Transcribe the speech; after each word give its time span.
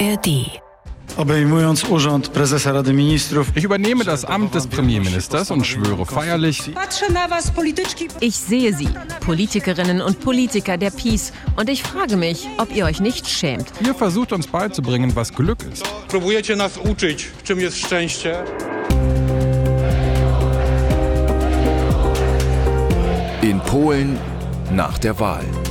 ARD. 0.00 0.60
Ich 3.54 3.64
übernehme 3.64 4.04
das 4.04 4.24
Amt 4.24 4.54
des 4.54 4.66
Premierministers 4.66 5.50
und 5.50 5.64
schwöre 5.64 6.04
feierlich. 6.06 6.72
Ich 8.20 8.36
sehe 8.36 8.74
Sie, 8.74 8.88
Politikerinnen 9.20 10.00
und 10.00 10.20
Politiker 10.20 10.76
der 10.76 10.90
Peace, 10.90 11.32
und 11.56 11.68
ich 11.68 11.82
frage 11.84 12.16
mich, 12.16 12.48
ob 12.58 12.74
ihr 12.74 12.84
euch 12.86 13.00
nicht 13.00 13.28
schämt. 13.28 13.66
ihr 13.84 13.94
versucht 13.94 14.32
uns 14.32 14.46
beizubringen, 14.48 15.14
was 15.14 15.32
Glück 15.32 15.58
ist. 15.72 15.84
Próbujecie 16.08 16.56
nas 16.56 16.78
uczyć, 16.78 17.30
czym 17.44 17.60
jest 17.60 17.78
szczęście. 17.78 18.44
In 23.42 23.60
Polen 23.60 24.18
nach 24.70 24.98
der 24.98 25.14
Wahl. 25.14 25.63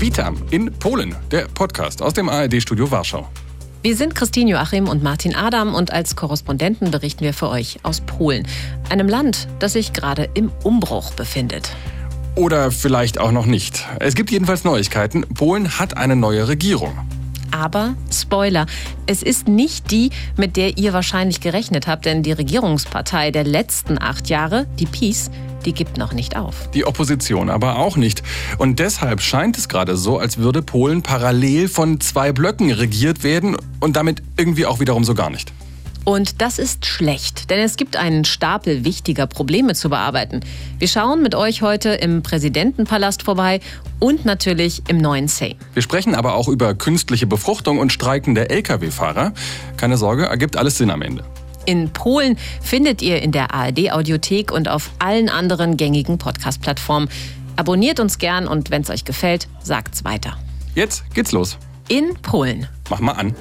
Witam 0.00 0.38
in 0.50 0.72
Polen, 0.72 1.14
der 1.30 1.42
Podcast 1.42 2.00
aus 2.00 2.14
dem 2.14 2.30
ARD-Studio 2.30 2.90
Warschau. 2.90 3.28
Wir 3.82 3.94
sind 3.94 4.14
Christine 4.14 4.52
Joachim 4.52 4.88
und 4.88 5.02
Martin 5.02 5.36
Adam 5.36 5.74
und 5.74 5.92
als 5.92 6.16
Korrespondenten 6.16 6.90
berichten 6.90 7.22
wir 7.22 7.34
für 7.34 7.50
euch 7.50 7.80
aus 7.82 8.00
Polen, 8.00 8.48
einem 8.88 9.08
Land, 9.08 9.46
das 9.58 9.74
sich 9.74 9.92
gerade 9.92 10.30
im 10.32 10.50
Umbruch 10.64 11.12
befindet. 11.12 11.70
Oder 12.34 12.70
vielleicht 12.70 13.18
auch 13.18 13.30
noch 13.30 13.44
nicht. 13.44 13.86
Es 13.98 14.14
gibt 14.14 14.30
jedenfalls 14.30 14.64
Neuigkeiten. 14.64 15.20
Polen 15.34 15.78
hat 15.78 15.98
eine 15.98 16.16
neue 16.16 16.48
Regierung. 16.48 16.96
Aber 17.50 17.94
Spoiler, 18.12 18.66
es 19.06 19.22
ist 19.22 19.48
nicht 19.48 19.90
die, 19.90 20.10
mit 20.36 20.56
der 20.56 20.78
ihr 20.78 20.92
wahrscheinlich 20.92 21.40
gerechnet 21.40 21.86
habt, 21.86 22.06
denn 22.06 22.22
die 22.22 22.32
Regierungspartei 22.32 23.30
der 23.30 23.44
letzten 23.44 24.00
acht 24.00 24.28
Jahre, 24.28 24.66
die 24.78 24.86
Peace, 24.86 25.30
die 25.64 25.72
gibt 25.72 25.98
noch 25.98 26.12
nicht 26.12 26.36
auf. 26.36 26.70
Die 26.72 26.86
Opposition 26.86 27.50
aber 27.50 27.76
auch 27.76 27.96
nicht. 27.96 28.22
Und 28.58 28.78
deshalb 28.78 29.20
scheint 29.20 29.58
es 29.58 29.68
gerade 29.68 29.96
so, 29.96 30.18
als 30.18 30.38
würde 30.38 30.62
Polen 30.62 31.02
parallel 31.02 31.68
von 31.68 32.00
zwei 32.00 32.32
Blöcken 32.32 32.70
regiert 32.70 33.22
werden 33.22 33.56
und 33.80 33.96
damit 33.96 34.22
irgendwie 34.36 34.66
auch 34.66 34.80
wiederum 34.80 35.04
so 35.04 35.14
gar 35.14 35.30
nicht. 35.30 35.52
Und 36.04 36.40
das 36.40 36.58
ist 36.58 36.86
schlecht, 36.86 37.50
denn 37.50 37.60
es 37.60 37.76
gibt 37.76 37.96
einen 37.96 38.24
Stapel 38.24 38.84
wichtiger 38.84 39.26
Probleme 39.26 39.74
zu 39.74 39.90
bearbeiten. 39.90 40.40
Wir 40.78 40.88
schauen 40.88 41.22
mit 41.22 41.34
euch 41.34 41.62
heute 41.62 41.90
im 41.90 42.22
Präsidentenpalast 42.22 43.22
vorbei 43.22 43.60
und 43.98 44.24
natürlich 44.24 44.82
im 44.88 44.98
neuen 44.98 45.28
Sejm. 45.28 45.56
Wir 45.74 45.82
sprechen 45.82 46.14
aber 46.14 46.34
auch 46.34 46.48
über 46.48 46.74
künstliche 46.74 47.26
Befruchtung 47.26 47.78
und 47.78 47.92
streikende 47.92 48.48
Lkw-Fahrer. 48.48 49.32
Keine 49.76 49.96
Sorge, 49.96 50.24
ergibt 50.24 50.56
alles 50.56 50.78
Sinn 50.78 50.90
am 50.90 51.02
Ende. 51.02 51.24
In 51.66 51.90
Polen 51.90 52.36
findet 52.62 53.02
ihr 53.02 53.20
in 53.22 53.32
der 53.32 53.54
ARD-Audiothek 53.54 54.50
und 54.50 54.68
auf 54.68 54.90
allen 54.98 55.28
anderen 55.28 55.76
gängigen 55.76 56.16
Podcast-Plattformen. 56.16 57.08
Abonniert 57.56 58.00
uns 58.00 58.18
gern 58.18 58.48
und 58.48 58.70
wenn 58.70 58.82
es 58.82 58.90
euch 58.90 59.04
gefällt, 59.04 59.48
sagt's 59.62 60.04
weiter. 60.04 60.38
Jetzt 60.74 61.04
geht's 61.14 61.32
los. 61.32 61.58
In 61.88 62.14
Polen. 62.22 62.66
Mach 62.88 63.00
mal 63.00 63.12
an. 63.12 63.34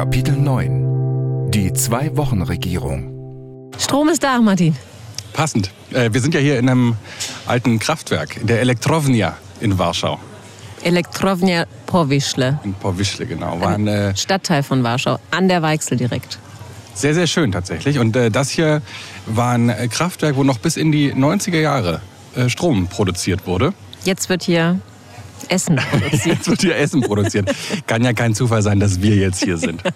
Kapitel 0.00 0.34
9. 0.34 1.50
Die 1.50 1.74
Zwei-Wochen-Regierung. 1.74 3.70
Strom 3.78 4.08
ist 4.08 4.22
da, 4.22 4.40
Martin. 4.40 4.74
Passend. 5.34 5.70
Äh, 5.92 6.08
wir 6.10 6.22
sind 6.22 6.32
ja 6.32 6.40
hier 6.40 6.58
in 6.58 6.70
einem 6.70 6.96
alten 7.44 7.78
Kraftwerk, 7.78 8.38
in 8.38 8.46
der 8.46 8.60
Elektrownia 8.60 9.36
in 9.60 9.78
Warschau. 9.78 10.18
Elektrownia 10.84 11.66
Powischle. 11.84 12.58
In 12.64 12.72
Powischle, 12.72 13.26
genau. 13.26 13.60
War 13.60 13.74
ein, 13.74 13.86
äh, 13.88 14.16
Stadtteil 14.16 14.62
von 14.62 14.82
Warschau, 14.82 15.18
an 15.32 15.48
der 15.48 15.60
Weichsel 15.60 15.98
direkt. 15.98 16.38
sehr, 16.94 17.12
sehr 17.12 17.26
schön 17.26 17.52
tatsächlich. 17.52 17.98
Und 17.98 18.16
äh, 18.16 18.30
das 18.30 18.48
hier 18.48 18.80
war 19.26 19.52
ein 19.52 19.70
Kraftwerk, 19.90 20.34
wo 20.36 20.44
noch 20.44 20.60
bis 20.60 20.78
in 20.78 20.92
die 20.92 21.12
90er 21.12 21.60
Jahre 21.60 22.00
äh, 22.36 22.48
Strom 22.48 22.86
produziert 22.86 23.46
wurde. 23.46 23.74
Jetzt 24.04 24.30
wird 24.30 24.44
hier 24.44 24.80
Essen 25.48 25.76
produziert. 25.76 26.24
Jetzt 26.26 26.48
wird 26.48 26.60
hier 26.60 26.76
Essen 26.76 27.00
produziert. 27.02 27.50
Kann 27.86 28.04
ja 28.04 28.12
kein 28.12 28.34
Zufall 28.34 28.62
sein, 28.62 28.80
dass 28.80 29.00
wir 29.00 29.16
jetzt 29.16 29.42
hier 29.44 29.56
sind. 29.56 29.82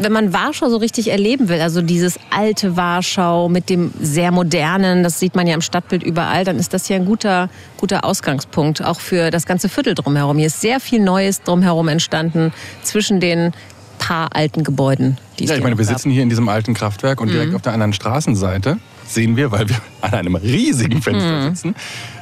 Wenn 0.00 0.10
man 0.10 0.32
Warschau 0.32 0.68
so 0.68 0.78
richtig 0.78 1.12
erleben 1.12 1.48
will, 1.48 1.60
also 1.60 1.80
dieses 1.80 2.18
alte 2.30 2.76
Warschau 2.76 3.48
mit 3.48 3.70
dem 3.70 3.92
sehr 4.00 4.32
modernen, 4.32 5.04
das 5.04 5.20
sieht 5.20 5.36
man 5.36 5.46
ja 5.46 5.54
im 5.54 5.60
Stadtbild 5.60 6.02
überall, 6.02 6.44
dann 6.44 6.58
ist 6.58 6.74
das 6.74 6.86
hier 6.86 6.96
ein 6.96 7.04
guter, 7.04 7.48
guter 7.76 8.04
Ausgangspunkt, 8.04 8.82
auch 8.84 8.98
für 8.98 9.30
das 9.30 9.46
ganze 9.46 9.68
Viertel 9.68 9.94
drumherum. 9.94 10.38
Hier 10.38 10.48
ist 10.48 10.60
sehr 10.60 10.80
viel 10.80 11.00
Neues 11.00 11.42
drumherum 11.42 11.86
entstanden 11.86 12.52
zwischen 12.82 13.20
den 13.20 13.52
paar 13.98 14.34
alten 14.34 14.64
Gebäuden, 14.64 15.18
die 15.38 15.44
Ja, 15.44 15.54
ich 15.54 15.62
meine, 15.62 15.78
wir 15.78 15.84
gab. 15.84 15.94
sitzen 15.94 16.10
hier 16.10 16.22
in 16.22 16.28
diesem 16.28 16.48
alten 16.48 16.74
Kraftwerk 16.74 17.20
und 17.20 17.30
direkt 17.30 17.54
auf 17.54 17.62
der 17.62 17.72
anderen 17.72 17.92
Straßenseite 17.92 18.78
sehen 19.06 19.36
wir, 19.36 19.52
weil 19.52 19.68
wir 19.68 19.76
an 20.00 20.14
einem 20.14 20.34
riesigen 20.34 21.00
Fenster 21.00 21.42
sitzen, 21.42 21.74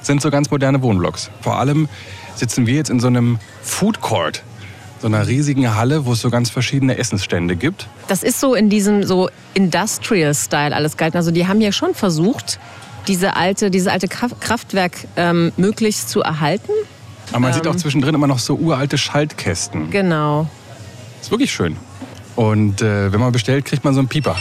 sind 0.02 0.20
so 0.20 0.30
ganz 0.30 0.50
moderne 0.50 0.82
Wohnblocks. 0.82 1.30
Vor 1.40 1.58
allem 1.58 1.88
sitzen 2.36 2.66
wir 2.66 2.74
jetzt 2.74 2.90
in 2.90 3.00
so 3.00 3.06
einem 3.06 3.38
Food 3.62 4.00
Court, 4.00 4.42
so 5.00 5.06
einer 5.06 5.26
riesigen 5.26 5.74
Halle, 5.74 6.06
wo 6.06 6.12
es 6.12 6.20
so 6.20 6.30
ganz 6.30 6.50
verschiedene 6.50 6.96
Essensstände 6.98 7.56
gibt. 7.56 7.88
Das 8.08 8.22
ist 8.22 8.40
so 8.40 8.54
in 8.54 8.70
diesem 8.70 9.04
so 9.04 9.28
Industrial-Style 9.54 10.74
alles 10.74 10.96
gehalten. 10.96 11.16
Also 11.16 11.30
die 11.30 11.46
haben 11.46 11.60
ja 11.60 11.72
schon 11.72 11.94
versucht, 11.94 12.58
diese 13.06 13.36
alte, 13.36 13.70
diese 13.70 13.92
alte 13.92 14.08
Kraft- 14.08 14.40
Kraftwerk 14.40 14.92
ähm, 15.16 15.52
möglichst 15.56 16.08
zu 16.08 16.22
erhalten. 16.22 16.72
Aber 17.30 17.40
man 17.40 17.52
sieht 17.52 17.66
Ähm. 17.66 17.72
auch 17.72 17.76
zwischendrin 17.76 18.14
immer 18.14 18.26
noch 18.26 18.38
so 18.38 18.54
uralte 18.54 18.96
Schaltkästen. 18.98 19.90
Genau. 19.90 20.48
Ist 21.20 21.30
wirklich 21.30 21.52
schön. 21.52 21.76
Und 22.36 22.82
äh, 22.82 23.12
wenn 23.12 23.20
man 23.20 23.32
bestellt, 23.32 23.64
kriegt 23.64 23.84
man 23.84 23.94
so 23.94 24.00
einen 24.00 24.08
Pieper. 24.08 24.36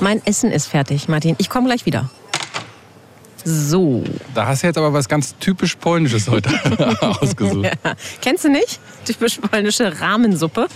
Mein 0.00 0.20
Essen 0.26 0.50
ist 0.52 0.66
fertig, 0.66 1.08
Martin. 1.08 1.34
Ich 1.38 1.48
komme 1.48 1.66
gleich 1.66 1.86
wieder. 1.86 2.10
So. 3.48 4.02
Da 4.34 4.46
hast 4.48 4.64
du 4.64 4.66
jetzt 4.66 4.76
aber 4.76 4.92
was 4.92 5.08
ganz 5.08 5.36
typisch 5.38 5.76
Polnisches 5.76 6.28
heute 6.28 6.50
ausgesucht. 7.00 7.64
Ja. 7.64 7.94
Kennst 8.20 8.42
du 8.44 8.48
nicht? 8.48 8.80
Typisch 9.04 9.38
polnische 9.38 10.00
Rahmensuppe. 10.00 10.66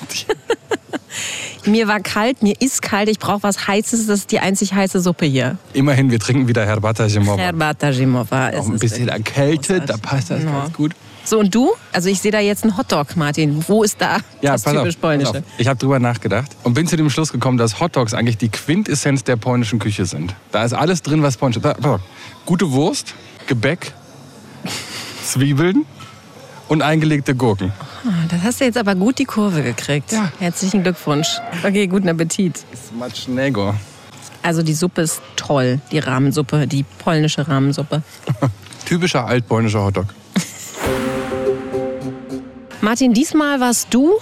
mir 1.67 1.89
war 1.89 1.99
kalt, 1.99 2.43
mir 2.45 2.55
ist 2.61 2.81
kalt, 2.81 3.09
ich 3.09 3.19
brauche 3.19 3.43
was 3.43 3.67
Heißes. 3.67 4.07
Das 4.07 4.21
ist 4.21 4.31
die 4.31 4.39
einzig 4.39 4.73
heiße 4.73 5.01
Suppe 5.01 5.27
hier. 5.27 5.59
Immerhin, 5.73 6.13
wir 6.13 6.21
trinken 6.21 6.47
wieder 6.47 6.65
Herbata 6.65 7.09
Zimowa. 7.09 7.39
Herbata 7.39 7.93
Zimowa. 7.93 8.51
Auch 8.51 8.69
ein 8.69 8.79
bisschen 8.79 9.09
erkältet, 9.09 9.91
da 9.91 9.97
passt 9.97 10.31
das 10.31 10.45
Ja. 10.45 10.51
ganz 10.63 10.73
gut. 10.73 10.93
So, 11.31 11.39
und 11.39 11.55
du? 11.55 11.71
Also 11.93 12.09
ich 12.09 12.21
sehe 12.21 12.33
da 12.33 12.41
jetzt 12.41 12.65
einen 12.65 12.77
Hotdog, 12.77 13.15
Martin. 13.17 13.63
Wo 13.69 13.85
ist 13.85 14.01
da 14.01 14.17
Ja, 14.43 14.51
das 14.51 14.63
pass 14.65 14.75
auf, 14.75 14.81
typisch 14.81 14.97
pass 14.97 15.01
polnische? 15.01 15.31
auf. 15.31 15.43
Ich 15.59 15.69
habe 15.69 15.79
drüber 15.79 16.01
nachgedacht 16.01 16.51
und 16.65 16.75
bin 16.75 16.89
zu 16.89 16.97
dem 16.97 17.09
Schluss 17.09 17.31
gekommen, 17.31 17.57
dass 17.57 17.79
Hotdogs 17.79 18.15
eigentlich 18.15 18.37
die 18.37 18.49
Quintessenz 18.49 19.23
der 19.23 19.37
polnischen 19.37 19.79
Küche 19.79 20.07
sind. 20.07 20.35
Da 20.51 20.65
ist 20.65 20.73
alles 20.73 21.03
drin, 21.03 21.23
was 21.23 21.37
polnisch 21.37 21.59
ist. 21.59 21.63
Pass 21.63 21.85
auf. 21.85 22.01
Gute 22.47 22.73
Wurst, 22.73 23.15
Gebäck, 23.47 23.93
Zwiebeln 25.25 25.87
und 26.67 26.83
eingelegte 26.83 27.37
Gurken. 27.37 27.73
Ah, 28.05 28.09
Das 28.29 28.43
hast 28.43 28.61
du 28.61 28.65
jetzt 28.65 28.77
aber 28.77 28.97
gut 28.97 29.21
die 29.21 29.25
Kurve 29.25 29.63
gekriegt. 29.63 30.11
Ja. 30.11 30.33
Herzlichen 30.41 30.83
Glückwunsch. 30.83 31.29
Okay, 31.63 31.87
guten 31.87 32.09
Appetit. 32.09 32.65
Smacznego. 32.89 33.75
Also 34.43 34.63
die 34.65 34.75
Suppe 34.75 35.03
ist 35.03 35.23
toll, 35.37 35.81
die 35.93 36.01
Rahmensuppe, 36.01 36.67
die 36.67 36.83
polnische 36.83 37.47
Rahmensuppe. 37.47 38.03
Typischer 38.85 39.27
altpolnischer 39.27 39.85
Hotdog. 39.85 40.07
Martin, 42.91 43.13
diesmal 43.13 43.61
warst 43.61 43.95
du 43.95 44.15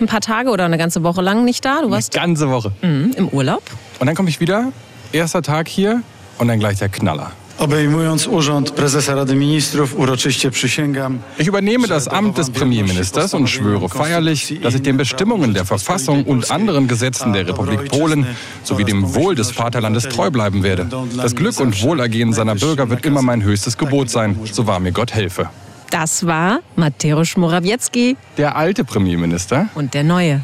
ein 0.00 0.06
paar 0.06 0.20
Tage 0.20 0.50
oder 0.50 0.64
eine 0.64 0.78
ganze 0.78 1.04
Woche 1.04 1.22
lang 1.22 1.44
nicht 1.44 1.64
da. 1.64 1.80
Du 1.80 1.86
Die 1.86 1.92
warst 1.92 2.12
ganze 2.12 2.50
Woche. 2.50 2.72
mhm, 2.82 3.12
im 3.16 3.28
Urlaub. 3.28 3.62
Und 4.00 4.08
dann 4.08 4.16
komme 4.16 4.28
ich 4.28 4.40
wieder, 4.40 4.72
erster 5.12 5.42
Tag 5.42 5.68
hier 5.68 6.02
und 6.38 6.48
dann 6.48 6.58
gleich 6.58 6.76
der 6.78 6.88
Knaller. 6.88 7.30
obejmując 7.58 8.26
urząd 8.26 8.70
prezesa 8.70 9.14
Rady 9.14 9.34
Ministrów, 9.34 9.98
uroczyście 9.98 10.50
przysięgam, 10.50 11.18
Ich 11.38 11.46
übernehme 11.48 11.86
das 11.88 12.08
Amt 12.08 12.36
des 12.36 12.50
Premierministers 12.50 13.34
und 13.34 13.48
schwöre 13.48 13.88
feierlich, 13.88 14.60
dass 14.60 14.74
ich 14.74 14.82
den 14.82 14.96
Bestimmungen 14.96 15.54
der 15.54 15.64
Verfassung 15.64 16.24
und 16.24 16.50
anderen 16.50 16.88
Gesetzen 16.88 17.32
der 17.32 17.46
Republik 17.46 17.90
Polen 17.90 18.26
sowie 18.64 18.84
dem 18.84 19.14
Wohl 19.14 19.36
des 19.36 19.52
Vaterlandes 19.52 20.08
treu 20.08 20.30
bleiben 20.30 20.64
werde. 20.64 20.88
Das 21.16 21.36
Glück 21.36 21.60
und 21.60 21.80
Wohlergehen 21.80 22.32
seiner 22.32 22.56
Bürger 22.56 22.90
wird 22.90 23.06
immer 23.06 23.22
mein 23.22 23.44
höchstes 23.44 23.76
Gebot 23.78 24.10
sein, 24.10 24.36
so 24.52 24.66
wahr 24.66 24.80
mir 24.80 24.92
Gott 24.92 25.14
helfe. 25.14 25.48
Das 25.90 26.26
war 26.26 26.60
Mateusz 26.74 27.36
Morawiecki 27.36 28.16
Der 28.36 28.56
alte 28.56 28.84
Premierminister. 28.84 29.68
und 29.74 29.94
der 29.94 30.04
neue. 30.04 30.40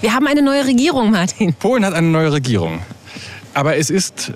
Wir 0.00 0.14
haben 0.14 0.26
eine 0.26 0.42
neue 0.42 0.66
Regierung, 0.66 1.10
Martin. 1.10 1.54
Polen 1.54 1.84
hat 1.84 1.94
eine 1.94 2.08
neue 2.08 2.32
Regierung. 2.32 2.80
Aber 3.54 3.76
es 3.76 3.88
ist 3.90 4.32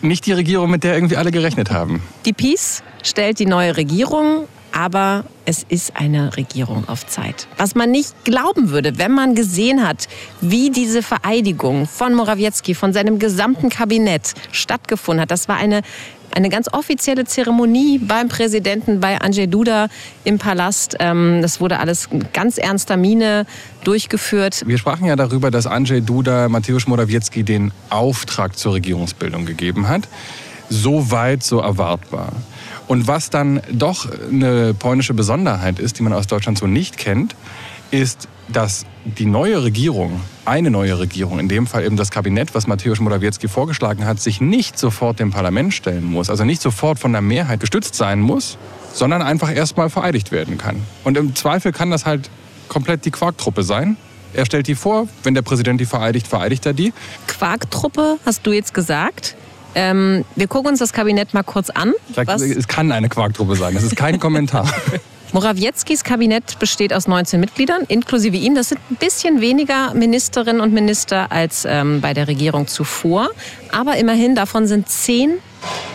nicht 0.00 0.26
die 0.26 0.32
Regierung, 0.32 0.70
mit 0.70 0.84
der 0.84 0.94
irgendwie 0.94 1.16
alle 1.16 1.30
gerechnet 1.30 1.70
haben. 1.70 2.02
Die 2.24 2.32
Peace 2.32 2.82
stellt 3.02 3.38
die 3.38 3.46
neue 3.46 3.76
Regierung, 3.76 4.46
aber 4.72 5.24
es 5.44 5.64
ist 5.68 5.96
eine 5.96 6.36
Regierung 6.36 6.88
auf 6.88 7.06
Zeit. 7.06 7.46
Was 7.58 7.74
man 7.74 7.90
nicht 7.90 8.24
glauben 8.24 8.70
würde, 8.70 8.98
wenn 8.98 9.12
man 9.12 9.34
gesehen 9.34 9.86
hat, 9.86 10.08
wie 10.40 10.70
diese 10.70 11.02
Vereidigung 11.02 11.86
von 11.86 12.14
Morawiecki, 12.14 12.74
von 12.74 12.92
seinem 12.92 13.18
gesamten 13.18 13.68
Kabinett 13.68 14.34
stattgefunden 14.52 15.22
hat. 15.22 15.30
Das 15.30 15.48
war 15.48 15.56
eine, 15.56 15.82
eine 16.34 16.48
ganz 16.48 16.68
offizielle 16.72 17.24
Zeremonie 17.24 17.98
beim 17.98 18.28
Präsidenten, 18.28 19.00
bei 19.00 19.20
Andrzej 19.20 19.46
Duda 19.46 19.88
im 20.24 20.38
Palast. 20.38 20.96
Ähm, 20.98 21.40
Das 21.42 21.60
wurde 21.60 21.78
alles 21.78 22.08
ganz 22.32 22.58
ernster 22.58 22.96
Miene 22.96 23.46
durchgeführt. 23.84 24.62
Wir 24.66 24.78
sprachen 24.78 25.06
ja 25.06 25.16
darüber, 25.16 25.50
dass 25.50 25.66
Andrzej 25.66 26.00
Duda 26.02 26.48
Mateusz 26.48 26.86
Morawiecki 26.86 27.44
den 27.44 27.72
Auftrag 27.90 28.58
zur 28.58 28.74
Regierungsbildung 28.74 29.46
gegeben 29.46 29.88
hat. 29.88 30.08
so 30.70 31.10
weit, 31.10 31.42
so 31.42 31.60
erwartbar. 31.60 32.32
Und 32.88 33.06
was 33.06 33.30
dann 33.30 33.60
doch 33.70 34.08
eine 34.30 34.74
polnische 34.74 35.14
Besonderheit 35.14 35.78
ist, 35.78 35.98
die 35.98 36.02
man 36.02 36.12
aus 36.12 36.26
Deutschland 36.26 36.58
so 36.58 36.66
nicht 36.66 36.96
kennt, 36.96 37.36
ist, 37.90 38.28
dass 38.48 38.84
die 39.04 39.26
neue 39.26 39.62
Regierung, 39.62 40.20
eine 40.44 40.70
neue 40.70 40.98
Regierung, 40.98 41.38
in 41.38 41.48
dem 41.48 41.66
Fall 41.66 41.84
eben 41.84 41.96
das 41.96 42.10
Kabinett, 42.10 42.54
was 42.54 42.66
Mateusz 42.66 43.00
Morawiecki 43.00 43.48
vorgeschlagen 43.48 44.06
hat, 44.06 44.20
sich 44.20 44.40
nicht 44.40 44.78
sofort 44.78 45.20
dem 45.20 45.30
Parlament 45.30 45.74
stellen 45.74 46.04
muss, 46.04 46.30
also 46.30 46.44
nicht 46.44 46.62
sofort 46.62 46.98
von 46.98 47.12
der 47.12 47.20
Mehrheit 47.20 47.60
gestützt 47.60 47.94
sein 47.94 48.20
muss, 48.20 48.58
sondern 48.92 49.22
einfach 49.22 49.54
erstmal 49.54 49.90
vereidigt 49.90 50.32
werden 50.32 50.58
kann. 50.58 50.82
Und 51.04 51.16
im 51.16 51.34
Zweifel 51.34 51.72
kann 51.72 51.90
das 51.90 52.06
halt 52.06 52.30
komplett 52.68 53.04
die 53.04 53.10
Quarktruppe 53.10 53.62
sein. 53.62 53.96
Er 54.32 54.46
stellt 54.46 54.66
die 54.66 54.74
vor, 54.74 55.08
wenn 55.22 55.34
der 55.34 55.42
Präsident 55.42 55.80
die 55.80 55.86
vereidigt, 55.86 56.26
vereidigt 56.26 56.66
er 56.66 56.72
die. 56.72 56.92
Quarktruppe, 57.26 58.18
hast 58.24 58.46
du 58.46 58.52
jetzt 58.52 58.74
gesagt. 58.74 59.36
Ähm, 59.76 60.24
wir 60.36 60.46
gucken 60.46 60.70
uns 60.70 60.78
das 60.78 60.92
Kabinett 60.92 61.34
mal 61.34 61.42
kurz 61.42 61.70
an. 61.70 61.92
Sag, 62.14 62.28
es 62.28 62.68
kann 62.68 62.92
eine 62.92 63.08
Quarktruppe 63.08 63.56
sein, 63.56 63.74
das 63.74 63.82
ist 63.82 63.96
kein 63.96 64.18
Kommentar. 64.18 64.68
Morawieckis 65.34 66.04
Kabinett 66.04 66.60
besteht 66.60 66.94
aus 66.94 67.08
19 67.08 67.40
Mitgliedern, 67.40 67.82
inklusive 67.88 68.36
ihm. 68.36 68.54
Das 68.54 68.68
sind 68.68 68.80
ein 68.88 68.94
bisschen 68.94 69.40
weniger 69.40 69.92
Ministerinnen 69.92 70.60
und 70.60 70.72
Minister 70.72 71.32
als 71.32 71.64
ähm, 71.68 72.00
bei 72.00 72.14
der 72.14 72.28
Regierung 72.28 72.68
zuvor. 72.68 73.30
Aber 73.72 73.96
immerhin, 73.96 74.36
davon 74.36 74.68
sind 74.68 74.88
zehn 74.88 75.38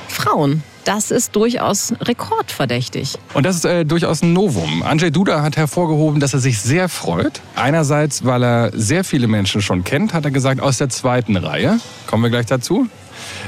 Frauen. 0.09 0.61
Das 0.83 1.09
ist 1.09 1.37
durchaus 1.37 1.93
rekordverdächtig. 2.01 3.17
Und 3.33 3.45
das 3.45 3.55
ist 3.55 3.63
äh, 3.63 3.85
durchaus 3.85 4.21
ein 4.23 4.33
Novum. 4.33 4.83
Andrzej 4.83 5.11
Duda 5.11 5.41
hat 5.41 5.55
hervorgehoben, 5.55 6.19
dass 6.19 6.33
er 6.33 6.39
sich 6.39 6.59
sehr 6.59 6.89
freut. 6.89 7.39
Einerseits, 7.55 8.25
weil 8.25 8.43
er 8.43 8.71
sehr 8.73 9.05
viele 9.05 9.27
Menschen 9.27 9.61
schon 9.61 9.85
kennt, 9.85 10.13
hat 10.13 10.25
er 10.25 10.31
gesagt, 10.31 10.59
aus 10.59 10.79
der 10.79 10.89
zweiten 10.89 11.37
Reihe. 11.37 11.79
Kommen 12.07 12.23
wir 12.23 12.29
gleich 12.29 12.47
dazu, 12.47 12.87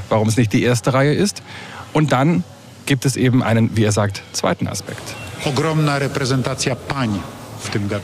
warum 0.08 0.30
es 0.30 0.38
nicht 0.38 0.54
die 0.54 0.64
erste 0.64 0.94
Reihe 0.94 1.14
ist. 1.14 1.44
Und 1.92 2.14
dann 2.14 2.46
gibt 2.86 3.04
es 3.04 3.18
eben 3.18 3.44
einen, 3.44 3.76
wie 3.76 3.84
er 3.84 3.92
sagt, 3.92 4.22
zweiten 4.32 4.68
Aspekt. 4.68 5.04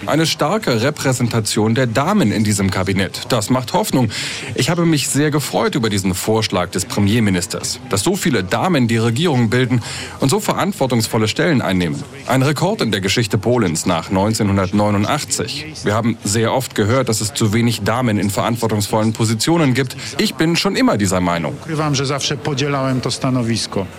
Eine 0.06 0.26
starke 0.26 0.82
Repräsentation 0.82 1.76
der 1.76 1.88
Damen 1.88 2.32
in 2.32 2.44
diesem 2.44 2.70
Kabinett. 2.70 3.24
Das 3.30 3.50
macht 3.50 3.74
Hoffnung. 3.74 4.10
Ich 4.56 4.70
habe 4.70 4.86
mich 4.86 5.10
sehr 5.10 5.32
gefreut 5.32 5.76
über 5.76 5.90
diesen 5.90 6.14
Vorschlag 6.14 6.70
des 6.70 6.86
Premierministers, 6.86 7.80
dass 7.90 8.04
so 8.04 8.16
viele 8.16 8.44
Damen 8.44 8.88
die 8.88 8.98
Regierung 8.98 9.50
bilden 9.50 9.82
und 10.20 10.30
so 10.30 10.40
verantwortungsvolle 10.40 11.28
Stellen 11.28 11.62
einnehmen. 11.62 12.04
Ein 12.28 12.44
Rekord 12.44 12.82
in 12.82 12.92
der 12.92 13.02
Geschichte 13.02 13.38
Polens 13.38 13.86
nach 13.86 14.10
1989. 14.10 15.66
Wir 15.84 15.94
haben 15.94 16.18
sehr 16.24 16.54
oft 16.54 16.76
gehört, 16.76 17.10
dass 17.10 17.22
es 17.22 17.34
zu 17.34 17.54
wenig 17.54 17.82
Damen 17.82 18.20
in 18.20 18.30
verantwortungsvollen 18.30 19.14
Positionen 19.14 19.74
gibt. 19.74 19.98
Ich 20.20 20.36
bin 20.36 20.56
schon 20.56 20.76
immer 20.76 20.98
dieser 20.98 21.20
Meinung. 21.20 21.58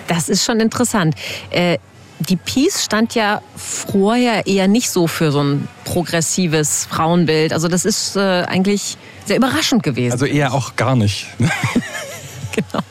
Das 0.06 0.28
ist 0.28 0.44
schon 0.44 0.60
interessant. 0.60 1.14
Äh, 1.50 1.78
die 2.20 2.36
Peace 2.36 2.82
stand 2.84 3.14
ja 3.14 3.40
vorher 3.56 4.46
eher 4.46 4.68
nicht 4.68 4.90
so 4.90 5.06
für 5.06 5.30
so 5.32 5.40
ein 5.42 5.68
progressives 5.84 6.86
Frauenbild. 6.90 7.52
Also 7.52 7.68
das 7.68 7.84
ist 7.84 8.16
äh, 8.16 8.20
eigentlich 8.20 8.96
sehr 9.24 9.36
überraschend 9.36 9.82
gewesen. 9.82 10.12
Also 10.12 10.26
eher 10.26 10.52
auch 10.52 10.76
gar 10.76 10.96
nicht. 10.96 11.26
genau. 11.38 12.82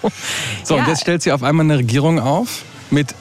So, 0.63 0.75
und 0.75 0.81
Ja. 0.81 0.87
jetzt 0.89 1.01
stellt 1.01 1.21
sie 1.21 1.31
auf 1.31 1.43
einmal 1.43 1.65
eine 1.65 1.77
Regierung 1.77 2.19
auf 2.19 2.63
mit 2.89 3.13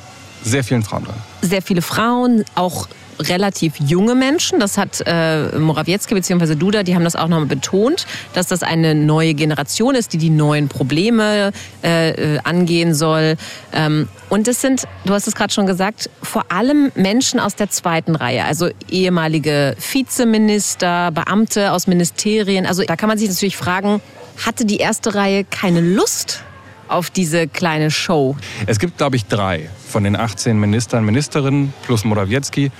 sehr 0.42 0.62
vielen 0.62 0.82
Frauen 0.82 1.04
drin. 1.04 1.14
sehr 1.42 1.62
viele 1.62 1.82
Frauen, 1.82 2.44
auch 2.54 2.86
relativ 3.20 3.74
junge 3.78 4.14
Menschen. 4.14 4.60
Das 4.60 4.78
hat 4.78 5.02
äh, 5.06 5.58
Morawiecki 5.58 6.14
bzw. 6.14 6.54
Duda, 6.54 6.82
die 6.82 6.94
haben 6.94 7.04
das 7.04 7.16
auch 7.16 7.28
nochmal 7.28 7.46
betont, 7.46 8.06
dass 8.34 8.48
das 8.48 8.62
eine 8.62 8.94
neue 8.94 9.34
Generation 9.34 9.94
ist, 9.94 10.12
die 10.12 10.18
die 10.18 10.30
neuen 10.30 10.68
Probleme 10.68 11.52
äh, 11.82 12.10
äh, 12.10 12.38
angehen 12.44 12.94
soll. 12.94 13.36
Ähm, 13.72 14.08
und 14.28 14.48
es 14.48 14.60
sind, 14.60 14.84
du 15.04 15.14
hast 15.14 15.26
es 15.26 15.34
gerade 15.34 15.52
schon 15.52 15.66
gesagt, 15.66 16.10
vor 16.22 16.44
allem 16.48 16.90
Menschen 16.94 17.38
aus 17.40 17.54
der 17.54 17.70
zweiten 17.70 18.16
Reihe, 18.16 18.44
also 18.44 18.68
ehemalige 18.90 19.76
Vizeminister, 19.92 21.10
Beamte 21.12 21.72
aus 21.72 21.86
Ministerien. 21.86 22.66
Also 22.66 22.82
da 22.82 22.96
kann 22.96 23.08
man 23.08 23.18
sich 23.18 23.28
natürlich 23.28 23.56
fragen, 23.56 24.00
hatte 24.44 24.64
die 24.64 24.78
erste 24.78 25.14
Reihe 25.14 25.44
keine 25.44 25.80
Lust 25.80 26.42
auf 26.88 27.10
diese 27.10 27.48
kleine 27.48 27.90
Show? 27.90 28.36
Es 28.66 28.78
gibt, 28.78 28.98
glaube 28.98 29.16
ich, 29.16 29.26
drei 29.26 29.68
von 29.88 30.04
den 30.04 30.16
18 30.16 30.58
Ministern, 30.58 31.04
Ministerinnen 31.04 31.72
plus 31.84 32.04
Morawiecki, 32.04 32.70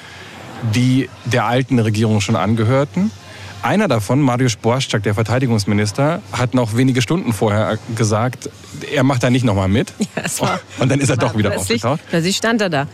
die 0.75 1.09
der 1.25 1.45
alten 1.45 1.79
Regierung 1.79 2.21
schon 2.21 2.37
angehörten. 2.37 3.11
Einer 3.63 3.89
davon, 3.89 4.21
Mariusz 4.21 4.57
Błaszczak, 4.57 5.03
der 5.03 5.15
Verteidigungsminister, 5.15 6.21
hat 6.33 6.55
noch 6.55 6.77
wenige 6.77 7.03
Stunden 7.03 7.33
vorher 7.33 7.79
gesagt, 7.97 8.49
er 8.95 9.03
macht 9.03 9.23
da 9.23 9.31
nicht 9.31 9.45
nochmal 9.45 9.69
mit. 9.69 9.93
es 10.15 10.41
war- 10.41 10.61
Und 10.79 10.91
dann 10.91 11.01
ist 11.01 11.09
er 11.09 11.17
doch 11.17 11.37
wieder 11.37 11.51
plötzlich, 11.51 11.85
aufgetaucht. 11.85 12.09
Plötzlich 12.09 12.37
stand 12.37 12.61
er 12.61 12.71
da. 12.71 12.87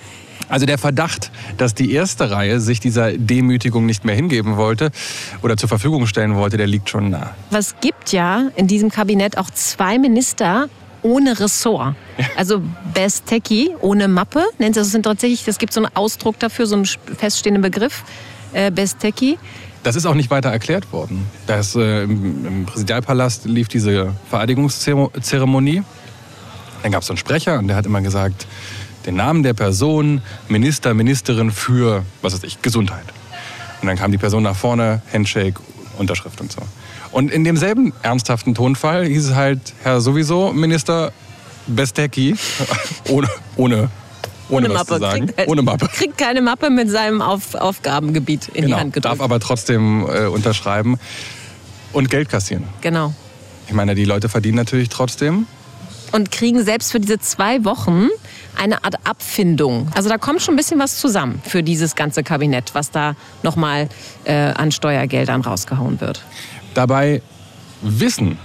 Also 0.49 0.67
der 0.67 0.79
Verdacht, 0.79 1.31
dass 1.57 1.75
die 1.75 1.93
erste 1.93 2.31
Reihe 2.31 2.61
sich 2.61 2.81
dieser 2.81 3.13
Demütigung 3.13 3.87
nicht 3.87 4.05
mehr 4.05 4.15
hingeben 4.15 4.57
wollte 4.57 4.91
oder 5.43 5.57
zur 5.57 5.69
Verfügung 5.69 6.07
stellen 6.07 6.35
wollte, 6.35 6.57
der 6.57 6.67
liegt 6.67 6.91
schon 6.91 7.11
nah. 7.11 7.35
Es 7.51 7.75
gibt 7.81 8.13
ja 8.13 8.49
in 8.57 8.67
diesem 8.67 8.91
Kabinett 8.91 9.39
auch 9.39 9.51
zwei 9.51 9.99
Minister 9.99 10.69
ohne 11.03 11.39
Ressort. 11.39 11.95
Also 12.37 12.63
Bestecki 12.95 13.71
ohne 13.81 14.09
Mappe, 14.09 14.45
nennt 14.59 14.77
das 14.77 14.91
sind 14.91 15.05
tatsächlich, 15.05 15.45
das 15.45 15.59
gibt 15.59 15.73
so 15.73 15.83
einen 15.83 15.95
Ausdruck 15.95 16.39
dafür, 16.39 16.67
so 16.67 16.77
einen 16.77 16.85
feststehenden 16.85 17.63
Begriff, 17.63 18.05
äh, 18.53 18.71
Bestecki. 18.71 19.39
Das 19.83 19.97
ist 19.97 20.07
auch 20.07 20.15
nicht 20.15 20.31
weiter 20.31 20.51
erklärt 20.51 20.93
worden. 20.93 21.27
Das, 21.47 21.75
äh, 21.75 22.05
im, 22.05 22.47
Im 22.47 22.67
Präsidialpalast 22.67 23.47
lief 23.47 23.69
diese 23.69 24.15
Vereidigungszeremonie. 24.31 25.83
Dann 26.83 26.93
gab 26.93 27.03
es 27.03 27.11
einen 27.11 27.17
Sprecher 27.17 27.59
und 27.59 27.69
der 27.69 27.77
hat 27.77 27.87
immer 27.87 28.01
gesagt, 28.01 28.47
den 29.07 29.17
Namen 29.17 29.43
der 29.43 29.55
Person, 29.55 30.23
Minister, 30.49 30.95
Ministerin 30.95 31.51
für, 31.51 32.05
was 32.23 32.35
weiß 32.35 32.45
ich, 32.45 32.63
Gesundheit. 32.63 33.05
Und 33.81 33.89
dann 33.89 33.97
kam 33.97 34.13
die 34.13 34.19
Person 34.19 34.45
nach 34.45 34.55
vorne, 34.55 35.03
Handshake, 35.13 35.61
Unterschrift 35.99 36.41
und 36.41 36.53
so. 36.53 36.63
Und 37.13 37.31
in 37.31 37.45
demselben 37.45 37.93
ernsthaften 38.03 38.55
Tonfall 38.55 39.05
hieß 39.07 39.29
es 39.31 39.35
halt, 39.35 39.61
Herr 39.83 40.01
sowieso, 40.01 40.53
Minister 40.53 41.13
Bestecki, 41.67 42.35
ohne, 43.09 43.29
ohne, 43.57 43.89
ohne, 44.49 44.71
was 44.75 44.87
zu 44.87 44.99
sagen. 44.99 45.27
Kriegt, 45.27 45.39
halt- 45.39 45.49
ohne 45.49 45.63
Mappe. 45.63 45.89
Kriegt 45.89 46.19
keine 46.19 46.41
Mappe 46.43 46.71
mit 46.71 46.91
seinem 46.91 47.21
Auf 47.23 47.55
Aufgabengebiet 47.55 48.49
in 48.49 48.55
die 48.55 48.61
Genau, 48.63 48.79
Hand 48.79 48.95
gedrückt. 48.95 49.13
darf 49.13 49.21
aber 49.25 49.39
trotzdem 49.41 50.07
äh, 50.09 50.27
unterschreiben 50.27 50.99
und 51.93 52.09
Geld 52.11 52.29
kassieren. 52.29 52.65
genau. 52.81 53.15
Ich 53.69 53.75
meine, 53.75 53.95
die 53.95 54.05
Leute 54.05 54.29
verdienen 54.29 54.57
natürlich 54.57 54.89
trotzdem. 54.89 55.47
Und 56.13 56.31
kriegen 56.31 56.65
selbst 56.65 56.93
für 56.93 57.01
diese 57.01 57.19
zwei 57.19 57.65
Wochen 57.65 58.09
eine 58.57 58.85
Art 58.85 59.07
Abfindung. 59.07 59.89
Also 59.95 60.09
da 60.09 60.19
kommt 60.19 60.43
schon 60.43 60.55
ein 60.55 60.57
bisschen 60.57 60.79
was 60.79 60.99
zusammen 60.99 61.41
für 61.45 61.63
dieses 61.63 61.97
ganze 61.97 62.23
Kabinett, 62.23 62.75
was 62.75 62.91
da 62.91 63.17
nochmal 63.43 63.89
äh, 64.25 64.35
an 64.35 64.73
Steuergeldern 64.73 65.41
rausgehauen 65.41 66.01
wird. 66.01 66.23
Dabei 66.75 67.23
wissen 67.81 68.39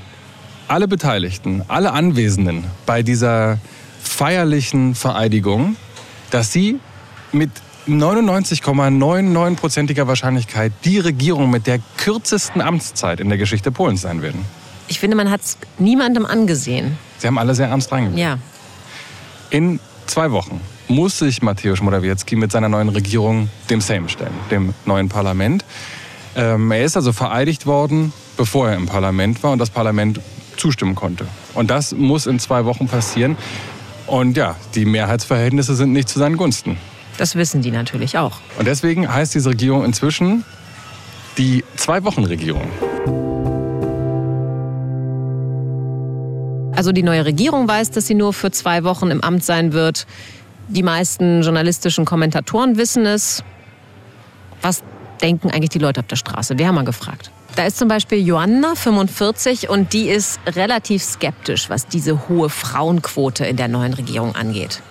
alle 0.67 0.87
Beteiligten, 0.87 1.63
alle 1.67 1.91
Anwesenden 1.91 2.65
bei 2.85 3.03
dieser 3.03 3.59
feierlichen 4.01 4.95
Vereidigung, 4.95 5.75
dass 6.31 6.51
sie 6.51 6.79
mit 7.31 7.51
99,99%iger 7.87 10.07
Wahrscheinlichkeit 10.07 10.73
die 10.83 10.99
Regierung 10.99 11.49
mit 11.49 11.67
der 11.67 11.79
kürzesten 11.97 12.61
Amtszeit 12.61 13.21
in 13.21 13.29
der 13.29 13.37
Geschichte 13.37 13.71
Polens 13.71 14.01
sein 14.01 14.21
werden. 14.21 14.43
Ich 14.87 14.99
finde, 14.99 15.17
man 15.17 15.29
hat 15.29 15.41
es 15.41 15.57
niemandem 15.77 16.25
angesehen. 16.25 16.97
Sie 17.17 17.27
haben 17.27 17.37
alle 17.37 17.55
sehr 17.55 17.67
ernst 17.67 17.91
reingegangen. 17.91 18.17
Ja. 18.17 18.39
In 19.49 19.79
zwei 20.05 20.31
Wochen 20.31 20.61
muss 20.87 21.19
sich 21.19 21.41
Mateusz 21.41 21.81
Morawiecki 21.81 22.35
mit 22.35 22.51
seiner 22.51 22.69
neuen 22.69 22.89
Regierung 22.89 23.49
dem 23.69 23.81
Sejm 23.81 24.07
stellen, 24.07 24.33
dem 24.51 24.73
neuen 24.85 25.09
Parlament. 25.09 25.65
Ähm, 26.35 26.71
er 26.71 26.83
ist 26.83 26.95
also 26.95 27.11
vereidigt 27.11 27.65
worden, 27.65 28.13
bevor 28.37 28.69
er 28.69 28.75
im 28.75 28.85
Parlament 28.85 29.43
war 29.43 29.51
und 29.51 29.59
das 29.59 29.69
Parlament 29.69 30.21
zustimmen 30.55 30.95
konnte. 30.95 31.27
Und 31.53 31.69
das 31.69 31.93
muss 31.93 32.25
in 32.25 32.39
zwei 32.39 32.65
Wochen 32.65 32.87
passieren. 32.87 33.37
Und 34.05 34.37
ja, 34.37 34.55
die 34.75 34.85
Mehrheitsverhältnisse 34.85 35.75
sind 35.75 35.91
nicht 35.91 36.07
zu 36.07 36.19
seinen 36.19 36.37
Gunsten. 36.37 36.77
Das 37.17 37.35
wissen 37.35 37.61
die 37.61 37.71
natürlich 37.71 38.17
auch. 38.17 38.37
Und 38.57 38.67
deswegen 38.67 39.11
heißt 39.11 39.35
diese 39.35 39.49
Regierung 39.49 39.83
inzwischen 39.83 40.45
die 41.37 41.63
Zwei-Wochen-Regierung. 41.75 42.69
Also 46.77 46.91
die 46.91 47.01
neue 47.01 47.25
Regierung 47.25 47.67
weiß, 47.67 47.89
dass 47.89 48.05
sie 48.05 48.13
nur 48.13 48.33
für 48.33 48.51
zwei 48.51 48.83
Wochen 48.83 49.09
im 49.09 49.21
Amt 49.21 49.43
sein 49.43 49.73
wird. 49.73 50.05
Die 50.67 50.83
meisten 50.83 51.41
journalistischen 51.41 52.05
Kommentatoren 52.05 52.77
wissen 52.77 53.07
es. 53.07 53.43
Was 54.61 54.83
denken 55.19 55.49
eigentlich 55.49 55.71
die 55.71 55.79
Leute 55.79 56.01
auf 56.01 56.05
der 56.05 56.17
Straße? 56.17 56.59
Wir 56.59 56.67
haben 56.67 56.75
mal 56.75 56.85
gefragt. 56.85 57.31
Da 57.55 57.65
ist 57.65 57.79
zum 57.79 57.87
Beispiel 57.87 58.23
Joanna, 58.23 58.75
45, 58.75 59.69
und 59.69 59.93
die 59.93 60.07
ist 60.07 60.39
relativ 60.45 61.01
skeptisch, 61.01 61.67
was 61.71 61.87
diese 61.87 62.29
hohe 62.29 62.51
Frauenquote 62.51 63.43
in 63.47 63.57
der 63.57 63.69
neuen 63.69 63.95
Regierung 63.95 64.35
angeht. 64.35 64.83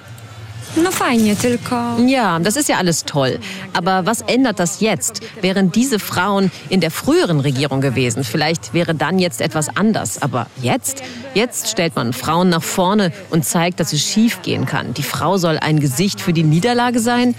No 0.83 0.91
fajnie, 0.91 1.35
tylko 1.37 1.75
Ja, 2.07 2.39
das 2.39 2.57
ist 2.57 2.69
ja 2.69 2.77
alles 2.77 3.05
toll. 3.05 3.39
Aber 3.73 4.05
was 4.05 4.21
ändert 4.21 4.61
das 4.61 4.81
jetzt? 4.81 5.23
Wären 5.41 5.73
diese 5.73 5.99
Frauen 5.99 6.51
in 6.69 6.81
der 6.81 6.91
früheren 6.91 7.41
Regierung 7.41 7.81
gewesen? 7.81 8.25
Vielleicht 8.25 8.75
wäre 8.75 8.95
dann 8.95 9.19
jetzt 9.19 9.41
etwas 9.41 9.75
anders. 9.75 10.21
Aber 10.21 10.49
jetzt? 10.61 11.03
Jetzt 11.35 11.69
stellt 11.69 11.97
man 11.97 12.13
Frauen 12.13 12.51
nach 12.51 12.63
vorne 12.63 13.13
und 13.31 13.45
zeigt, 13.45 13.81
dass 13.81 13.95
es 13.95 14.03
schief 14.03 14.43
gehen 14.43 14.67
kann. 14.67 14.93
Die 14.93 15.03
Frau 15.03 15.39
soll 15.39 15.59
ein 15.59 15.81
Gesicht 15.81 16.21
für 16.21 16.35
die 16.35 16.45
Niederlage 16.45 17.01
sein. 17.01 17.35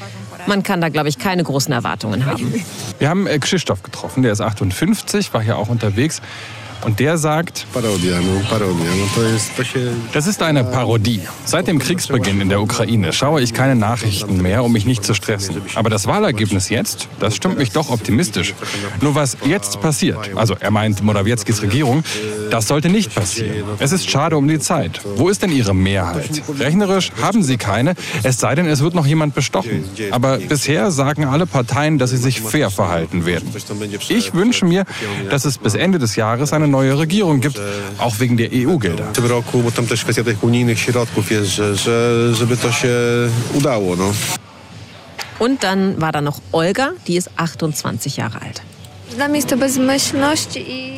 Man 0.48 0.64
kann 0.64 0.82
da, 0.82 0.90
glaube 0.90 1.10
ich, 1.10 1.20
keine 1.20 1.44
großen 1.44 1.74
Erwartungen 1.74 2.26
haben. 2.26 2.54
Wir 3.00 3.10
haben 3.10 3.28
äh, 3.28 3.38
Krzysztof 3.38 3.84
getroffen, 3.84 4.24
der 4.24 4.32
ist 4.32 4.42
58, 4.42 5.34
war 5.34 5.42
hier 5.42 5.58
auch 5.58 5.70
unterwegs. 5.70 6.22
Und 6.84 7.00
der 7.00 7.18
sagt, 7.18 7.66
das 10.14 10.28
ist 10.28 10.42
eine 10.42 10.64
Parodie. 10.64 11.22
Seit 11.46 11.68
dem 11.68 11.80
Kriegsbeginn 11.80 12.42
in 12.42 12.50
der 12.50 12.62
Ukraine 12.62 13.14
schaue 13.14 13.42
ich 13.42 13.54
keine 13.54 13.76
Nachrichten 13.76 14.42
mehr, 14.42 14.64
um 14.64 14.72
mich 14.72 14.86
nicht 14.86 15.04
zu 15.04 15.14
stressen. 15.14 15.62
Aber 15.76 15.90
das 15.90 16.08
Wahlergebnis 16.08 16.70
jetzt, 16.70 17.08
das 17.20 17.36
stimmt 17.36 17.58
mich 17.58 17.72
doch 17.72 17.90
optimistisch. 17.90 18.54
Nur 19.02 19.16
was 19.16 19.38
jetzt 19.46 19.82
passiert, 19.82 20.32
also 20.36 20.56
er 20.60 20.72
meint 20.72 21.04
Morawieckis 21.04 21.62
Regierung, 21.62 22.04
das 22.52 22.68
sollte 22.68 22.90
nicht 22.90 23.14
passieren. 23.14 23.64
Es 23.80 23.92
ist 23.92 24.10
schade 24.10 24.38
um 24.38 24.48
die 24.48 24.60
Zeit. 24.60 25.02
Wo 25.16 25.30
ist 25.30 25.42
denn 25.42 25.52
Ihre 25.52 25.74
Mehrheit? 25.74 26.42
Rechnerisch 26.60 27.12
haben 27.22 27.44
Sie 27.44 27.58
keine, 27.58 27.96
es 28.24 28.40
sei 28.40 28.56
denn, 28.56 28.68
es 28.68 28.82
wird 28.82 28.96
noch 28.96 29.06
jemand 29.06 29.36
bestochen. 29.36 29.84
Aber 30.12 30.38
bisher 30.38 30.92
sagen 30.92 31.26
alle 31.26 31.46
Parteien, 31.46 31.98
dass 31.98 32.12
sie 32.12 32.18
sich 32.18 32.42
fair 32.42 32.70
verhalten 32.70 33.26
werden. 33.26 33.50
Ich 34.10 34.34
wünsche 34.34 34.66
mir, 34.66 34.86
dass 35.30 35.46
es 35.46 35.58
bis 35.58 35.76
Ende 35.76 36.00
des 36.00 36.16
Jahres 36.16 36.54
eine 36.54 36.67
neue 36.72 37.00
Regierung 37.00 37.42
gibt, 37.42 37.60
auch 37.98 38.16
wegen 38.20 38.38
der 38.38 38.50
EU-Gelder. 38.54 39.06
W 39.06 39.16
tym 39.16 39.26
roku, 39.26 39.64
bo 39.64 39.72
tam 39.72 39.88
też 39.88 40.04
kwestia 40.04 40.24
tych 40.24 40.44
unijnych 40.44 40.80
środków 40.80 41.32
jest, 41.32 41.48
że, 41.48 41.76
że 41.76 42.36
żeby 42.36 42.58
to 42.58 42.72
się 42.72 42.90
udało. 43.54 43.96
No. 43.96 44.14
Und 45.40 45.62
dann 45.62 45.96
war 45.98 46.14
da 46.14 46.22
noch 46.22 46.40
Olga, 46.52 46.94
die 47.08 47.18
ist 47.18 47.30
28 47.38 48.18
Jahre 48.18 48.42
alt. 48.42 48.62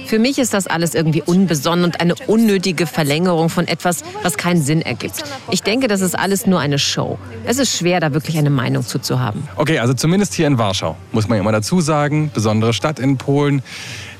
Für 0.07 0.19
mich 0.19 0.39
ist 0.39 0.53
das 0.53 0.67
alles 0.67 0.95
irgendwie 0.95 1.21
unbesonnen 1.21 1.85
und 1.85 2.01
eine 2.01 2.15
unnötige 2.27 2.87
Verlängerung 2.87 3.49
von 3.49 3.67
etwas, 3.67 4.03
was 4.23 4.37
keinen 4.37 4.61
Sinn 4.61 4.81
ergibt. 4.81 5.23
Ich 5.51 5.61
denke, 5.61 5.87
das 5.87 6.01
ist 6.01 6.17
alles 6.17 6.47
nur 6.47 6.59
eine 6.59 6.79
Show. 6.79 7.19
Es 7.45 7.59
ist 7.59 7.77
schwer, 7.77 7.99
da 7.99 8.13
wirklich 8.13 8.37
eine 8.37 8.49
Meinung 8.49 8.83
zu, 8.83 8.99
zu 8.99 9.19
haben. 9.19 9.47
Okay, 9.55 9.79
also 9.79 9.93
zumindest 9.93 10.33
hier 10.33 10.47
in 10.47 10.57
Warschau, 10.57 10.97
muss 11.11 11.27
man 11.27 11.37
ja 11.37 11.41
immer 11.41 11.51
dazu 11.51 11.81
sagen. 11.81 12.31
Besondere 12.33 12.73
Stadt 12.73 12.99
in 12.99 13.17
Polen, 13.17 13.61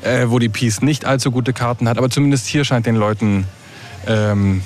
äh, 0.02 0.26
wo 0.28 0.38
die 0.38 0.50
Peace 0.50 0.82
nicht 0.82 1.06
allzu 1.06 1.32
gute 1.32 1.54
Karten 1.54 1.90
hat. 1.90 1.98
Aber 1.98 2.10
zumindest 2.10 2.46
hier 2.46 2.66
scheint 2.66 2.86
den 2.86 2.96
Leuten 2.96 3.46
ähm, 4.08 4.62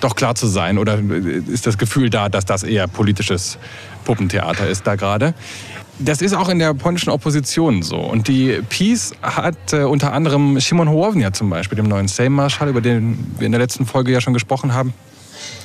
doch 0.00 0.16
klar 0.16 0.34
zu 0.34 0.46
sein. 0.46 0.78
Oder 0.78 0.98
äh, 0.98 1.42
ist 1.52 1.66
das 1.66 1.78
Gefühl 1.78 2.10
da, 2.10 2.28
dass 2.28 2.44
das 2.44 2.62
eher 2.62 2.86
politisches 2.88 3.58
Puppentheater 4.04 4.68
ist 4.68 4.86
da 4.86 4.96
gerade. 4.96 5.34
Das 5.98 6.22
ist 6.22 6.34
auch 6.34 6.48
in 6.48 6.58
der 6.58 6.74
polnischen 6.74 7.10
Opposition 7.10 7.82
so. 7.82 7.98
Und 7.98 8.26
die 8.26 8.60
Peace 8.68 9.12
hat 9.22 9.72
äh, 9.72 9.84
unter 9.84 10.12
anderem 10.12 10.58
Szymon 10.60 10.88
Hołownia 10.88 11.32
zum 11.32 11.50
Beispiel, 11.50 11.76
dem 11.76 11.86
neuen 11.86 12.08
Sejm-Marschall, 12.08 12.68
über 12.68 12.80
den 12.80 13.34
wir 13.38 13.46
in 13.46 13.52
der 13.52 13.60
letzten 13.60 13.86
Folge 13.86 14.10
ja 14.10 14.20
schon 14.20 14.32
gesprochen 14.32 14.74
haben, 14.74 14.94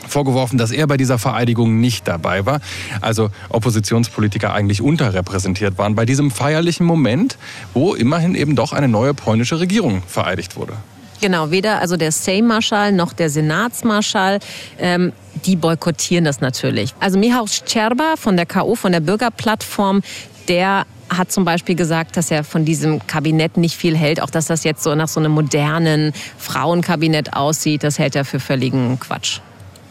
vorgeworfen, 0.08 0.58
dass 0.58 0.72
er 0.72 0.88
bei 0.88 0.98
dieser 0.98 1.18
Vereidigung 1.18 1.80
nicht 1.80 2.08
dabei 2.08 2.46
war. 2.46 2.60
Also 3.02 3.30
Oppositionspolitiker 3.50 4.54
eigentlich 4.54 4.82
unterrepräsentiert 4.82 5.78
waren 5.78 5.96
bei 5.96 6.06
diesem 6.06 6.32
feierlichen 6.32 6.86
Moment, 6.86 7.38
wo 7.74 7.94
immerhin 7.94 8.36
eben 8.36 8.56
doch 8.56 8.74
eine 8.74 8.88
neue 8.88 9.14
polnische 9.14 9.60
Regierung 9.60 10.04
vereidigt 10.08 10.56
wurde. 10.56 10.74
Genau, 11.22 11.52
weder 11.52 11.80
also 11.80 11.98
der 11.98 12.12
Sejm-Marschall 12.12 12.92
noch 12.92 13.14
der 13.14 13.30
Senatsmarschall, 13.30 14.40
ähm, 14.80 15.14
die 15.46 15.56
boykottieren 15.56 16.26
das 16.26 16.42
natürlich. 16.42 16.94
Also 17.00 17.18
Michał 17.18 17.48
Szczerba 17.48 18.16
von 18.16 18.36
der 18.36 18.46
KO, 18.46 18.76
von 18.76 18.92
der 18.92 19.00
Bürgerplattform, 19.00 20.02
der 20.48 20.86
hat 21.10 21.32
zum 21.32 21.46
Beispiel 21.46 21.76
gesagt, 21.76 22.18
dass 22.18 22.32
er 22.32 22.44
von 22.44 22.66
diesem 22.66 23.06
Kabinett 23.08 23.58
nicht 23.58 23.76
viel 23.76 23.96
hält, 23.96 24.22
auch 24.22 24.30
dass 24.30 24.46
das 24.46 24.64
jetzt 24.64 24.84
so 24.84 24.94
nach 24.94 25.08
so 25.08 25.20
einem 25.20 25.32
modernen 25.32 26.14
Frauenkabinett 26.38 27.34
aussieht, 27.34 27.84
das 27.84 27.98
hält 27.98 28.16
er 28.16 28.26
für 28.26 28.40
völligen 28.40 29.00
Quatsch. 29.00 29.40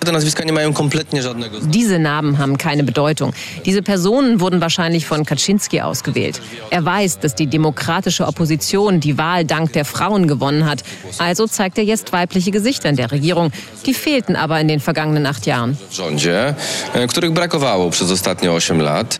Te 0.06 0.12
nazwiska 0.12 0.44
nie 0.44 0.52
mają 0.52 0.72
kompletnie 0.72 1.22
żadnego 1.22 1.60
znaczenia. 1.60 1.72
Diese 1.72 1.98
Namen 1.98 2.34
haben 2.38 2.56
keine 2.56 2.82
Bedeutung. 2.82 3.34
Diese 3.64 3.82
Personen 3.82 4.40
wurden 4.40 4.60
wahrscheinlich 4.60 5.06
von 5.06 5.24
Kaczynski 5.24 5.80
ausgewählt. 5.80 6.40
Er 6.70 6.84
weiß, 6.84 7.18
dass 7.18 7.34
die 7.34 7.46
demokratische 7.46 8.26
Opposition 8.26 9.00
die 9.00 9.18
Wahl 9.18 9.44
dank 9.44 9.72
der 9.72 9.84
Frauen 9.84 10.28
gewonnen 10.28 10.64
hat. 10.64 10.84
Also 11.18 11.46
zeigt 11.46 11.78
er 11.78 11.84
jetzt 11.84 12.12
weibliche 12.12 12.50
Gesichter 12.50 12.88
in 12.88 12.96
der 12.96 13.10
Regierung. 13.10 13.50
Die 13.86 13.94
fehlten 13.94 14.36
aber 14.36 14.60
in 14.60 14.68
den 14.68 14.80
vergangenen 14.80 15.26
acht 15.26 15.46
Jahren. 15.46 15.76
rządzie, 15.92 16.54
e, 16.94 17.06
których 17.06 17.32
brakowało 17.32 17.90
przez 17.90 18.10
ostatnie 18.10 18.50
8 18.52 18.80
lat. 18.80 19.18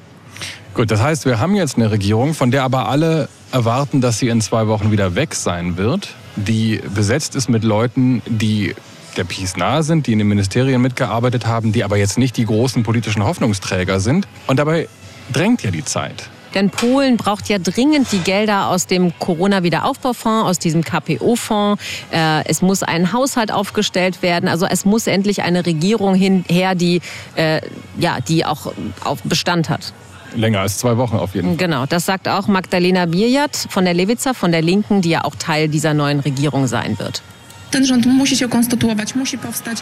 Gut, 0.75 0.91
das 0.91 1.01
heißt, 1.01 1.25
wir 1.27 1.39
haben 1.41 1.57
jetzt 1.57 1.79
eine 1.79 1.91
Regierung, 1.91 2.35
von 2.35 2.51
der 2.51 2.63
aber 2.63 2.89
alle 2.89 3.29
erwarten, 3.53 4.01
dass 4.01 4.19
sie 4.19 4.29
in 4.29 4.41
zwei 4.41 4.67
Wochen 4.67 4.93
wieder 4.93 5.15
weg 5.15 5.35
sein 5.35 5.77
wird, 5.77 6.09
die 6.37 6.81
besetzt 6.95 7.35
ist 7.35 7.49
mit 7.49 7.65
Leuten, 7.65 8.23
die 8.27 8.75
der 9.17 9.27
nahe 9.57 9.83
sind, 9.83 10.07
die 10.07 10.13
in 10.13 10.19
den 10.19 10.29
Ministerien 10.29 10.81
mitgearbeitet 10.81 11.47
haben, 11.47 11.73
die 11.73 11.85
aber 11.85 11.97
jetzt 11.97 12.19
nicht 12.19 12.37
die 12.37 12.47
großen 12.47 12.83
politischen 12.83 13.25
Hoffnungsträger 13.25 14.01
sind. 14.01 14.27
Und 14.47 14.59
dabei 14.59 14.89
drängt 15.33 15.63
ja 15.63 15.71
die 15.71 15.85
Zeit. 15.85 16.29
Denn 16.55 16.71
Polen 16.71 17.19
braucht 17.19 17.51
ja 17.51 17.59
dringend 17.59 18.13
die 18.13 18.21
Gelder 18.21 18.69
aus 18.69 18.87
dem 18.87 19.13
Corona-Wiederaufbaufonds, 19.19 20.49
aus 20.49 20.59
diesem 20.59 20.83
KPO-Fonds. 20.83 21.83
Äh, 22.11 22.49
es 22.49 22.63
muss 22.63 22.83
ein 22.83 23.13
Haushalt 23.13 23.53
aufgestellt 23.53 24.23
werden. 24.23 24.49
Also 24.49 24.65
es 24.65 24.87
muss 24.87 25.07
endlich 25.07 25.43
eine 25.43 25.67
Regierung 25.67 26.15
hin, 26.15 26.47
her, 26.49 26.75
die, 26.75 27.03
äh, 27.35 27.61
ja, 27.99 28.21
die 28.27 28.47
auch 28.47 28.73
auf 29.05 29.21
Bestand 29.23 29.69
hat. 29.69 29.93
Länger 30.35 30.61
als 30.61 30.79
zwei 30.79 30.97
Wochen 30.97 31.17
auf 31.17 31.35
jeden 31.35 31.49
Fall. 31.49 31.57
Genau, 31.57 31.85
das 31.85 32.07
sagt 32.07 32.27
auch 32.27 32.47
Magdalena 32.47 33.05
Birjat 33.05 33.67
von 33.69 33.85
der 33.85 33.93
Lewica, 33.93 34.33
von 34.33 34.51
der 34.51 34.63
Linken, 34.63 35.03
die 35.03 35.11
ja 35.11 35.25
auch 35.25 35.35
Teil 35.35 35.69
dieser 35.69 35.93
neuen 35.93 36.21
Regierung 36.21 36.67
sein 36.67 36.99
wird. 36.99 37.23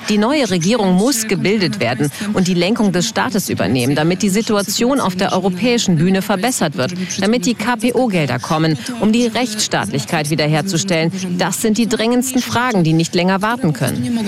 Die 0.09 0.19
neue 0.19 0.51
Regierung 0.51 0.95
muss 0.95 1.27
gebildet 1.29 1.81
werden 1.81 2.11
und 2.33 2.49
die 2.49 2.55
Lenkung 2.55 2.93
des 2.93 3.09
Staates 3.09 3.49
übernehmen, 3.49 3.95
damit 3.95 4.23
die 4.23 4.31
Situation 4.31 5.01
auf 5.01 5.17
der 5.17 5.33
europäischen 5.33 5.97
Bühne 5.97 6.23
verbessert 6.23 6.77
wird, 6.77 6.95
damit 7.21 7.47
die 7.47 7.55
KPO-Gelder 7.55 8.39
kommen, 8.39 8.79
um 9.01 9.13
die 9.13 9.27
Rechtsstaatlichkeit 9.27 10.31
wiederherzustellen. 10.31 11.13
Das 11.39 11.61
sind 11.61 11.79
die 11.79 11.89
drängendsten 11.89 12.43
Fragen, 12.43 12.85
die 12.85 12.93
nicht 12.93 13.15
länger 13.15 13.43
warten 13.43 13.73
können. 13.73 14.19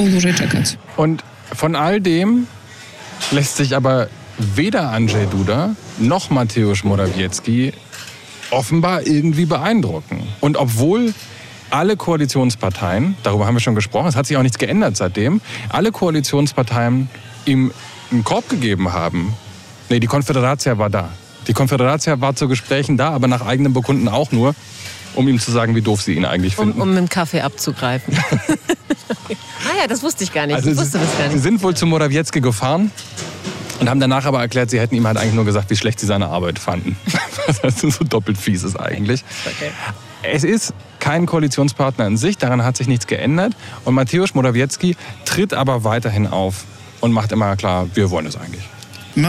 Und 0.97 1.25
von 1.55 1.75
all 1.75 2.01
dem 2.01 2.47
lässt 3.31 3.57
sich 3.57 3.75
aber 3.75 4.09
weder 4.39 4.91
Andrzej 4.91 5.27
Duda 5.27 5.75
noch 5.99 6.31
Mateusz 6.31 6.85
Morawiecki 6.85 7.73
offenbar 8.51 9.07
irgendwie 9.07 9.47
beeindrucken. 9.47 10.23
Und 10.41 10.57
obwohl 10.57 11.15
alle 11.71 11.97
Koalitionsparteien, 11.97 13.17
darüber 13.23 13.47
haben 13.47 13.55
wir 13.55 13.61
schon 13.61 13.75
gesprochen, 13.75 14.09
es 14.09 14.17
hat 14.17 14.27
sich 14.27 14.37
auch 14.37 14.43
nichts 14.43 14.59
geändert 14.59 14.97
seitdem, 14.97 15.41
alle 15.69 15.93
Koalitionsparteien 15.93 17.09
ihm 17.45 17.73
einen 18.11 18.25
Korb 18.25 18.49
gegeben 18.49 18.93
haben. 18.93 19.35
Nee, 19.89 20.01
die 20.01 20.07
Konföderatia 20.07 20.79
war 20.79 20.91
da. 20.91 21.11
Die 21.47 21.53
Konföderatia 21.53 22.21
war 22.21 22.35
zu 22.35 22.49
Gesprächen 22.49 22.97
da, 22.97 23.11
aber 23.11 23.29
nach 23.29 23.45
eigenem 23.47 23.73
Bekunden 23.73 24.09
auch 24.09 24.33
nur, 24.33 24.55
um 25.15 25.29
ihm 25.29 25.39
zu 25.41 25.51
sagen, 25.53 25.75
wie 25.75 25.83
doof 25.83 26.03
sie 26.03 26.15
ihn 26.15 26.25
eigentlich 26.25 26.59
Um, 26.59 26.67
finden. 26.67 26.81
um 26.83 26.89
mit 26.91 26.99
dem 26.99 27.09
Kaffee 27.09 27.41
abzugreifen. 27.41 28.17
ah 28.29 29.81
ja, 29.81 29.87
das 29.89 30.03
wusste 30.03 30.25
ich 30.25 30.33
gar 30.33 30.47
nicht. 30.47 30.57
Also 30.57 30.71
ich 30.71 30.77
sie, 30.77 30.83
wusste 30.83 30.99
das 30.99 31.17
gar 31.19 31.29
sie 31.29 31.35
nicht. 31.35 31.43
sind 31.43 31.63
wohl 31.63 31.77
zu 31.77 31.87
Morawiecki 31.87 32.41
gefahren 32.41 32.91
und 33.81 33.89
haben 33.89 34.01
danach 34.01 34.25
aber 34.25 34.41
erklärt, 34.41 34.71
sie 34.71 34.81
hätten 34.81 34.95
ihm 34.95 35.07
halt 35.07 35.19
eigentlich 35.19 35.35
nur 35.35 35.45
gesagt, 35.45 35.71
wie 35.71 35.77
schlecht 35.77 36.01
sie 36.01 36.07
seine 36.07 36.29
Arbeit 36.29 36.59
fanden. 36.59 36.97
Was 37.63 37.81
so 37.81 38.05
doppelt 38.05 38.39
fies 38.39 38.65
ist 38.65 38.77
eigentlich. 38.79 39.25
Es 40.23 40.43
ist 40.43 40.75
kein 41.07 41.25
Koalitionspartner 41.25 42.05
in 42.09 42.17
sich, 42.17 42.37
daran 42.37 42.65
hat 42.65 42.77
sich 42.77 42.89
nichts 42.89 43.07
geändert. 43.07 43.55
Und 43.85 43.95
Mateusz 43.95 44.35
Morawiecki 44.35 44.97
tritt 45.25 45.55
aber 45.55 45.85
weiterhin 45.85 46.27
auf 46.27 46.65
und 47.01 47.13
macht 47.13 47.31
immer 47.31 47.55
klar, 47.55 47.87
wir 47.95 48.11
wollen 48.11 48.27
es 48.27 48.37
eigentlich. 48.37 48.69
Wir 49.17 49.29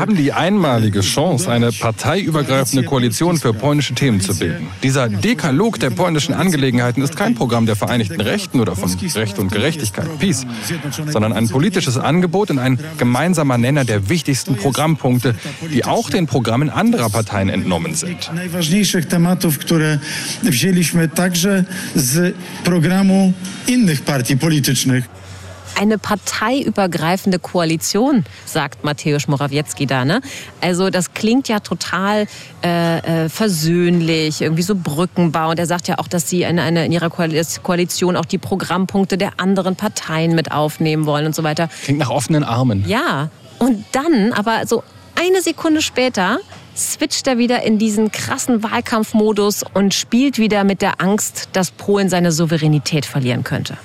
haben 0.00 0.16
die 0.16 0.32
einmalige 0.34 1.00
Chance, 1.00 1.50
eine 1.50 1.72
parteiübergreifende 1.72 2.84
Koalition 2.84 3.38
für 3.38 3.54
polnische 3.54 3.94
Themen 3.94 4.20
zu 4.20 4.38
bilden. 4.38 4.66
Dieser 4.82 5.08
Dekalog 5.08 5.80
der 5.80 5.88
polnischen 5.88 6.34
Angelegenheiten 6.34 7.02
ist 7.02 7.16
kein 7.16 7.34
Programm 7.34 7.64
der 7.64 7.76
Vereinigten 7.76 8.20
Rechten 8.20 8.60
oder 8.60 8.76
von 8.76 8.94
Recht 9.14 9.38
und 9.38 9.50
Gerechtigkeit, 9.50 10.18
Peace, 10.18 10.44
sondern 11.08 11.32
ein 11.32 11.48
politisches 11.48 11.96
Angebot 11.96 12.50
und 12.50 12.58
ein 12.58 12.78
gemeinsamer 12.98 13.56
Nenner 13.56 13.86
der 13.86 14.10
wichtigsten 14.10 14.56
Programmpunkte, 14.56 15.34
die 15.72 15.86
auch 15.86 16.10
den 16.10 16.26
Programmen 16.26 16.68
anderer 16.68 17.08
Parteien 17.08 17.48
entnommen 17.48 17.94
sind. 17.94 18.30
tematów, 19.08 19.58
które 19.58 19.98
wzięliśmy 20.42 21.08
także 21.08 21.64
z 21.94 22.34
programu 22.64 23.32
innych 23.66 24.02
partii 24.02 24.36
politycznych. 24.36 25.21
Eine 25.78 25.98
parteiübergreifende 25.98 27.38
Koalition, 27.38 28.24
sagt 28.44 28.84
Mateusz 28.84 29.28
Morawiecki 29.28 29.86
da. 29.86 30.04
Ne? 30.04 30.20
Also 30.60 30.90
das 30.90 31.14
klingt 31.14 31.48
ja 31.48 31.60
total 31.60 32.26
äh, 32.62 33.24
äh, 33.24 33.28
versöhnlich, 33.28 34.40
irgendwie 34.40 34.62
so 34.62 34.74
Brückenbau. 34.74 35.50
Und 35.50 35.58
er 35.58 35.66
sagt 35.66 35.88
ja 35.88 35.98
auch, 35.98 36.08
dass 36.08 36.28
sie 36.28 36.42
in, 36.42 36.58
eine, 36.58 36.86
in 36.86 36.92
ihrer 36.92 37.10
Koalition 37.10 38.16
auch 38.16 38.24
die 38.24 38.38
Programmpunkte 38.38 39.18
der 39.18 39.32
anderen 39.38 39.76
Parteien 39.76 40.34
mit 40.34 40.52
aufnehmen 40.52 41.06
wollen 41.06 41.26
und 41.26 41.34
so 41.34 41.42
weiter. 41.42 41.68
Klingt 41.84 41.98
nach 41.98 42.10
offenen 42.10 42.44
Armen. 42.44 42.84
Ja, 42.86 43.30
und 43.58 43.84
dann 43.92 44.32
aber 44.32 44.66
so 44.66 44.82
eine 45.14 45.42
Sekunde 45.42 45.82
später 45.82 46.38
switcht 46.76 47.26
er 47.26 47.38
wieder 47.38 47.62
in 47.62 47.78
diesen 47.78 48.12
krassen 48.12 48.62
Wahlkampfmodus 48.62 49.64
und 49.74 49.94
spielt 49.94 50.38
wieder 50.38 50.64
mit 50.64 50.82
der 50.82 51.00
Angst, 51.00 51.48
dass 51.52 51.70
Polen 51.70 52.08
seine 52.08 52.32
Souveränität 52.32 53.06
verlieren 53.06 53.44
könnte. 53.44 53.76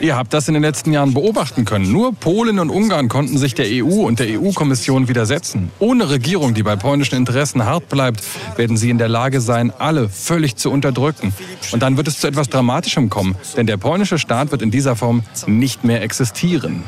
Ihr 0.00 0.16
habt 0.16 0.34
das 0.34 0.48
in 0.48 0.54
den 0.54 0.62
letzten 0.62 0.92
Jahren 0.92 1.14
beobachten 1.14 1.64
können. 1.64 1.92
Nur 1.92 2.12
Polen 2.12 2.58
und 2.58 2.70
Ungarn 2.70 3.08
konnten 3.08 3.38
sich 3.38 3.54
der 3.54 3.66
EU 3.68 4.06
und 4.06 4.18
der 4.18 4.40
EU-Kommission 4.40 5.06
widersetzen. 5.08 5.70
Ohne 5.78 6.10
Regierung, 6.10 6.54
die 6.54 6.62
bei 6.62 6.76
polnischen 6.76 7.14
Interessen 7.14 7.64
hart 7.64 7.88
bleibt, 7.88 8.22
werden 8.56 8.76
sie 8.76 8.90
in 8.90 8.98
der 8.98 9.08
Lage 9.08 9.40
sein, 9.40 9.72
alle 9.78 10.08
völlig 10.08 10.56
zu 10.56 10.70
unterdrücken. 10.70 11.32
Und 11.70 11.82
dann 11.82 11.96
wird 11.96 12.08
es 12.08 12.18
zu 12.18 12.26
etwas 12.26 12.48
Dramatischem 12.48 13.08
kommen, 13.08 13.36
denn 13.56 13.66
der 13.66 13.76
polnische 13.76 14.18
Staat 14.18 14.50
wird 14.50 14.62
in 14.62 14.70
dieser 14.70 14.96
Form 14.96 15.22
nicht 15.46 15.84
mehr 15.84 16.02
existieren. 16.02 16.82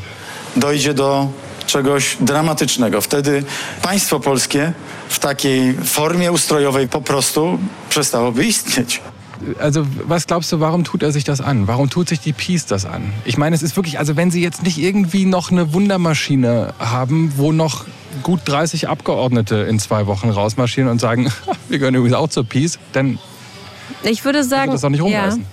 Dojdzie 0.54 0.94
do 0.94 1.32
czegoś 1.66 2.16
dramatycznego. 2.20 3.00
Wtedy 3.00 3.44
państwo 3.82 4.20
polskie 4.20 4.72
w 5.08 5.18
takiej 5.18 5.74
formie 5.74 6.32
ustrojowej 6.32 6.88
po 6.88 7.00
prostu 7.00 7.58
przestałoby 7.88 8.44
istnieć. 8.44 9.00
Also, 9.60 9.84
was 10.08 10.24
glaubst 10.24 10.52
du, 10.52 10.58
warum 10.58 10.84
tut 10.84 11.02
er 11.02 11.12
sich 11.12 11.24
das 11.24 11.40
an? 11.40 11.66
Warum 11.66 11.88
tut 11.88 12.08
sich 12.08 12.20
die 12.20 12.32
Peace 12.32 12.64
das 12.64 12.84
an? 12.84 13.12
Ich 13.24 13.38
meine, 13.38 13.56
es 13.56 13.62
ist 13.62 13.76
wirklich, 13.76 13.98
also 13.98 14.16
wenn 14.16 14.30
sie 14.30 14.40
jetzt 14.40 14.62
nicht 14.62 14.78
irgendwie 14.78 15.24
noch 15.24 15.50
eine 15.50 15.72
Wundermaschine 15.72 16.74
haben, 16.78 17.32
wo 17.36 17.52
noch 17.52 17.84
gut 18.22 18.40
30 18.44 18.88
Abgeordnete 18.88 19.56
in 19.68 19.80
zwei 19.80 20.06
Wochen 20.06 20.30
rausmarschieren 20.30 20.88
und 20.90 21.00
sagen, 21.00 21.32
wir 21.68 21.78
gehören 21.78 21.94
übrigens 21.94 22.16
auch 22.16 22.28
zur 22.28 22.44
Peace, 22.44 22.78
dann 22.92 23.18
ich 24.04 24.24
würde 24.24 24.44
sagen, 24.44 24.72
das 24.72 24.84
auch 24.84 24.90
nicht 24.90 25.02
rumreißen. 25.02 25.40
Ja. 25.40 25.46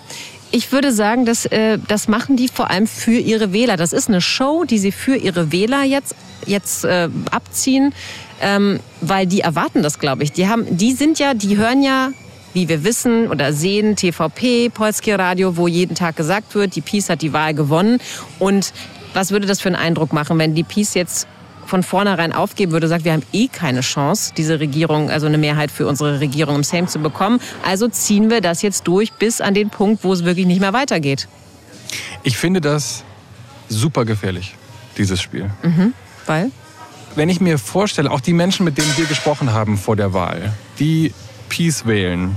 Ich 0.51 0.71
würde 0.71 0.91
sagen, 0.91 1.25
dass, 1.25 1.45
äh, 1.45 1.77
das 1.87 2.07
machen 2.07 2.35
die 2.35 2.47
vor 2.47 2.71
allem 2.71 2.87
für 2.87 3.11
ihre 3.11 3.53
Wähler. 3.53 3.77
Das 3.77 3.93
ist 3.93 4.07
eine 4.07 4.21
Show, 4.21 4.63
die 4.63 4.79
sie 4.79 4.91
für 4.91 5.15
ihre 5.15 5.51
Wähler 5.51 5.83
jetzt, 5.83 6.15
jetzt 6.45 6.85
äh, 6.85 7.09
abziehen, 7.29 7.93
ähm, 8.41 8.79
weil 9.01 9.27
die 9.27 9.41
erwarten 9.41 9.83
das, 9.83 9.99
glaube 9.99 10.23
ich. 10.23 10.31
Die, 10.31 10.47
haben, 10.47 10.65
die 10.75 10.93
sind 10.93 11.19
ja, 11.19 11.33
die 11.33 11.57
hören 11.57 11.83
ja 11.83 12.11
wie 12.53 12.67
wir 12.67 12.83
wissen 12.83 13.27
oder 13.27 13.53
sehen, 13.53 13.95
TVP, 13.95 14.69
Polskie 14.69 15.11
Radio, 15.11 15.55
wo 15.55 15.67
jeden 15.67 15.95
Tag 15.95 16.15
gesagt 16.15 16.55
wird, 16.55 16.75
die 16.75 16.81
Peace 16.81 17.09
hat 17.09 17.21
die 17.21 17.33
Wahl 17.33 17.53
gewonnen. 17.53 17.99
Und 18.39 18.73
was 19.13 19.31
würde 19.31 19.47
das 19.47 19.61
für 19.61 19.69
einen 19.69 19.75
Eindruck 19.75 20.13
machen, 20.13 20.37
wenn 20.39 20.55
die 20.55 20.63
Peace 20.63 20.93
jetzt 20.93 21.27
von 21.69 21.83
vornherein 21.83 22.33
aufgeben 22.33 22.71
würde, 22.73 22.87
sagt, 22.87 23.05
wir 23.05 23.13
haben 23.13 23.23
eh 23.31 23.47
keine 23.47 23.81
Chance, 23.81 24.33
diese 24.35 24.59
Regierung, 24.59 25.09
also 25.09 25.27
eine 25.27 25.37
Mehrheit 25.37 25.71
für 25.71 25.87
unsere 25.87 26.19
Regierung 26.19 26.55
im 26.55 26.63
Sejm 26.63 26.87
zu 26.87 26.99
bekommen. 26.99 27.39
Also 27.63 27.87
ziehen 27.87 28.29
wir 28.29 28.41
das 28.41 28.61
jetzt 28.61 28.87
durch 28.87 29.13
bis 29.13 29.39
an 29.39 29.53
den 29.53 29.69
Punkt, 29.69 30.03
wo 30.03 30.11
es 30.11 30.25
wirklich 30.25 30.47
nicht 30.47 30.59
mehr 30.59 30.73
weitergeht. 30.73 31.27
Ich 32.23 32.37
finde 32.37 32.59
das 32.59 33.03
super 33.69 34.03
gefährlich, 34.03 34.55
dieses 34.97 35.21
Spiel. 35.21 35.49
Mhm. 35.63 35.93
Weil? 36.25 36.51
Wenn 37.15 37.29
ich 37.29 37.39
mir 37.39 37.57
vorstelle, 37.57 38.11
auch 38.11 38.19
die 38.21 38.33
Menschen, 38.33 38.63
mit 38.65 38.77
denen 38.77 38.91
wir 38.97 39.05
gesprochen 39.05 39.53
haben 39.53 39.77
vor 39.77 39.95
der 39.95 40.13
Wahl, 40.13 40.51
die 40.79 41.13
Peace 41.49 41.85
wählen 41.85 42.35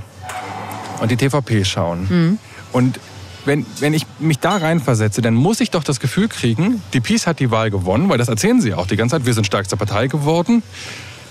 und 1.01 1.11
die 1.11 1.17
TVP 1.17 1.65
schauen 1.65 2.07
Mhm. 2.09 2.39
und 2.73 3.01
wenn, 3.45 3.67
wenn 3.81 3.95
ich 3.95 4.07
mich 4.19 4.39
da 4.39 4.57
reinversetze, 4.57 5.23
dann 5.23 5.35
muss 5.35 5.61
ich 5.61 5.71
doch 5.71 5.85
das 5.85 6.01
Gefühl 6.01 6.29
kriegen, 6.29 6.83
die 6.93 7.01
Peace 7.01 7.27
hat 7.27 7.41
die 7.41 7.51
Wahl 7.51 7.71
gewonnen, 7.71 8.09
weil 8.09 8.19
das 8.19 8.29
erzählen 8.29 8.61
sie 8.61 8.75
auch 8.75 8.87
die 8.87 8.97
ganze 8.97 9.17
Zeit. 9.17 9.27
Wir 9.27 9.35
sind 9.35 9.47
stärkste 9.47 9.77
Partei 9.77 10.07
geworden. 10.07 10.63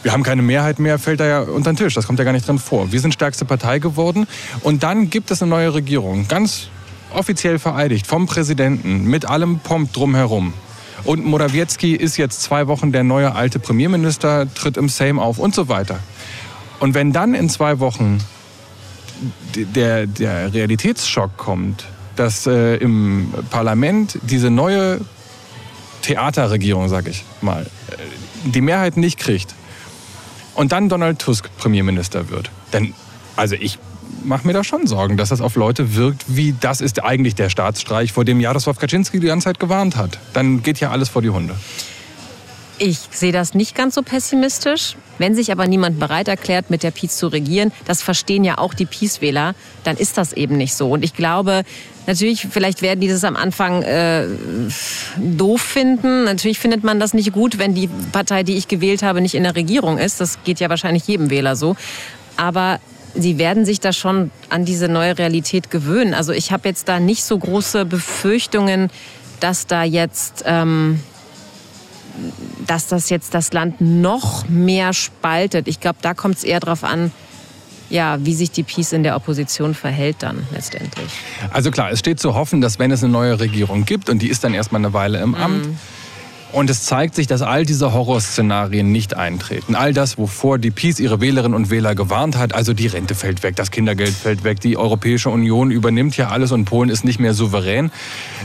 Wir 0.04 0.14
haben 0.14 0.24
keine 0.24 0.42
Mehrheit 0.42 0.80
mehr, 0.80 0.98
fällt 0.98 1.20
da 1.20 1.26
ja 1.26 1.42
unter 1.42 1.72
den 1.72 1.78
Tisch. 1.78 1.94
Das 1.94 2.08
kommt 2.08 2.18
ja 2.20 2.26
gar 2.26 2.32
nicht 2.32 2.48
drin 2.48 2.60
vor. 2.60 2.92
Wir 2.92 3.00
sind 3.00 3.14
stärkste 3.14 3.46
Partei 3.46 3.80
geworden. 3.80 4.28
Und 4.62 4.84
dann 4.84 5.10
gibt 5.10 5.30
es 5.32 5.42
eine 5.42 5.50
neue 5.50 5.74
Regierung, 5.74 6.28
ganz 6.28 6.70
offiziell 7.14 7.60
vereidigt 7.60 8.08
vom 8.08 8.26
Präsidenten, 8.26 9.04
mit 9.04 9.26
allem 9.26 9.60
Pomp 9.60 9.94
drumherum. 9.94 10.54
Und 11.04 11.26
Morawiecki 11.26 11.96
ist 11.96 12.18
jetzt 12.18 12.42
zwei 12.42 12.68
Wochen 12.68 12.92
der 12.92 13.04
neue 13.04 13.36
alte 13.36 13.60
Premierminister, 13.60 14.52
tritt 14.54 14.78
im 14.78 14.90
Sejm 14.90 15.20
auf 15.20 15.40
und 15.40 15.54
so 15.54 15.68
weiter. 15.68 16.00
Und 16.80 16.94
wenn 16.94 17.12
dann 17.12 17.34
in 17.36 17.50
zwei 17.50 17.80
Wochen 17.80 18.20
der, 19.56 20.08
der 20.08 20.54
Realitätsschock 20.54 21.38
kommt, 21.38 21.86
dass 22.16 22.48
äh, 22.48 22.76
im 22.78 23.34
Parlament 23.50 24.20
diese 24.22 24.50
neue 24.50 25.02
Theaterregierung, 26.02 26.90
sag 26.90 27.08
ich 27.08 27.24
mal, 27.42 27.64
äh, 27.64 27.96
die 28.46 28.62
Mehrheit 28.62 28.98
nicht 28.98 29.20
kriegt 29.20 29.54
und 30.56 30.72
dann 30.72 30.90
Donald 30.90 31.20
Tusk 31.20 31.50
Premierminister 31.58 32.30
wird, 32.30 32.50
dann, 32.72 32.94
also 33.36 33.56
ich 33.56 33.80
mache 34.24 34.46
mir 34.46 34.54
da 34.54 34.64
schon 34.64 34.88
Sorgen, 34.88 35.18
dass 35.18 35.30
das 35.30 35.42
auf 35.42 35.56
Leute 35.56 35.96
wirkt, 35.96 36.24
wie 36.28 36.54
das 36.60 36.82
ist 36.82 37.04
eigentlich 37.04 37.36
der 37.36 37.50
Staatsstreich, 37.50 38.12
vor 38.12 38.26
dem 38.26 38.40
Jaroslaw 38.40 38.78
Kaczynski 38.78 39.20
die 39.20 39.28
ganze 39.28 39.46
Zeit 39.46 39.60
gewarnt 39.60 39.96
hat. 39.96 40.20
Dann 40.34 40.64
geht 40.64 40.80
ja 40.80 40.92
alles 40.92 41.10
vor 41.10 41.22
die 41.22 41.30
Hunde. 41.30 41.56
Ich 42.84 42.98
sehe 43.12 43.32
das 43.32 43.54
nicht 43.54 43.76
ganz 43.76 43.94
so 43.94 44.02
pessimistisch. 44.02 44.96
Wenn 45.20 45.36
sich 45.36 45.52
aber 45.52 45.68
niemand 45.68 46.00
bereit 46.00 46.28
erklärt, 46.28 46.72
mit 46.72 46.82
der 46.82 46.90
Peace 46.90 47.16
zu 47.16 47.28
regieren, 47.28 47.72
das 47.86 48.02
verstehen 48.02 48.44
ja 48.44 48.58
auch 48.58 48.74
die 48.74 48.88
Peace-Wähler, 48.88 49.54
dann 49.84 49.98
ist 49.98 50.18
das 50.18 50.34
eben 50.34 50.58
nicht 50.58 50.74
so. 50.74 50.90
Und 50.90 51.04
ich 51.04 51.14
glaube, 51.14 51.62
natürlich, 52.08 52.48
vielleicht 52.50 52.82
werden 52.82 53.00
die 53.00 53.08
das 53.08 53.24
am 53.24 53.36
Anfang 53.36 53.84
äh, 53.84 54.26
doof 55.16 55.62
finden. 55.62 56.24
Natürlich 56.24 56.58
findet 56.58 56.84
man 56.84 57.00
das 57.00 57.14
nicht 57.14 57.32
gut, 57.34 57.60
wenn 57.60 57.76
die 57.76 57.88
Partei, 58.12 58.42
die 58.42 58.58
ich 58.58 58.68
gewählt 58.68 59.04
habe, 59.04 59.22
nicht 59.22 59.36
in 59.36 59.44
der 59.44 59.56
Regierung 59.56 60.00
ist. 60.00 60.20
Das 60.20 60.44
geht 60.44 60.60
ja 60.60 60.68
wahrscheinlich 60.68 61.06
jedem 61.06 61.30
Wähler 61.30 61.56
so. 61.56 61.76
Aber 62.36 62.80
sie 63.14 63.38
werden 63.38 63.64
sich 63.64 63.80
da 63.80 63.94
schon 63.94 64.32
an 64.50 64.66
diese 64.66 64.88
neue 64.88 65.20
Realität 65.20 65.70
gewöhnen. 65.70 66.16
Also 66.16 66.32
ich 66.32 66.52
habe 66.52 66.68
jetzt 66.68 66.90
da 66.90 67.00
nicht 67.00 67.26
so 67.26 67.38
große 67.38 67.86
Befürchtungen, 67.86 68.90
dass 69.40 69.68
da 69.68 69.84
jetzt... 69.84 70.46
Ähm, 70.48 71.00
dass 72.68 72.88
das 72.88 73.10
jetzt 73.10 73.34
das 73.34 73.54
Land 73.54 73.82
noch 73.82 74.48
mehr 74.50 74.94
spaltet. 74.94 75.68
Ich 75.68 75.80
glaube, 75.80 76.00
da 76.02 76.14
kommt 76.14 76.38
es 76.38 76.44
eher 76.44 76.60
darauf 76.60 76.84
an, 76.84 77.12
ja, 77.90 78.18
wie 78.24 78.34
sich 78.34 78.52
die 78.52 78.64
Peace 78.64 78.94
in 78.94 79.04
der 79.04 79.16
Opposition 79.16 79.74
verhält 79.76 80.18
dann 80.20 80.48
letztendlich. 80.52 81.12
Also 81.52 81.72
klar, 81.72 81.92
es 81.92 82.00
steht 82.00 82.20
zu 82.20 82.34
hoffen, 82.34 82.62
dass 82.62 82.80
wenn 82.80 82.92
es 82.92 83.04
eine 83.04 83.12
neue 83.12 83.40
Regierung 83.40 83.86
gibt 83.86 84.10
und 84.10 84.22
die 84.22 84.30
ist 84.30 84.44
dann 84.44 84.54
erstmal 84.54 84.80
eine 84.80 84.94
Weile 84.94 85.20
im 85.20 85.36
Amt, 85.36 85.68
und 86.52 86.70
es 86.70 86.84
zeigt 86.84 87.16
sich, 87.16 87.28
dass 87.28 87.42
all 87.42 87.66
diese 87.66 87.94
Horrorszenarien 87.94 88.92
nicht 88.92 89.16
eintreten. 89.16 89.76
All 89.76 89.94
das, 89.94 90.18
wovor 90.18 90.58
die 90.58 90.72
Peace 90.72 91.00
ihre 91.00 91.22
Wählerinnen 91.22 91.56
und 91.56 91.70
Wähler 91.70 91.96
gewarnt 91.96 92.38
hat, 92.38 92.54
also 92.54 92.74
die 92.74 92.88
Rente 92.88 93.16
fällt 93.16 93.44
weg, 93.44 93.56
das 93.56 93.72
Kindergeld 93.72 94.14
fällt 94.14 94.44
weg, 94.44 94.60
die 94.60 94.78
Europäische 94.78 95.30
Union 95.30 95.72
übernimmt 95.72 96.18
ja 96.18 96.30
alles 96.30 96.52
und 96.52 96.66
Polen 96.66 96.90
ist 96.90 97.06
nicht 97.06 97.20
mehr 97.20 97.34
souverän. 97.34 97.92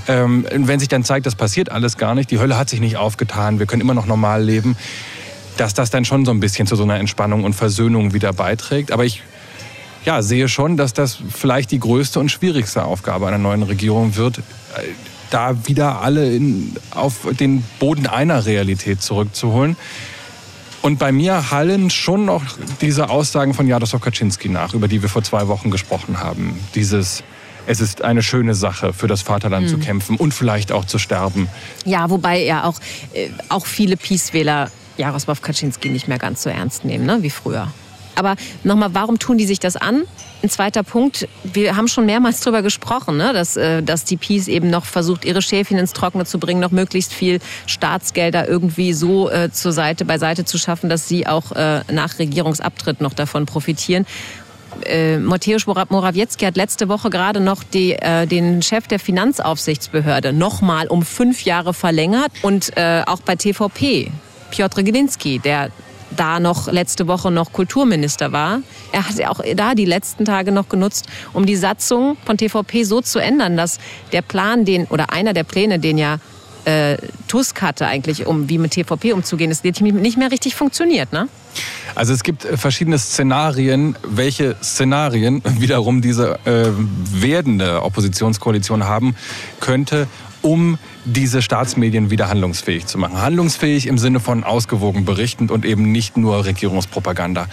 Ähm, 0.09 0.47
wenn 0.51 0.79
sich 0.79 0.89
dann 0.89 1.05
zeigt, 1.05 1.27
das 1.27 1.35
passiert 1.35 1.71
alles 1.71 1.97
gar 1.97 2.15
nicht, 2.15 2.31
die 2.31 2.39
Hölle 2.39 2.57
hat 2.57 2.69
sich 2.71 2.81
nicht 2.81 2.97
aufgetan, 2.97 3.59
wir 3.59 3.67
können 3.67 3.83
immer 3.83 3.95
noch 3.95 4.07
normal 4.07 4.43
leben, 4.43 4.77
dass 5.57 5.75
das 5.75 5.91
dann 5.91 6.05
schon 6.05 6.25
so 6.25 6.31
ein 6.31 6.41
bisschen 6.41 6.67
zu 6.67 6.77
so 6.77 6.85
einer 6.85 6.99
Entspannung 6.99 7.45
und 7.45 7.55
Versöhnung 7.55 8.13
wieder 8.13 8.33
beiträgt. 8.33 8.93
Aber 8.93 9.05
ich 9.05 9.23
ja, 10.05 10.23
sehe 10.23 10.49
schon, 10.49 10.77
dass 10.77 10.93
das 10.93 11.19
vielleicht 11.31 11.73
die 11.73 11.81
größte 11.81 12.21
und 12.21 12.31
schwierigste 12.31 12.85
Aufgabe 12.85 13.27
einer 13.27 13.39
neuen 13.39 13.65
Regierung 13.65 14.15
wird 14.17 14.41
da 15.31 15.67
wieder 15.67 16.01
alle 16.03 16.35
in, 16.35 16.77
auf 16.91 17.27
den 17.39 17.63
Boden 17.79 18.07
einer 18.07 18.47
Realität 18.47 19.03
zurückzuholen. 19.03 19.77
Und 20.83 20.99
bei 20.99 21.11
mir 21.11 21.51
hallen 21.51 21.91
schon 21.91 22.27
noch 22.27 22.43
diese 22.81 23.09
Aussagen 23.11 23.55
von 23.55 23.67
Jaroslaw 23.67 24.01
Kaczynski 24.01 24.49
nach, 24.49 24.73
über 24.73 24.87
die 24.87 25.03
wir 25.03 25.09
vor 25.09 25.23
zwei 25.25 25.49
Wochen 25.49 25.71
gesprochen 25.71 26.21
haben. 26.21 26.61
Dieses, 26.77 27.25
es 27.67 27.81
ist 27.81 28.03
eine 28.03 28.23
schöne 28.23 28.55
Sache, 28.55 28.93
für 28.93 29.09
das 29.09 29.23
Vaterland 29.23 29.67
Mhm. 29.67 29.71
zu 29.71 29.79
kämpfen 29.79 30.17
und 30.17 30.33
vielleicht 30.33 30.71
auch 30.71 30.85
zu 30.85 30.99
sterben. 30.99 31.49
Ja, 31.85 32.09
wobei 32.09 32.45
ja 32.45 32.65
auch, 32.65 32.79
äh, 33.15 33.31
auch 33.49 33.67
viele 33.67 33.97
Peace-Wähler 33.97 34.71
Jaroslaw 34.97 35.41
Kaczynski 35.41 35.89
nicht 35.89 36.07
mehr 36.09 36.19
ganz 36.19 36.43
so 36.43 36.51
ernst 36.51 36.85
nehmen, 36.85 37.05
ne, 37.05 37.19
wie 37.23 37.31
früher. 37.31 37.73
Aber 38.17 38.35
nochmal, 38.65 38.91
warum 38.93 39.19
tun 39.19 39.39
die 39.39 39.47
sich 39.47 39.61
das 39.61 39.77
an? 39.77 40.03
Ein 40.43 40.51
zweiter 40.51 40.83
Punkt, 40.83 41.29
wir 41.45 41.77
haben 41.77 41.87
schon 41.87 42.07
mehrmals 42.07 42.41
darüber 42.41 42.63
gesprochen, 42.63 43.17
ne, 43.17 43.33
dass, 43.33 43.57
äh, 43.57 43.83
dass 43.83 44.05
die 44.05 44.17
Peace 44.17 44.49
eben 44.49 44.71
noch 44.71 44.85
versucht, 44.85 45.25
ihre 45.25 45.43
Schäfchen 45.43 45.79
ins 45.79 45.93
Trockene 45.93 46.25
zu 46.25 46.39
bringen, 46.39 46.61
noch 46.61 46.71
möglichst 46.71 47.13
viel 47.13 47.41
Staatsgelder 47.67 48.49
irgendwie 48.49 48.93
so 48.93 49.31
äh, 49.31 49.51
zur 49.53 49.73
Seite, 49.73 50.05
beiseite 50.05 50.45
zu 50.45 50.59
schaffen, 50.59 50.91
dass 50.91 51.09
sie 51.09 51.27
auch 51.27 51.53
äh, 51.53 51.81
nach 51.93 52.19
Regierungsabtritt 52.19 53.01
noch 53.01 53.15
davon 53.15 53.47
profitieren. 53.47 54.07
Äh, 54.85 55.19
Mateusz 55.19 55.67
Mora- 55.67 55.87
Morawiecki 55.89 56.45
hat 56.45 56.57
letzte 56.57 56.89
Woche 56.89 57.11
gerade 57.11 57.41
noch 57.41 57.63
die, 57.63 57.93
äh, 57.93 58.27
den 58.27 58.63
Chef 58.63 58.87
der 58.87 58.99
Finanzaufsichtsbehörde 58.99 60.33
nochmal 60.33 60.89
um 60.89 61.03
fünf 61.03 61.45
Jahre 61.45 61.73
verlängert. 61.75 62.33
Und 62.43 62.77
äh, 62.77 63.03
auch 63.07 63.21
bei 63.21 63.37
TVP, 63.37 64.11
Piotr 64.51 64.83
Glinski, 64.83 65.39
der 65.39 65.71
da 66.11 66.41
noch 66.41 66.71
letzte 66.71 67.07
Woche 67.07 67.31
noch 67.31 67.53
Kulturminister 67.53 68.33
war. 68.33 68.61
Er 68.93 69.09
hat 69.09 69.23
auch 69.25 69.41
da 69.55 69.75
die 69.75 69.85
letzten 69.85 70.25
Tage 70.25 70.53
noch 70.53 70.69
genutzt, 70.69 71.07
um 71.33 71.47
die 71.47 71.57
Satzung 71.57 72.17
von 72.25 72.37
TVP 72.37 72.85
so 72.85 73.01
zu 73.01 73.19
ändern, 73.19 73.57
dass 73.57 73.79
der 74.13 74.23
Plan, 74.23 74.65
den 74.65 74.87
oder 74.87 75.13
einer 75.13 75.33
der 75.33 75.45
Pläne, 75.45 75.79
den 75.79 75.99
ja 75.99 76.19
äh, 76.67 76.97
Tusk 77.29 77.63
hatte 77.63 77.87
eigentlich, 77.87 78.27
um 78.27 78.49
wie 78.49 78.59
mit 78.59 78.73
TVP 78.73 79.13
umzugehen, 79.13 79.51
ist 79.51 79.65
nicht 79.65 80.19
mehr 80.19 80.31
richtig 80.31 80.57
funktioniert, 80.57 81.13
ne? 81.13 81.29
Also 81.95 82.13
es 82.13 82.23
gibt 82.23 82.45
äh, 82.45 82.57
verschiedene 82.57 82.99
Szenarien, 82.99 83.97
welche 84.03 84.57
Szenarien 84.63 85.43
wiederum 85.61 86.03
diese 86.03 86.41
äh, 86.45 86.71
werdende 87.13 87.83
Oppositionskoalition 87.83 88.85
haben 88.85 89.15
könnte, 89.61 90.09
um 90.47 90.79
diese 91.05 91.43
Staatsmedien 91.43 92.11
wieder 92.11 92.29
handlungsfähig 92.29 92.87
zu 92.87 92.99
machen. 92.99 93.21
Handlungsfähig 93.21 93.89
im 93.89 93.99
Sinne 93.99 94.21
von 94.21 94.45
ausgewogen 94.45 95.05
berichtend 95.05 95.51
und 95.51 95.65
eben 95.65 95.91
nicht 95.91 96.17
nur 96.17 96.45
Regierungspropaganda. 96.45 97.49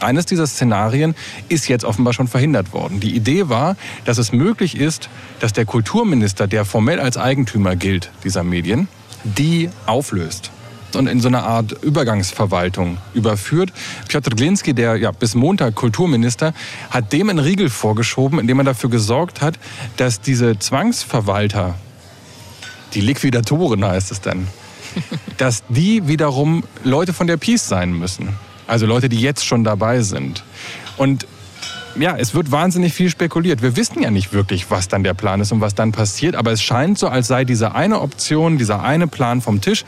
Eines 0.00 0.24
dieser 0.24 0.46
Szenarien 0.46 1.14
ist 1.50 1.68
jetzt 1.68 1.84
offenbar 1.84 2.14
schon 2.14 2.26
verhindert 2.26 2.72
worden. 2.72 2.98
Die 2.98 3.14
Idee 3.14 3.50
war, 3.50 3.76
dass 4.06 4.16
es 4.16 4.32
möglich 4.32 4.76
ist, 4.76 5.10
dass 5.40 5.52
der 5.52 5.66
Kulturminister, 5.66 6.46
der 6.46 6.64
formell 6.64 6.98
als 6.98 7.18
Eigentümer 7.18 7.76
gilt 7.76 8.10
dieser 8.24 8.42
Medien, 8.42 8.88
die 9.24 9.68
auflöst 9.86 10.50
und 10.96 11.06
in 11.08 11.20
so 11.20 11.28
eine 11.28 11.42
Art 11.42 11.72
Übergangsverwaltung 11.82 12.98
überführt. 13.14 13.72
Piotr 14.08 14.30
Glinski, 14.30 14.74
der 14.74 14.96
ja 14.96 15.10
bis 15.10 15.34
Montag 15.34 15.74
Kulturminister, 15.74 16.54
hat 16.90 17.12
dem 17.12 17.28
einen 17.28 17.38
Riegel 17.38 17.68
vorgeschoben, 17.68 18.38
indem 18.38 18.60
er 18.60 18.64
dafür 18.64 18.90
gesorgt 18.90 19.40
hat, 19.40 19.58
dass 19.96 20.20
diese 20.20 20.58
Zwangsverwalter, 20.58 21.74
die 22.94 23.00
Liquidatoren 23.00 23.84
heißt 23.84 24.10
es 24.10 24.20
dann, 24.20 24.48
dass 25.36 25.62
die 25.68 26.06
wiederum 26.06 26.64
Leute 26.84 27.12
von 27.12 27.26
der 27.26 27.36
Peace 27.36 27.68
sein 27.68 27.92
müssen. 27.92 28.30
Also 28.66 28.86
Leute, 28.86 29.08
die 29.08 29.20
jetzt 29.20 29.44
schon 29.44 29.64
dabei 29.64 30.00
sind. 30.00 30.42
Und 30.96 31.26
ja, 31.96 32.16
es 32.16 32.34
wird 32.34 32.50
wahnsinnig 32.50 32.92
viel 32.92 33.10
spekuliert. 33.10 33.62
Wir 33.62 33.76
wissen 33.76 34.02
ja 34.02 34.10
nicht 34.10 34.32
wirklich, 34.32 34.70
was 34.70 34.88
dann 34.88 35.04
der 35.04 35.14
Plan 35.14 35.40
ist 35.40 35.52
und 35.52 35.60
was 35.60 35.74
dann 35.74 35.92
passiert, 35.92 36.34
aber 36.34 36.50
es 36.50 36.62
scheint 36.62 36.98
so, 36.98 37.08
als 37.08 37.28
sei 37.28 37.44
diese 37.44 37.74
eine 37.74 38.00
Option, 38.00 38.58
dieser 38.58 38.82
eine 38.82 39.06
Plan 39.06 39.40
vom 39.40 39.60
Tisch. 39.60 39.84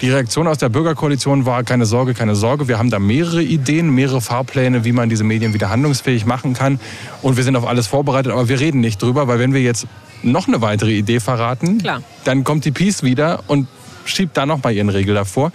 Die 0.00 0.10
Reaktion 0.10 0.48
aus 0.48 0.58
der 0.58 0.68
Bürgerkoalition 0.68 1.46
war 1.46 1.62
keine 1.62 1.86
Sorge, 1.86 2.14
keine 2.14 2.34
Sorge. 2.34 2.66
Wir 2.66 2.78
haben 2.78 2.90
da 2.90 2.98
mehrere 2.98 3.42
Ideen, 3.42 3.90
mehrere 3.90 4.20
Fahrpläne, 4.20 4.84
wie 4.84 4.92
man 4.92 5.08
diese 5.08 5.24
Medien 5.24 5.54
wieder 5.54 5.70
handlungsfähig 5.70 6.26
machen 6.26 6.52
kann. 6.52 6.80
Und 7.22 7.36
wir 7.36 7.44
sind 7.44 7.56
auf 7.56 7.66
alles 7.66 7.86
vorbereitet, 7.86 8.32
aber 8.32 8.48
wir 8.48 8.58
reden 8.58 8.80
nicht 8.80 9.00
drüber, 9.00 9.28
weil 9.28 9.38
wenn 9.38 9.54
wir 9.54 9.62
jetzt 9.62 9.86
noch 10.24 10.48
eine 10.48 10.60
weitere 10.60 10.92
Idee 10.92 11.20
verraten, 11.20 11.78
Klar. 11.78 12.02
dann 12.24 12.44
kommt 12.44 12.64
die 12.64 12.70
Peace 12.70 13.02
wieder 13.02 13.44
und 13.46 13.68
schiebt 14.04 14.36
da 14.36 14.46
noch 14.46 14.62
mal 14.62 14.72
ihren 14.72 14.88
Regel 14.88 15.14
davor 15.14 15.52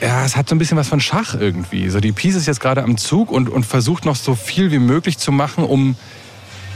ja, 0.00 0.24
es 0.24 0.36
hat 0.36 0.48
so 0.48 0.54
ein 0.54 0.58
bisschen 0.58 0.76
was 0.76 0.88
von 0.88 1.00
Schach 1.00 1.34
irgendwie. 1.34 1.88
So 1.88 2.00
die 2.00 2.12
Peace 2.12 2.36
ist 2.36 2.46
jetzt 2.46 2.60
gerade 2.60 2.82
am 2.82 2.96
Zug 2.96 3.30
und, 3.30 3.48
und 3.48 3.64
versucht 3.64 4.04
noch 4.04 4.16
so 4.16 4.34
viel 4.34 4.70
wie 4.70 4.78
möglich 4.78 5.18
zu 5.18 5.32
machen, 5.32 5.64
um 5.64 5.96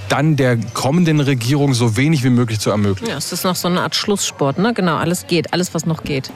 dann 0.09 0.37
der 0.37 0.59
kommenden 0.75 1.21
Regierung 1.21 1.73
so 1.75 1.97
wenig 1.97 2.25
wie 2.25 2.31
möglich 2.31 2.61
zu 2.61 2.71
ermöglichen. 2.71 3.11
Ja, 3.11 3.17
es 3.17 3.33
ist 3.33 3.45
noch 3.45 3.57
so 3.57 3.69
eine 3.69 3.81
Art 3.81 3.95
Schlusssport, 3.95 4.59
ne? 4.59 4.75
Genau, 4.75 4.97
alles 4.97 5.27
geht, 5.27 5.53
alles 5.53 5.73
was 5.73 5.87
noch 5.87 6.03
geht. 6.05 6.31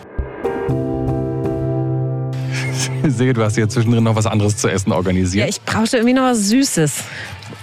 sehe, 3.16 3.32
du 3.32 3.42
hast 3.42 3.54
hier 3.54 3.68
zwischendrin 3.68 4.04
noch 4.04 4.16
was 4.16 4.26
anderes 4.26 4.56
zu 4.56 4.68
essen 4.68 4.92
organisiert. 4.92 5.44
Ja, 5.44 5.48
ich 5.48 5.60
brauchte 5.62 5.96
irgendwie 5.96 6.14
noch 6.14 6.24
was 6.24 6.48
Süßes. 6.48 6.92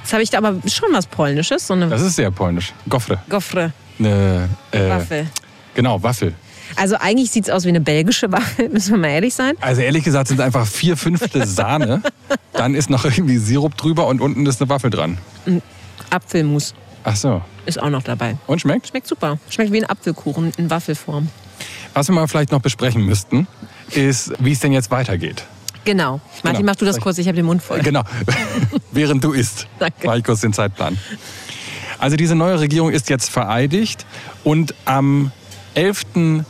Jetzt 0.01 0.13
habe 0.13 0.23
ich 0.23 0.29
da 0.29 0.39
aber 0.39 0.55
schon 0.67 0.89
was 0.91 1.07
Polnisches. 1.07 1.67
So 1.67 1.73
eine 1.73 1.87
das 1.87 2.01
ist 2.01 2.15
sehr 2.15 2.31
polnisch. 2.31 2.73
Gofre. 2.89 3.19
Gofre. 3.29 3.73
Eine 3.99 4.49
äh, 4.71 4.89
Waffel. 4.89 5.27
Genau, 5.75 6.01
Waffel. 6.01 6.33
Also 6.75 6.95
eigentlich 6.97 7.31
sieht 7.31 7.45
es 7.45 7.49
aus 7.49 7.65
wie 7.65 7.69
eine 7.69 7.81
belgische 7.81 8.31
Waffel, 8.31 8.69
müssen 8.73 8.91
wir 8.91 8.97
mal 8.97 9.09
ehrlich 9.09 9.33
sein. 9.33 9.55
Also 9.61 9.81
ehrlich 9.81 10.03
gesagt 10.03 10.27
sind 10.27 10.39
es 10.39 10.45
einfach 10.45 10.65
vier 10.65 10.97
Fünftel 10.97 11.45
Sahne. 11.45 12.01
Dann 12.53 12.75
ist 12.75 12.89
noch 12.89 13.05
irgendwie 13.05 13.37
Sirup 13.37 13.77
drüber 13.77 14.07
und 14.07 14.21
unten 14.21 14.45
ist 14.45 14.61
eine 14.61 14.69
Waffel 14.69 14.89
dran. 14.89 15.17
Ein 15.45 15.61
Apfelmus 16.09 16.73
Ach 17.03 17.15
so. 17.15 17.41
ist 17.65 17.81
auch 17.81 17.89
noch 17.89 18.03
dabei. 18.03 18.37
Und 18.47 18.61
schmeckt? 18.61 18.87
Schmeckt 18.87 19.07
super. 19.07 19.37
Schmeckt 19.49 19.71
wie 19.71 19.81
ein 19.83 19.89
Apfelkuchen 19.89 20.51
in 20.57 20.69
Waffelform. 20.69 21.29
Was 21.93 22.07
wir 22.07 22.15
mal 22.15 22.27
vielleicht 22.27 22.51
noch 22.51 22.61
besprechen 22.61 23.05
müssten, 23.05 23.47
ist, 23.95 24.33
wie 24.39 24.51
es 24.51 24.59
denn 24.59 24.73
jetzt 24.73 24.91
weitergeht. 24.91 25.45
Genau. 25.85 26.21
Martin, 26.43 26.61
Genau. 26.61 26.71
mach 26.71 26.75
du 26.77 26.85
das 26.85 26.99
kurz, 26.99 27.17
ich 27.17 27.27
habe 27.27 27.35
den 27.35 27.45
Mund 27.45 27.61
voll. 27.61 27.79
Genau. 27.81 28.03
Während 28.91 29.23
du 29.23 29.33
isst. 29.33 29.67
Danke. 29.79 30.07
Mache 30.07 30.19
ich 30.19 30.23
kurz 30.23 30.41
den 30.41 30.53
Zeitplan. 30.53 30.97
Also 31.99 32.15
diese 32.15 32.35
neue 32.35 32.59
Regierung 32.59 32.91
ist 32.91 33.09
jetzt 33.09 33.29
vereidigt 33.29 34.05
und 34.43 34.73
am 34.85 35.31
11. 35.75 36.43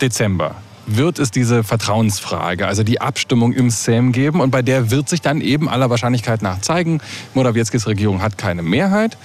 Dezember 0.00 0.54
wird 0.86 1.18
es 1.18 1.30
diese 1.30 1.62
Vertrauensfrage, 1.62 2.66
also 2.66 2.82
die 2.82 3.00
Abstimmung 3.00 3.52
im 3.52 3.70
Sejm 3.70 4.12
geben 4.12 4.40
und 4.40 4.50
bei 4.50 4.62
der 4.62 4.90
wird 4.90 5.08
sich 5.08 5.20
dann 5.20 5.40
eben 5.40 5.68
aller 5.68 5.88
Wahrscheinlichkeit 5.88 6.42
nach 6.42 6.60
zeigen, 6.60 7.00
Morawieckis 7.34 7.86
Regierung 7.86 8.22
hat 8.22 8.38
keine 8.38 8.62
Mehrheit 8.62 9.16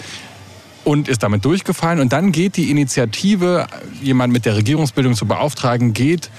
und 0.84 1.08
ist 1.08 1.24
damit 1.24 1.44
durchgefallen 1.44 2.00
und 2.00 2.14
dann 2.14 2.32
geht 2.32 2.58
die 2.58 2.70
Initiative, 2.70 3.68
jemand 4.02 4.32
mit 4.32 4.46
der 4.46 4.56
Regierungsbildung 4.56 5.16
zu 5.16 5.26
beauftragen, 5.26 5.94
geht 5.94 6.30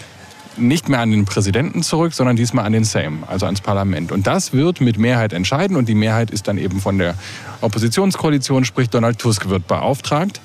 nicht 0.58 0.88
mehr 0.88 1.00
an 1.00 1.10
den 1.10 1.24
Präsidenten 1.24 1.82
zurück, 1.82 2.14
sondern 2.14 2.36
diesmal 2.36 2.64
an 2.64 2.72
den 2.72 2.84
Sejm, 2.84 3.24
also 3.26 3.46
ans 3.46 3.60
Parlament. 3.60 4.12
Und 4.12 4.26
das 4.26 4.52
wird 4.52 4.80
mit 4.80 4.98
Mehrheit 4.98 5.32
entscheiden 5.32 5.76
und 5.76 5.88
die 5.88 5.94
Mehrheit 5.94 6.30
ist 6.30 6.48
dann 6.48 6.58
eben 6.58 6.80
von 6.80 6.98
der 6.98 7.14
Oppositionskoalition, 7.60 8.64
sprich 8.64 8.88
Donald 8.88 9.18
Tusk 9.18 9.48
wird 9.48 9.66
beauftragt. 9.66 10.40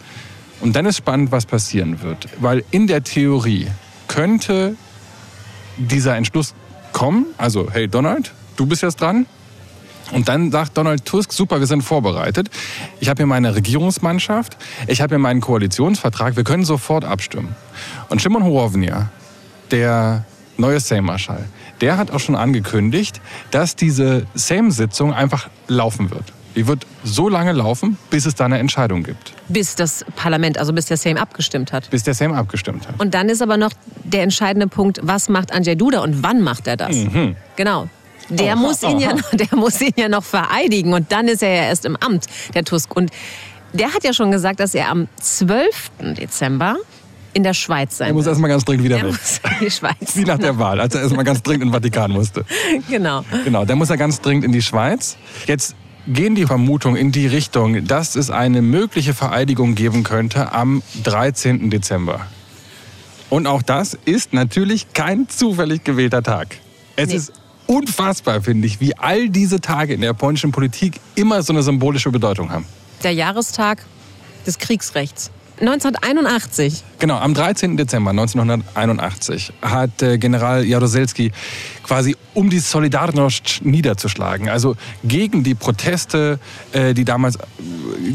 Und 0.60 0.76
dann 0.76 0.86
ist 0.86 0.98
spannend, 0.98 1.32
was 1.32 1.46
passieren 1.46 2.02
wird, 2.02 2.28
weil 2.40 2.64
in 2.72 2.88
der 2.88 3.04
Theorie 3.04 3.68
könnte 4.08 4.76
dieser 5.78 6.16
Entschluss 6.16 6.54
kommen, 6.92 7.26
also 7.38 7.70
hey 7.72 7.88
Donald, 7.88 8.34
du 8.58 8.66
bist 8.66 8.84
jetzt 8.84 9.02
dran. 9.02 9.26
Und 10.12 10.28
dann 10.28 10.52
sagt 10.52 10.78
Donald 10.78 11.06
Tusk, 11.06 11.32
super, 11.32 11.60
wir 11.60 11.68
sind 11.68 11.84
vorbereitet. 11.84 12.50
Ich 13.00 13.08
habe 13.08 13.20
hier 13.20 13.28
meine 13.28 13.56
Regierungsmannschaft, 13.56 14.58
ich 14.88 15.02
habe 15.02 15.16
hier 15.16 15.20
meinen 15.20 15.40
Koalitionsvertrag, 15.40 16.36
wir 16.36 16.44
können 16.44 16.66
sofort 16.66 17.06
abstimmen. 17.06 17.56
Und 18.10 18.22
Shimon 18.22 18.44
Horovnia, 18.44 19.10
der 19.72 20.26
neue 20.58 20.80
Sejm-Marschall, 20.80 21.46
der 21.82 21.98
hat 21.98 22.12
auch 22.12 22.20
schon 22.20 22.36
angekündigt, 22.36 23.20
dass 23.50 23.76
diese 23.76 24.26
Sejm-Sitzung 24.36 25.14
einfach 25.14 25.50
laufen 25.68 26.12
wird. 26.12 26.26
Die 26.56 26.68
wird 26.68 26.86
so 27.04 27.30
lange 27.30 27.54
laufen, 27.54 27.98
bis 28.10 28.26
es 28.26 28.36
da 28.36 28.46
eine 28.46 28.60
Entscheidung 28.60 29.04
gibt. 29.04 29.34
Bis 29.48 29.76
das 29.76 30.06
Parlament, 30.16 30.58
also 30.58 30.74
bis 30.74 30.86
der 30.86 30.98
Sejm 30.98 31.18
abgestimmt 31.18 31.72
hat. 31.72 31.90
Bis 31.90 32.04
der 32.04 32.14
Sejm 32.14 32.34
abgestimmt 32.34 32.88
hat. 32.88 33.00
Und 33.00 33.14
dann 33.14 33.30
ist 33.30 33.42
aber 33.42 33.56
noch 33.58 33.72
der 34.04 34.24
entscheidende 34.24 34.68
Punkt, 34.68 35.00
was 35.02 35.30
macht 35.30 35.54
Andrzej 35.54 35.76
Duda 35.76 36.02
und 36.02 36.24
wann 36.24 36.42
macht 36.42 36.68
er 36.68 36.76
das? 36.76 36.96
Mhm. 36.96 37.36
Genau. 37.56 37.88
Der, 38.30 38.54
Aha, 38.54 38.62
muss 38.62 38.84
ihn 38.84 39.00
ja 39.00 39.14
noch, 39.14 39.30
der 39.32 39.58
muss 39.58 39.82
ihn 39.82 39.94
ja 39.96 40.08
noch 40.08 40.24
vereidigen 40.24 40.94
und 40.94 41.12
dann 41.12 41.28
ist 41.28 41.42
er 41.42 41.54
ja 41.54 41.64
erst 41.64 41.86
im 41.86 41.96
Amt, 41.98 42.26
der 42.54 42.64
Tusk. 42.64 42.96
Und 42.96 43.12
der 43.74 43.94
hat 43.94 44.04
ja 44.04 44.14
schon 44.14 44.32
gesagt, 44.32 44.60
dass 44.60 44.76
er 44.76 44.90
am 44.90 45.08
12. 45.20 45.92
Dezember 46.18 46.76
in 47.34 47.44
der 47.44 47.54
Schweiz 47.54 47.98
sein 47.98 48.10
Er 48.10 48.14
muss 48.14 48.28
erstmal 48.28 48.50
ganz 48.50 48.66
dringend 48.66 48.84
wieder 48.86 48.98
Er 48.98 49.06
weg. 49.08 49.16
in 49.60 49.66
die 49.66 49.72
Schweiz. 49.72 50.16
Wie 50.16 50.24
nach 50.24 50.38
der 50.40 50.58
Wahl, 50.58 50.80
als 50.82 50.96
er 50.96 51.02
erstmal 51.02 51.24
ganz 51.24 51.42
dringend 51.42 51.64
in 51.64 51.70
den 51.70 51.74
Vatikan 51.74 52.12
musste. 52.12 52.46
Genau. 52.90 53.24
Genau, 53.46 53.66
dann 53.66 53.78
muss 53.78 53.90
er 53.90 53.98
ganz 53.98 54.22
dringend 54.22 54.46
in 54.46 54.52
die 54.52 54.62
Schweiz. 54.62 55.18
Jetzt 55.48 55.76
gehen 56.08 56.36
die 56.36 56.46
Vermutungen 56.46 56.98
in 56.98 57.12
die 57.12 57.28
Richtung, 57.28 57.86
dass 57.86 58.16
es 58.16 58.30
eine 58.32 58.62
mögliche 58.62 59.14
Vereidigung 59.14 59.76
geben 59.76 60.04
könnte 60.04 60.52
am 60.52 60.82
13. 61.04 61.70
Dezember. 61.70 62.22
Und 63.30 63.48
auch 63.48 63.62
das 63.62 63.98
ist 64.06 64.34
natürlich 64.34 64.94
kein 64.94 65.30
zufällig 65.30 65.84
gewählter 65.84 66.24
Tag. 66.24 66.58
Es 66.96 67.10
Nee. 67.10 67.16
ist 67.16 67.34
unfassbar, 67.68 68.42
finde 68.42 68.68
ich, 68.68 68.82
wie 68.82 68.98
all 68.98 69.30
diese 69.30 69.62
Tage 69.62 69.94
in 69.94 70.02
der 70.02 70.14
polnischen 70.14 70.52
Politik 70.52 71.00
immer 71.16 71.42
so 71.44 71.54
eine 71.54 71.64
symbolische 71.64 72.10
Bedeutung 72.12 72.52
haben. 72.52 72.66
Der 73.04 73.14
Jahrestag 73.14 73.86
des 74.46 74.58
Kriegsrechts. 74.58 75.32
1981. 75.62 76.84
Genau, 76.98 77.18
am 77.18 77.34
13. 77.34 77.78
Dezember 77.78 78.10
1981 78.12 79.54
hat 79.62 80.02
äh, 80.02 80.18
General 80.18 80.66
Jaroselski 80.66 81.32
quasi, 81.84 82.16
um 82.34 82.50
die 82.50 82.60
Solidarność 82.60 83.62
niederzuschlagen, 83.64 84.50
also 84.50 84.76
gegen 85.04 85.44
die 85.44 85.56
Proteste, 85.56 86.40
äh, 86.72 86.94
die 86.94 87.06
damals 87.06 87.36
äh, 87.36 87.40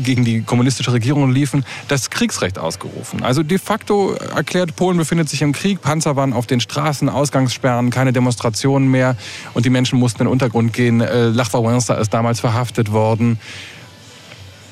gegen 0.03 0.25
die 0.25 0.43
kommunistische 0.43 0.93
Regierung 0.93 1.31
liefen, 1.31 1.65
das 1.89 2.11
Kriegsrecht 2.11 2.59
ausgerufen. 2.59 3.23
Also 3.23 3.43
de 3.43 3.59
facto 3.59 4.15
erklärt, 4.15 4.75
Polen 4.77 4.99
befindet 4.99 5.29
sich 5.29 5.43
im 5.43 5.53
Krieg, 5.53 5.81
Panzer 5.83 6.17
waren 6.17 6.33
auf 6.33 6.47
den 6.47 6.61
Straßen, 6.61 7.09
Ausgangssperren, 7.09 7.91
keine 7.91 8.13
Demonstrationen 8.13 8.91
mehr 8.91 9.17
und 9.55 9.65
die 9.65 9.71
Menschen 9.71 9.99
mussten 9.99 10.23
in 10.23 10.27
den 10.27 10.33
Untergrund 10.33 10.73
gehen. 10.73 11.01
Äh, 11.01 11.29
Lech 11.29 11.49
Wałęsa 11.49 11.95
ist 12.01 12.13
damals 12.13 12.41
verhaftet 12.41 12.93
worden. 12.93 13.39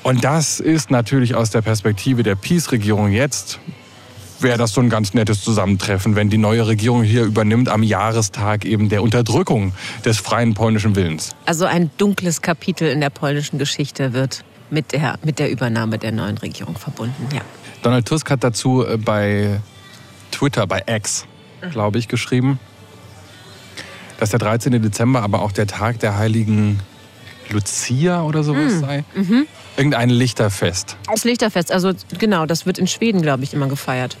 Und 0.05 0.23
das 0.23 0.59
ist 0.59 0.91
natürlich 0.91 1.33
aus 1.33 1.49
der 1.49 1.63
Perspektive 1.63 2.21
der 2.21 2.35
Peace-Regierung 2.35 3.11
jetzt, 3.11 3.57
wäre 4.39 4.55
das 4.59 4.71
so 4.71 4.79
ein 4.81 4.89
ganz 4.91 5.15
nettes 5.15 5.41
Zusammentreffen, 5.41 6.15
wenn 6.15 6.29
die 6.29 6.37
neue 6.37 6.67
Regierung 6.67 7.01
hier 7.01 7.23
übernimmt 7.23 7.69
am 7.69 7.81
Jahrestag 7.81 8.65
eben 8.65 8.87
der 8.89 9.01
Unterdrückung 9.01 9.73
des 10.05 10.19
freien 10.19 10.53
polnischen 10.53 10.95
Willens. 10.95 11.31
Also 11.47 11.65
ein 11.65 11.89
dunkles 11.97 12.43
Kapitel 12.43 12.87
in 12.87 13.01
der 13.01 13.09
polnischen 13.09 13.57
Geschichte 13.57 14.13
wird 14.13 14.45
mit 14.69 14.91
der, 14.91 15.17
mit 15.23 15.39
der 15.39 15.49
Übernahme 15.49 15.97
der 15.97 16.11
neuen 16.11 16.37
Regierung 16.37 16.77
verbunden. 16.77 17.27
Ja. 17.33 17.41
Donald 17.81 18.07
Tusk 18.07 18.29
hat 18.29 18.43
dazu 18.43 18.85
äh, 18.85 18.97
bei 18.97 19.59
Twitter, 20.29 20.67
bei 20.67 20.83
X, 20.85 21.25
glaube 21.71 21.97
ich, 21.97 22.07
geschrieben. 22.07 22.59
dass 24.19 24.29
der 24.29 24.37
13. 24.39 24.79
Dezember 24.83 25.23
aber 25.23 25.41
auch 25.41 25.51
der 25.51 25.65
Tag 25.65 25.99
der 25.99 26.15
heiligen 26.15 26.79
Lucia 27.49 28.21
oder 28.21 28.43
sowas 28.43 28.73
Hm. 28.73 28.79
sei. 28.79 29.03
Mhm. 29.15 29.47
Irgendein 29.77 30.09
Lichterfest. 30.09 30.97
Das 31.11 31.23
Lichterfest, 31.23 31.71
also 31.71 31.91
genau, 32.17 32.45
das 32.45 32.65
wird 32.65 32.77
in 32.77 32.87
Schweden, 32.87 33.21
glaube 33.21 33.43
ich, 33.43 33.53
immer 33.53 33.67
gefeiert. 33.67 34.17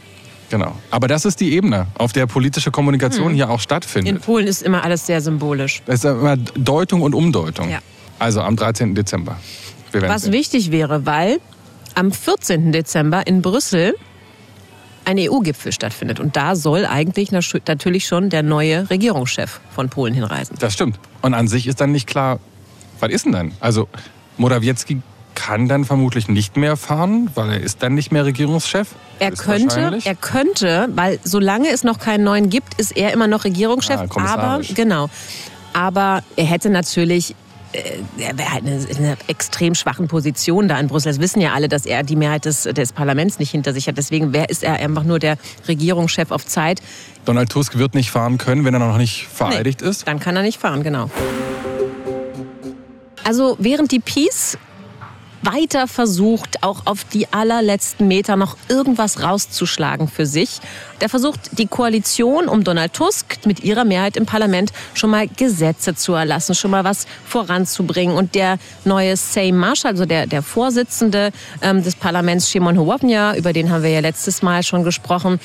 Genau. 0.49 0.75
Aber 0.91 1.07
das 1.07 1.25
ist 1.25 1.39
die 1.39 1.53
Ebene, 1.53 1.87
auf 1.97 2.13
der 2.13 2.27
politische 2.27 2.71
Kommunikation 2.71 3.29
Hm. 3.29 3.35
hier 3.35 3.49
auch 3.49 3.53
In 3.55 3.59
stattfindet. 3.59 4.21
Polen 4.21 4.47
ist 4.47 4.61
immer 4.61 4.83
alles 4.83 5.05
sehr 5.05 5.21
symbolisch. 5.21 5.81
Es 5.87 6.03
ist 6.03 6.05
immer 6.05 6.37
Deutung 6.37 7.01
und 7.01 7.15
Umdeutung. 7.15 7.69
Ja. 7.69 7.79
Also 8.19 8.41
am 8.41 8.55
13. 8.55 8.95
Dezember. 8.95 9.37
Was 9.91 10.23
sehen. 10.23 10.33
wichtig 10.33 10.71
wäre, 10.71 11.05
weil 11.05 11.39
am 11.95 12.11
14. 12.11 12.71
Dezember 12.71 13.25
in 13.25 13.41
Brüssel 13.41 13.95
ein 15.05 15.17
EU-Gipfel 15.19 15.71
stattfindet. 15.71 16.19
Und 16.19 16.35
da 16.35 16.55
soll 16.55 16.85
eigentlich 16.85 17.31
natürlich 17.31 18.05
schon 18.07 18.29
der 18.29 18.43
neue 18.43 18.89
Regierungschef 18.89 19.59
von 19.73 19.89
Polen 19.89 20.13
hinreisen. 20.13 20.57
Das 20.59 20.73
stimmt. 20.73 20.99
Und 21.21 21.33
an 21.33 21.47
sich 21.47 21.67
ist 21.67 21.79
dann 21.79 21.91
nicht 21.91 22.07
klar, 22.07 22.39
was 22.99 23.11
ist 23.11 23.25
denn 23.25 23.31
dann? 23.31 23.51
Also 23.59 23.87
Morawiecki 24.37 25.01
kann 25.35 25.67
dann 25.67 25.85
vermutlich 25.85 26.27
nicht 26.27 26.57
mehr 26.57 26.77
fahren, 26.77 27.29
weil 27.35 27.51
er 27.51 27.59
ist 27.59 27.83
dann 27.83 27.93
nicht 27.93 28.11
mehr 28.11 28.25
Regierungschef. 28.25 28.89
Er 29.19 29.31
könnte, 29.31 29.99
er 30.03 30.15
könnte, 30.15 30.87
weil 30.95 31.19
solange 31.23 31.69
es 31.69 31.83
noch 31.83 31.99
keinen 31.99 32.23
neuen 32.23 32.49
gibt, 32.49 32.73
ist 32.75 32.95
er 32.97 33.13
immer 33.13 33.27
noch 33.27 33.43
Regierungschef. 33.43 34.09
Ah, 34.15 34.33
aber 34.33 34.61
genau. 34.73 35.09
Aber 35.73 36.23
er 36.35 36.45
hätte 36.45 36.69
natürlich, 36.69 37.35
äh, 37.73 37.79
er 38.17 38.37
wäre 38.37 38.51
halt 38.51 38.65
eine, 38.65 38.77
in 38.77 38.97
einer 38.97 39.17
extrem 39.27 39.75
schwachen 39.75 40.07
Position 40.07 40.67
da 40.67 40.79
in 40.79 40.87
Brüssel. 40.87 41.11
Das 41.11 41.21
wissen 41.21 41.41
ja 41.41 41.53
alle, 41.53 41.67
dass 41.67 41.85
er 41.85 42.03
die 42.03 42.15
Mehrheit 42.15 42.45
des, 42.45 42.63
des 42.63 42.93
Parlaments 42.93 43.39
nicht 43.39 43.51
hinter 43.51 43.73
sich 43.73 43.87
hat. 43.87 43.97
Deswegen 43.97 44.33
wer 44.33 44.49
ist 44.49 44.63
er 44.63 44.75
einfach 44.75 45.03
nur 45.03 45.19
der 45.19 45.37
Regierungschef 45.67 46.31
auf 46.31 46.45
Zeit. 46.45 46.81
Donald 47.25 47.49
Tusk 47.49 47.77
wird 47.77 47.93
nicht 47.93 48.09
fahren 48.09 48.37
können, 48.37 48.63
wenn 48.65 48.73
er 48.73 48.79
noch 48.79 48.97
nicht 48.97 49.27
vereidigt 49.27 49.81
ist. 49.81 50.07
Dann 50.07 50.19
kann 50.19 50.35
er 50.35 50.43
nicht 50.43 50.59
fahren, 50.59 50.83
genau. 50.83 51.09
Also 53.23 53.57
während 53.59 53.91
die 53.91 53.99
Peace 53.99 54.57
weiter 55.45 55.87
versucht, 55.87 56.63
auch 56.63 56.81
auf 56.85 57.03
die 57.03 57.31
allerletzten 57.31 58.07
Meter 58.07 58.35
noch 58.35 58.57
irgendwas 58.67 59.21
rauszuschlagen 59.23 60.07
für 60.07 60.25
sich. 60.25 60.59
Da 60.99 61.07
versucht 61.07 61.57
die 61.57 61.67
Koalition 61.67 62.47
um 62.47 62.63
Donald 62.63 62.93
Tusk 62.93 63.45
mit 63.45 63.63
ihrer 63.63 63.85
Mehrheit 63.85 64.17
im 64.17 64.25
Parlament 64.25 64.71
schon 64.93 65.09
mal 65.09 65.27
Gesetze 65.27 65.95
zu 65.95 66.13
erlassen, 66.13 66.55
schon 66.55 66.71
mal 66.71 66.83
was 66.83 67.05
voranzubringen. 67.27 68.15
Und 68.15 68.35
der 68.35 68.57
neue 68.83 69.15
Sejm 69.17 69.57
Marsch, 69.57 69.85
also 69.85 70.05
der, 70.05 70.27
der 70.27 70.41
Vorsitzende 70.41 71.31
ähm, 71.61 71.83
des 71.83 71.95
Parlaments, 71.95 72.47
Szymon 72.47 72.77
Hołownia, 72.77 73.35
über 73.35 73.53
den 73.53 73.69
haben 73.69 73.83
wir 73.83 73.91
ja 73.91 73.99
letztes 73.99 74.41
Mal 74.41 74.63
schon 74.63 74.83
gesprochen, 74.83 75.39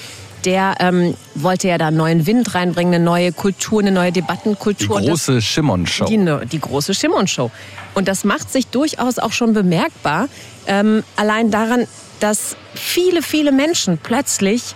der 0.44 0.74
ähm, 0.80 1.14
wollte 1.34 1.68
ja 1.68 1.78
da 1.78 1.88
einen 1.88 1.96
neuen 1.96 2.26
Wind 2.26 2.54
reinbringen, 2.54 2.94
eine 2.94 3.04
neue 3.04 3.32
Kultur, 3.32 3.80
eine 3.80 3.90
neue 3.92 4.12
Die 4.12 4.20
Debattenkultur. 4.20 4.96
Und 4.96 5.02
das- 5.06 5.26
große 5.26 5.42
Schimmon-Show. 5.42 6.04
die, 6.06 6.16
ne- 6.16 6.42
die 6.50 6.60
große 6.60 6.94
Shimon-Show. 6.94 7.50
Und 7.94 8.08
das 8.08 8.24
macht 8.24 8.50
sich 8.50 8.66
durchaus 8.68 9.18
auch 9.18 9.32
schon 9.32 9.52
bemerkbar. 9.52 10.28
Ähm, 10.66 11.02
allein 11.16 11.50
daran, 11.50 11.86
dass 12.20 12.56
viele, 12.74 13.22
viele 13.22 13.52
Menschen 13.52 13.98
plötzlich 13.98 14.74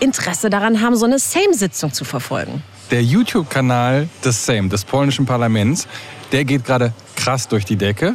Interesse 0.00 0.50
daran 0.50 0.80
haben, 0.82 0.96
so 0.96 1.06
eine 1.06 1.18
Same-Sitzung 1.18 1.92
zu 1.92 2.04
verfolgen. 2.04 2.62
Der 2.90 3.02
YouTube-Kanal 3.02 4.08
des 4.24 4.46
Sejm, 4.46 4.68
des 4.68 4.84
polnischen 4.84 5.26
Parlaments, 5.26 5.88
der 6.32 6.44
geht 6.44 6.64
gerade 6.64 6.92
krass 7.16 7.48
durch 7.48 7.64
die 7.64 7.76
Decke. 7.76 8.14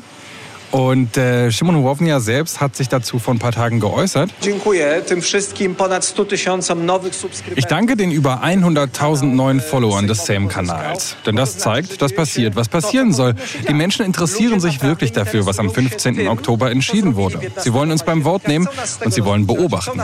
Und 0.72 1.18
äh, 1.18 1.52
Szymon 1.52 1.76
Hołownia 1.76 2.20
selbst 2.20 2.62
hat 2.62 2.76
sich 2.76 2.88
dazu 2.88 3.20
vor 3.20 3.34
ein 3.34 3.40
paar 3.40 3.52
Tagen 3.52 3.80
geäußert. 3.80 4.30
Dziękuję 4.42 5.02
tym 5.06 5.22
wszystkim 5.22 5.76
ponad 5.76 6.06
100 6.06 6.30
tysiącom 6.30 6.86
nowych 6.86 7.16
subskrybentów. 7.16 7.58
Ich 7.58 7.66
danke 7.66 7.96
den 7.96 8.12
über 8.12 8.40
100.000 8.44 9.24
neuen 9.24 9.60
Followern 9.60 10.08
des 10.08 10.26
Sejm-Kanals. 10.26 11.16
Denn 11.26 11.36
das 11.36 11.58
zeigt, 11.58 12.02
dass 12.02 12.14
passiert, 12.14 12.56
was 12.56 12.70
passieren 12.70 13.14
soll. 13.14 13.36
Die 13.68 13.74
Menschen 13.74 14.06
interessieren 14.06 14.60
sich 14.60 14.82
wirklich 14.82 15.12
dafür, 15.12 15.46
was 15.46 15.60
am 15.60 15.70
15. 15.70 16.28
Oktober 16.28 16.72
entschieden 16.72 17.16
wurde. 17.16 17.40
Sie 17.58 17.74
wollen 17.74 17.92
uns 17.92 18.04
beim 18.04 18.24
Wort 18.24 18.48
nehmen 18.48 18.68
und 19.04 19.14
sie 19.14 19.26
wollen 19.26 19.46
beobachten. 19.48 20.02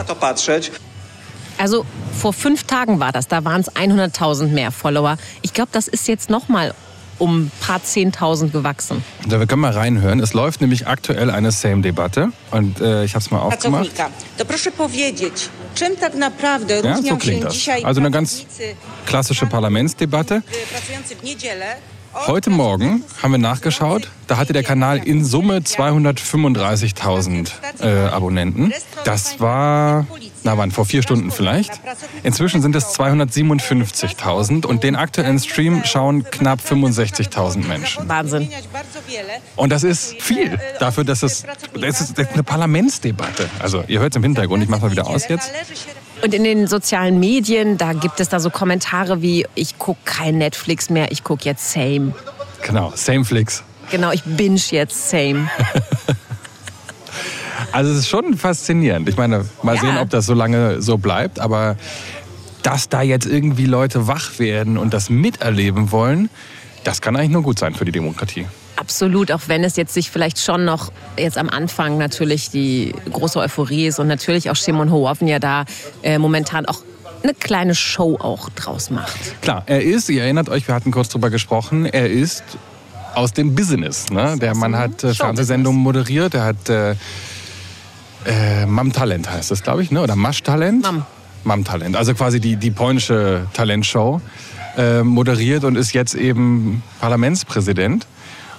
Also 1.58 1.84
vor 2.12 2.32
fünf 2.32 2.64
Tagen 2.64 3.00
war 3.00 3.12
das, 3.12 3.26
da 3.26 3.44
waren 3.44 3.62
es 3.62 3.70
100.000 3.72 4.48
mehr 4.48 4.70
Follower. 4.70 5.16
Ich 5.42 5.52
glaube, 5.52 5.70
das 5.72 5.88
ist 5.88 6.06
jetzt 6.08 6.30
noch 6.30 6.48
mal 6.48 6.74
um 7.18 7.42
ein 7.42 7.50
paar 7.60 7.82
Zehntausend 7.82 8.52
gewachsen. 8.52 9.02
Da 9.28 9.38
wir 9.38 9.46
können 9.46 9.62
mal 9.62 9.72
reinhören. 9.72 10.20
Es 10.20 10.34
läuft 10.34 10.60
nämlich 10.60 10.86
aktuell 10.86 11.30
eine 11.30 11.50
Sejm-Debatte. 11.50 12.32
Und 12.50 12.80
äh, 12.80 13.04
ich 13.04 13.14
habe 13.14 13.24
es 13.24 13.30
mal 13.30 13.40
aufgemacht. 13.40 13.94
pracownika. 13.94 14.10
To 14.38 14.44
proszę 14.44 14.70
powiedzieć, 14.72 15.48
czym 15.74 15.96
tak 15.96 16.14
naprawdę 16.14 16.80
Ja, 16.84 17.02
so 17.02 17.16
klingt 17.16 17.44
das. 17.44 17.68
Also 17.84 18.00
eine 18.00 18.10
ganz 18.10 18.44
klassische 19.06 19.46
Parlamentsdebatte. 19.46 20.42
Heute 22.26 22.50
Morgen 22.50 23.04
haben 23.22 23.32
wir 23.32 23.38
nachgeschaut, 23.38 24.08
da 24.26 24.38
hatte 24.38 24.52
der 24.52 24.62
Kanal 24.62 24.98
in 24.98 25.24
Summe 25.24 25.58
235.000 25.58 27.50
äh, 27.80 28.08
Abonnenten. 28.08 28.72
Das 29.04 29.38
war, 29.40 30.06
na 30.48 30.56
wann, 30.56 30.70
vor 30.70 30.86
vier 30.86 31.02
Stunden 31.02 31.30
vielleicht. 31.30 31.78
Inzwischen 32.22 32.62
sind 32.62 32.74
es 32.74 32.98
257.000 32.98 34.64
und 34.64 34.82
den 34.82 34.96
aktuellen 34.96 35.38
Stream 35.38 35.84
schauen 35.84 36.24
knapp 36.24 36.60
65.000 36.60 37.66
Menschen. 37.66 38.08
Wahnsinn. 38.08 38.48
Und 39.56 39.70
das 39.70 39.82
ist 39.84 40.22
viel 40.22 40.58
dafür, 40.80 41.04
dass 41.04 41.22
es, 41.22 41.44
das 41.78 42.00
ist 42.00 42.18
eine 42.18 42.42
Parlamentsdebatte. 42.42 43.50
Also 43.58 43.84
ihr 43.88 44.00
hört 44.00 44.14
es 44.14 44.16
im 44.16 44.22
Hintergrund, 44.22 44.62
ich 44.62 44.70
mache 44.70 44.80
mal 44.80 44.90
wieder 44.90 45.06
aus 45.06 45.28
jetzt. 45.28 45.52
Und 46.22 46.32
in 46.32 46.44
den 46.44 46.66
sozialen 46.66 47.20
Medien, 47.20 47.76
da 47.76 47.92
gibt 47.92 48.18
es 48.18 48.30
da 48.30 48.40
so 48.40 48.48
Kommentare 48.48 49.20
wie, 49.20 49.46
ich 49.54 49.76
gucke 49.76 50.00
kein 50.06 50.38
Netflix 50.38 50.88
mehr, 50.88 51.12
ich 51.12 51.24
gucke 51.24 51.44
jetzt 51.44 51.70
Same. 51.70 52.14
Genau, 52.62 52.90
Sameflix. 52.94 53.64
Genau, 53.90 54.12
ich 54.12 54.22
binge 54.24 54.60
jetzt 54.70 55.10
Same. 55.10 55.50
Also 57.72 57.90
es 57.92 57.98
ist 57.98 58.08
schon 58.08 58.36
faszinierend. 58.36 59.08
Ich 59.08 59.16
meine, 59.16 59.44
mal 59.62 59.74
Ja. 59.76 59.80
sehen, 59.80 59.98
ob 59.98 60.10
das 60.10 60.26
so 60.26 60.34
lange 60.34 60.80
so 60.80 60.98
bleibt. 60.98 61.38
Aber 61.40 61.76
dass 62.62 62.88
da 62.88 63.02
jetzt 63.02 63.26
irgendwie 63.26 63.66
Leute 63.66 64.06
wach 64.08 64.38
werden 64.38 64.78
und 64.78 64.92
das 64.94 65.10
miterleben 65.10 65.92
wollen, 65.92 66.28
das 66.84 67.00
kann 67.00 67.16
eigentlich 67.16 67.30
nur 67.30 67.42
gut 67.42 67.58
sein 67.58 67.74
für 67.74 67.84
die 67.84 67.92
Demokratie. 67.92 68.46
Absolut, 68.76 69.32
auch 69.32 69.42
wenn 69.48 69.64
es 69.64 69.76
jetzt 69.76 69.92
sich 69.92 70.10
vielleicht 70.10 70.38
schon 70.38 70.64
noch 70.64 70.92
jetzt 71.18 71.36
am 71.36 71.48
Anfang 71.48 71.98
natürlich 71.98 72.50
die 72.50 72.94
große 73.12 73.38
Euphorie 73.38 73.86
ist 73.86 73.98
und 73.98 74.06
natürlich 74.06 74.50
auch 74.50 74.56
Shimon 74.56 74.90
Hołownia 74.92 75.38
da 75.40 75.64
äh, 76.02 76.18
momentan 76.18 76.64
auch 76.66 76.82
eine 77.24 77.34
kleine 77.34 77.74
Show 77.74 78.16
auch 78.20 78.48
draus 78.50 78.90
macht. 78.90 79.40
Klar, 79.42 79.64
er 79.66 79.82
ist, 79.82 80.08
ihr 80.08 80.22
erinnert 80.22 80.48
euch, 80.48 80.68
wir 80.68 80.74
hatten 80.76 80.92
kurz 80.92 81.08
drüber 81.08 81.30
gesprochen, 81.30 81.86
er 81.86 82.08
ist 82.08 82.44
aus 83.14 83.32
dem 83.32 83.56
Business. 83.56 84.06
Ne? 84.10 84.36
Der 84.40 84.54
Mann 84.54 84.76
hat 84.76 85.02
äh, 85.02 85.12
Fernsehsendungen 85.12 85.80
moderiert, 85.80 86.34
er 86.34 86.44
hat 86.44 86.68
äh, 86.68 86.94
äh, 88.26 88.66
Mam 88.66 88.92
Talent 88.92 89.30
heißt 89.30 89.50
das, 89.50 89.62
glaube 89.62 89.82
ich, 89.82 89.90
ne? 89.90 90.02
oder 90.02 90.16
Masch 90.16 90.42
Talent? 90.42 90.82
Mam. 90.82 91.06
Mam 91.44 91.64
Talent, 91.64 91.96
also 91.96 92.14
quasi 92.14 92.40
die, 92.40 92.56
die 92.56 92.70
polnische 92.70 93.46
Talentshow 93.54 94.20
äh, 94.76 95.02
moderiert 95.02 95.64
und 95.64 95.76
ist 95.76 95.92
jetzt 95.92 96.14
eben 96.14 96.82
Parlamentspräsident. 97.00 98.06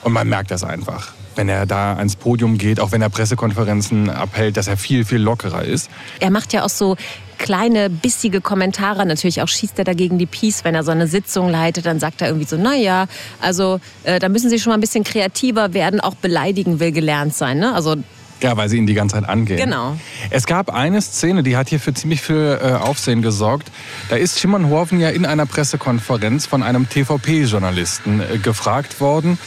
Und 0.04 0.14
man 0.14 0.30
merkt 0.30 0.50
das 0.52 0.64
einfach, 0.64 1.12
wenn 1.36 1.50
er 1.50 1.66
da 1.66 1.94
ans 1.94 2.16
Podium 2.16 2.58
geht, 2.58 2.80
auch 2.80 2.92
wenn 2.92 3.02
er 3.02 3.10
Pressekonferenzen 3.10 4.10
abhält, 4.10 4.58
dass 4.58 4.68
er 4.68 4.78
viel, 4.78 5.04
viel 5.04 5.20
lockerer 5.20 5.64
ist. 5.64 5.90
Er 6.20 6.32
macht 6.32 6.54
ja 6.54 6.64
auch 6.64 6.70
so 6.70 6.96
kleine, 7.38 7.90
bissige 7.90 8.42
Kommentare. 8.42 9.06
Natürlich 9.06 9.42
auch 9.42 9.48
schießt 9.48 9.78
er 9.80 9.86
dagegen 9.86 10.18
die 10.18 10.26
Peace, 10.26 10.64
wenn 10.64 10.76
er 10.76 10.84
so 10.84 10.92
eine 10.92 11.08
Sitzung 11.08 11.50
leitet. 11.50 11.86
Dann 11.86 12.00
sagt 12.00 12.22
er 12.22 12.28
irgendwie 12.28 12.48
so, 12.48 12.58
naja, 12.58 13.08
also 13.42 13.80
äh, 14.04 14.20
da 14.20 14.30
müssen 14.30 14.50
Sie 14.50 14.60
schon 14.60 14.72
mal 14.72 14.78
ein 14.78 14.82
bisschen 14.82 15.04
kreativer 15.04 15.74
werden. 15.74 16.00
Auch 16.00 16.16
beleidigen 16.16 16.80
will 16.80 16.92
gelernt 16.92 17.34
sein. 17.34 17.60
Ne? 17.60 17.74
Also 17.74 17.96
Ja, 18.42 18.56
weil 18.56 18.70
sie 18.70 18.78
ihn 18.78 18.88
die 18.88 18.94
ganze 18.94 19.16
Zeit 19.16 19.28
angehen. 19.28 19.58
Genau. 19.58 19.98
Es 20.30 20.46
gab 20.46 20.74
eine 20.74 21.02
Szene, 21.02 21.44
die 21.44 21.58
hat 21.58 21.70
hier 21.70 21.80
für 21.80 21.94
ziemlich 21.94 22.22
viel 22.22 22.60
äh, 22.62 22.72
Aufsehen 22.74 23.22
gesorgt. 23.22 23.72
Da 24.10 24.16
ist 24.16 24.40
Schimon 24.40 24.70
Horven 24.70 25.00
ja 25.00 25.10
in 25.10 25.26
einer 25.26 25.46
Pressekonferenz 25.46 26.46
von 26.46 26.64
einem 26.64 26.88
TVP-Journalisten 26.88 28.22
äh, 28.22 28.38
gefragt 28.38 29.02
worden. 29.02 29.38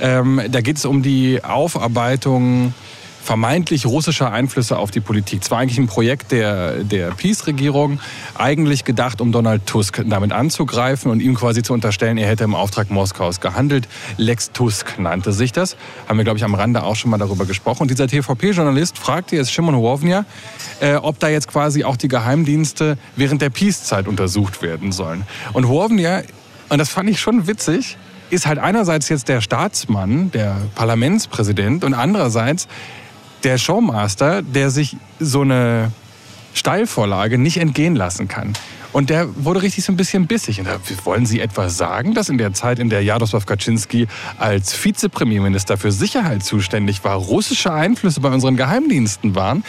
Ähm, 0.00 0.40
da 0.48 0.60
geht 0.60 0.78
es 0.78 0.84
um 0.84 1.02
die 1.02 1.44
Aufarbeitung 1.44 2.72
vermeintlich 3.28 3.84
russischer 3.84 4.32
Einflüsse 4.32 4.78
auf 4.78 4.90
die 4.90 5.00
Politik. 5.00 5.44
Zwar 5.44 5.58
eigentlich 5.58 5.76
ein 5.76 5.86
Projekt 5.86 6.32
der, 6.32 6.82
der 6.82 7.10
Peace-Regierung, 7.10 8.00
eigentlich 8.34 8.84
gedacht, 8.84 9.20
um 9.20 9.32
Donald 9.32 9.66
Tusk 9.66 10.02
damit 10.06 10.32
anzugreifen 10.32 11.10
und 11.10 11.20
ihm 11.20 11.34
quasi 11.34 11.62
zu 11.62 11.74
unterstellen, 11.74 12.16
er 12.16 12.26
hätte 12.26 12.44
im 12.44 12.54
Auftrag 12.54 12.90
Moskaus 12.90 13.42
gehandelt. 13.42 13.86
Lex 14.16 14.52
Tusk 14.52 14.98
nannte 14.98 15.34
sich 15.34 15.52
das. 15.52 15.76
Haben 16.08 16.16
wir, 16.16 16.24
glaube 16.24 16.38
ich, 16.38 16.44
am 16.44 16.54
Rande 16.54 16.82
auch 16.82 16.96
schon 16.96 17.10
mal 17.10 17.18
darüber 17.18 17.44
gesprochen. 17.44 17.82
Und 17.82 17.90
dieser 17.90 18.08
TVP-Journalist 18.08 18.96
fragte 18.96 19.36
jetzt 19.36 19.52
Shimon 19.52 19.74
Hołownia, 19.74 20.24
äh, 20.80 20.94
ob 20.94 21.18
da 21.18 21.28
jetzt 21.28 21.48
quasi 21.48 21.84
auch 21.84 21.98
die 21.98 22.08
Geheimdienste 22.08 22.96
während 23.16 23.42
der 23.42 23.50
Peace-Zeit 23.50 24.08
untersucht 24.08 24.62
werden 24.62 24.90
sollen. 24.90 25.24
Und 25.52 25.68
Hołownia, 25.68 26.22
und 26.70 26.78
das 26.78 26.88
fand 26.88 27.10
ich 27.10 27.20
schon 27.20 27.46
witzig, 27.46 27.98
ist 28.30 28.46
halt 28.46 28.58
einerseits 28.58 29.08
jetzt 29.08 29.28
der 29.28 29.40
Staatsmann, 29.40 30.30
der 30.30 30.56
Parlamentspräsident 30.74 31.84
und 31.84 31.94
andererseits 31.94 32.68
der 33.44 33.58
Showmaster, 33.58 34.42
der 34.42 34.70
sich 34.70 34.96
so 35.20 35.42
eine 35.42 35.92
Steilvorlage 36.54 37.38
nicht 37.38 37.58
entgehen 37.58 37.96
lassen 37.96 38.28
kann. 38.28 38.54
Und 38.92 39.10
der 39.10 39.28
wurde 39.44 39.62
richtig 39.62 39.84
so 39.84 39.92
ein 39.92 39.96
bisschen 39.96 40.26
bissig. 40.26 40.60
Und 40.60 40.66
da, 40.66 40.78
wollen 41.04 41.26
Sie 41.26 41.40
etwas 41.40 41.76
sagen, 41.76 42.14
dass 42.14 42.28
in 42.28 42.38
der 42.38 42.54
Zeit, 42.54 42.78
in 42.78 42.88
der 42.88 43.02
Jaroslaw 43.02 43.44
Kaczynski 43.44 44.08
als 44.38 44.82
Vizepremierminister 44.82 45.76
für 45.76 45.92
Sicherheit 45.92 46.42
zuständig 46.42 47.04
war, 47.04 47.16
russische 47.16 47.72
Einflüsse 47.72 48.20
bei 48.20 48.30
unseren 48.30 48.56
Geheimdiensten 48.56 49.34
waren? 49.34 49.62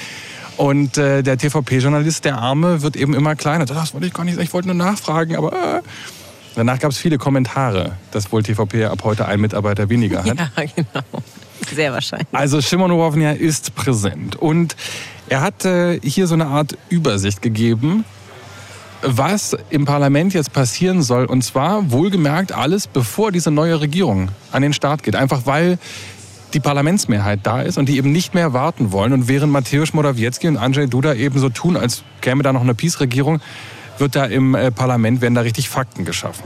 Und 0.55 0.97
äh, 0.97 1.21
der 1.21 1.37
TVP-Journalist, 1.37 2.25
der 2.25 2.37
Arme, 2.37 2.81
wird 2.81 2.95
eben 2.95 3.13
immer 3.13 3.35
kleiner. 3.35 3.65
Das 3.65 3.93
wollte 3.93 4.07
ich 4.07 4.13
gar 4.13 4.23
nicht, 4.23 4.39
ich 4.39 4.53
wollte 4.53 4.67
nur 4.67 4.75
nachfragen, 4.75 5.35
aber... 5.35 5.53
Äh. 5.53 5.81
Danach 6.55 6.79
gab 6.79 6.91
es 6.91 6.97
viele 6.97 7.17
Kommentare, 7.17 7.93
dass 8.11 8.31
wohl 8.31 8.43
TVP 8.43 8.85
ab 8.85 9.03
heute 9.03 9.25
einen 9.27 9.41
Mitarbeiter 9.41 9.87
weniger 9.89 10.23
hat. 10.25 10.37
Ja, 10.37 10.63
genau. 10.75 11.23
Sehr 11.73 11.93
wahrscheinlich. 11.93 12.27
Also 12.31 12.61
Shimon 12.61 12.91
Horovnia 12.91 13.31
ist 13.31 13.75
präsent 13.75 14.35
und 14.35 14.75
er 15.27 15.41
hat 15.41 15.67
hier 16.03 16.27
so 16.27 16.33
eine 16.33 16.47
Art 16.47 16.77
Übersicht 16.89 17.41
gegeben, 17.41 18.03
was 19.01 19.55
im 19.69 19.85
Parlament 19.85 20.33
jetzt 20.33 20.53
passieren 20.53 21.01
soll. 21.03 21.25
Und 21.25 21.43
zwar 21.43 21.91
wohlgemerkt 21.91 22.51
alles, 22.51 22.87
bevor 22.87 23.31
diese 23.31 23.51
neue 23.51 23.79
Regierung 23.79 24.29
an 24.51 24.61
den 24.61 24.73
Start 24.73 25.03
geht. 25.03 25.15
Einfach 25.15 25.41
weil 25.45 25.77
die 26.53 26.59
Parlamentsmehrheit 26.59 27.41
da 27.43 27.61
ist 27.61 27.77
und 27.77 27.87
die 27.87 27.97
eben 27.97 28.11
nicht 28.11 28.33
mehr 28.33 28.53
warten 28.53 28.91
wollen. 28.91 29.13
Und 29.13 29.27
während 29.27 29.53
Mateusz 29.53 29.93
Morawiecki 29.93 30.47
und 30.47 30.57
Andrzej 30.57 30.87
Duda 30.87 31.13
eben 31.13 31.39
so 31.39 31.49
tun, 31.49 31.77
als 31.77 32.03
käme 32.21 32.43
da 32.43 32.51
noch 32.51 32.61
eine 32.61 32.73
Peace-Regierung, 32.73 33.39
wird 33.99 34.15
da 34.15 34.25
im 34.25 34.55
äh, 34.55 34.71
Parlament, 34.71 35.21
werden 35.21 35.35
da 35.35 35.41
richtig 35.41 35.69
Fakten 35.69 36.05
geschaffen. 36.05 36.43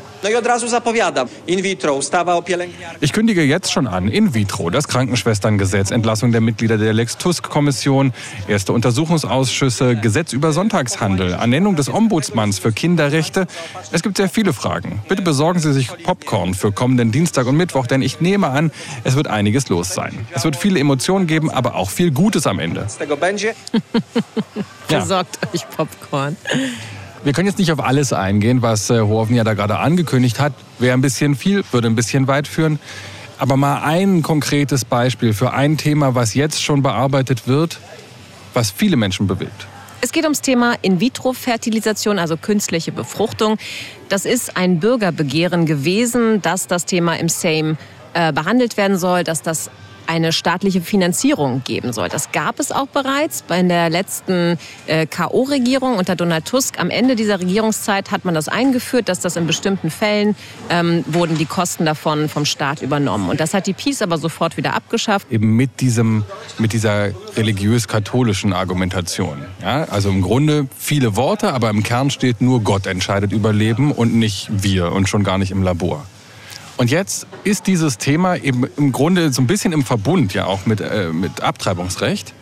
Ich 3.01 3.13
kündige 3.13 3.43
jetzt 3.43 3.71
schon 3.71 3.87
an, 3.87 4.07
in 4.07 4.33
vitro, 4.33 4.69
das 4.69 4.87
Krankenschwesterngesetz, 4.87 5.91
Entlassung 5.91 6.31
der 6.31 6.41
Mitglieder 6.41 6.77
der 6.77 6.93
Lex-Tusk-Kommission, 6.93 8.13
erste 8.47 8.73
Untersuchungsausschüsse, 8.73 9.95
Gesetz 9.95 10.33
über 10.33 10.53
Sonntagshandel, 10.53 11.33
Ernennung 11.33 11.75
des 11.75 11.89
Ombudsmanns 11.89 12.59
für 12.59 12.71
Kinderrechte. 12.71 13.47
Es 13.91 14.03
gibt 14.03 14.17
sehr 14.17 14.29
viele 14.29 14.53
Fragen. 14.53 15.01
Bitte 15.07 15.21
besorgen 15.21 15.59
Sie 15.59 15.73
sich 15.73 15.89
Popcorn 16.03 16.53
für 16.53 16.71
kommenden 16.71 17.11
Dienstag 17.11 17.47
und 17.47 17.57
Mittwoch, 17.57 17.87
denn 17.87 18.01
ich 18.01 18.21
nehme 18.21 18.47
an, 18.47 18.71
es 19.03 19.15
wird 19.15 19.27
einiges 19.27 19.69
los 19.69 19.93
sein. 19.93 20.25
Es 20.33 20.43
wird 20.43 20.55
viele 20.55 20.79
Emotionen 20.79 21.27
geben, 21.27 21.49
aber 21.51 21.75
auch 21.75 21.89
viel 21.89 22.11
Gutes 22.11 22.47
am 22.47 22.59
Ende. 22.59 22.87
Ja. 24.89 24.99
Besorgt 24.99 25.39
euch 25.53 25.67
Popcorn. 25.69 26.37
Wir 27.23 27.31
können 27.31 27.47
jetzt 27.47 27.57
nicht 27.57 27.71
auf 27.71 27.79
alles 27.79 28.12
eingehen, 28.12 28.62
was 28.62 28.89
äh, 28.89 28.99
Hoven 28.99 29.36
ja 29.36 29.45
da 29.45 29.53
gerade 29.53 29.79
angekündigt 29.79 30.41
hat. 30.41 30.51
Wäre 30.77 30.93
ein 30.93 31.01
bisschen 31.01 31.36
viel, 31.36 31.63
würde 31.71 31.88
ein 31.88 31.95
bisschen 31.95 32.27
weit 32.27 32.49
führen. 32.49 32.79
Aber 33.38 33.55
mal 33.55 33.81
ein 33.81 34.21
konkretes 34.23 34.83
Beispiel 34.83 35.33
für 35.33 35.53
ein 35.53 35.77
Thema, 35.77 36.15
was 36.15 36.33
jetzt 36.33 36.62
schon 36.62 36.81
bearbeitet 36.81 37.47
wird, 37.47 37.79
was 38.53 38.71
viele 38.71 38.97
Menschen 38.97 39.27
bewegt. 39.27 39.67
Es 40.01 40.12
geht 40.12 40.25
ums 40.25 40.41
Thema 40.41 40.75
In-vitro-Fertilisation, 40.81 42.19
also 42.19 42.36
künstliche 42.36 42.91
Befruchtung. 42.91 43.57
Das 44.09 44.25
ist 44.25 44.57
ein 44.57 44.81
Bürgerbegehren 44.81 45.65
gewesen, 45.65 46.41
dass 46.41 46.67
das 46.67 46.83
Thema 46.83 47.17
im 47.17 47.29
Sejm 47.29 47.77
äh, 48.13 48.33
behandelt 48.33 48.75
werden 48.75 48.97
soll, 48.97 49.23
dass 49.23 49.41
das 49.41 49.71
eine 50.07 50.31
staatliche 50.31 50.81
Finanzierung 50.81 51.63
geben 51.63 51.93
soll. 51.93 52.09
Das 52.09 52.31
gab 52.31 52.59
es 52.59 52.71
auch 52.71 52.87
bereits 52.87 53.41
bei 53.41 53.61
der 53.61 53.89
letzten 53.89 54.57
äh, 54.87 55.05
KO-Regierung 55.05 55.97
unter 55.97 56.15
Donald 56.15 56.45
Tusk. 56.45 56.79
Am 56.79 56.89
Ende 56.89 57.15
dieser 57.15 57.39
Regierungszeit 57.39 58.11
hat 58.11 58.25
man 58.25 58.33
das 58.33 58.47
eingeführt, 58.47 59.09
dass 59.09 59.19
das 59.19 59.35
in 59.35 59.47
bestimmten 59.47 59.89
Fällen 59.89 60.35
ähm, 60.69 61.03
wurden 61.07 61.37
die 61.37 61.45
Kosten 61.45 61.85
davon 61.85 62.29
vom 62.29 62.45
Staat 62.45 62.81
übernommen. 62.81 63.29
Und 63.29 63.39
das 63.39 63.53
hat 63.53 63.67
die 63.67 63.73
Peace 63.73 64.01
aber 64.01 64.17
sofort 64.17 64.57
wieder 64.57 64.73
abgeschafft. 64.73 65.31
Eben 65.31 65.55
mit, 65.55 65.81
diesem, 65.81 66.23
mit 66.57 66.73
dieser 66.73 67.09
religiös-katholischen 67.35 68.53
Argumentation. 68.53 69.45
Ja? 69.61 69.85
Also 69.85 70.09
im 70.09 70.21
Grunde 70.21 70.67
viele 70.77 71.15
Worte, 71.15 71.53
aber 71.53 71.69
im 71.69 71.83
Kern 71.83 72.09
steht 72.09 72.41
nur 72.41 72.61
Gott 72.61 72.87
entscheidet 72.87 73.31
über 73.31 73.53
Leben 73.53 73.91
und 73.91 74.15
nicht 74.15 74.49
wir 74.51 74.91
und 74.91 75.09
schon 75.09 75.23
gar 75.23 75.37
nicht 75.37 75.51
im 75.51 75.63
Labor. 75.63 76.05
Und 76.77 76.89
jetzt 76.89 77.27
ist 77.43 77.67
dieses 77.67 77.97
Thema 77.97 78.36
eben 78.36 78.65
im 78.77 78.91
Grunde 78.91 79.31
so 79.31 79.41
ein 79.41 79.47
bisschen 79.47 79.73
im 79.73 79.83
Verbund 79.83 80.33
ja 80.33 80.45
auch 80.45 80.65
mit, 80.65 80.81
äh, 80.81 81.09
mit 81.13 81.41
Abtreibungsrecht. 81.41 82.33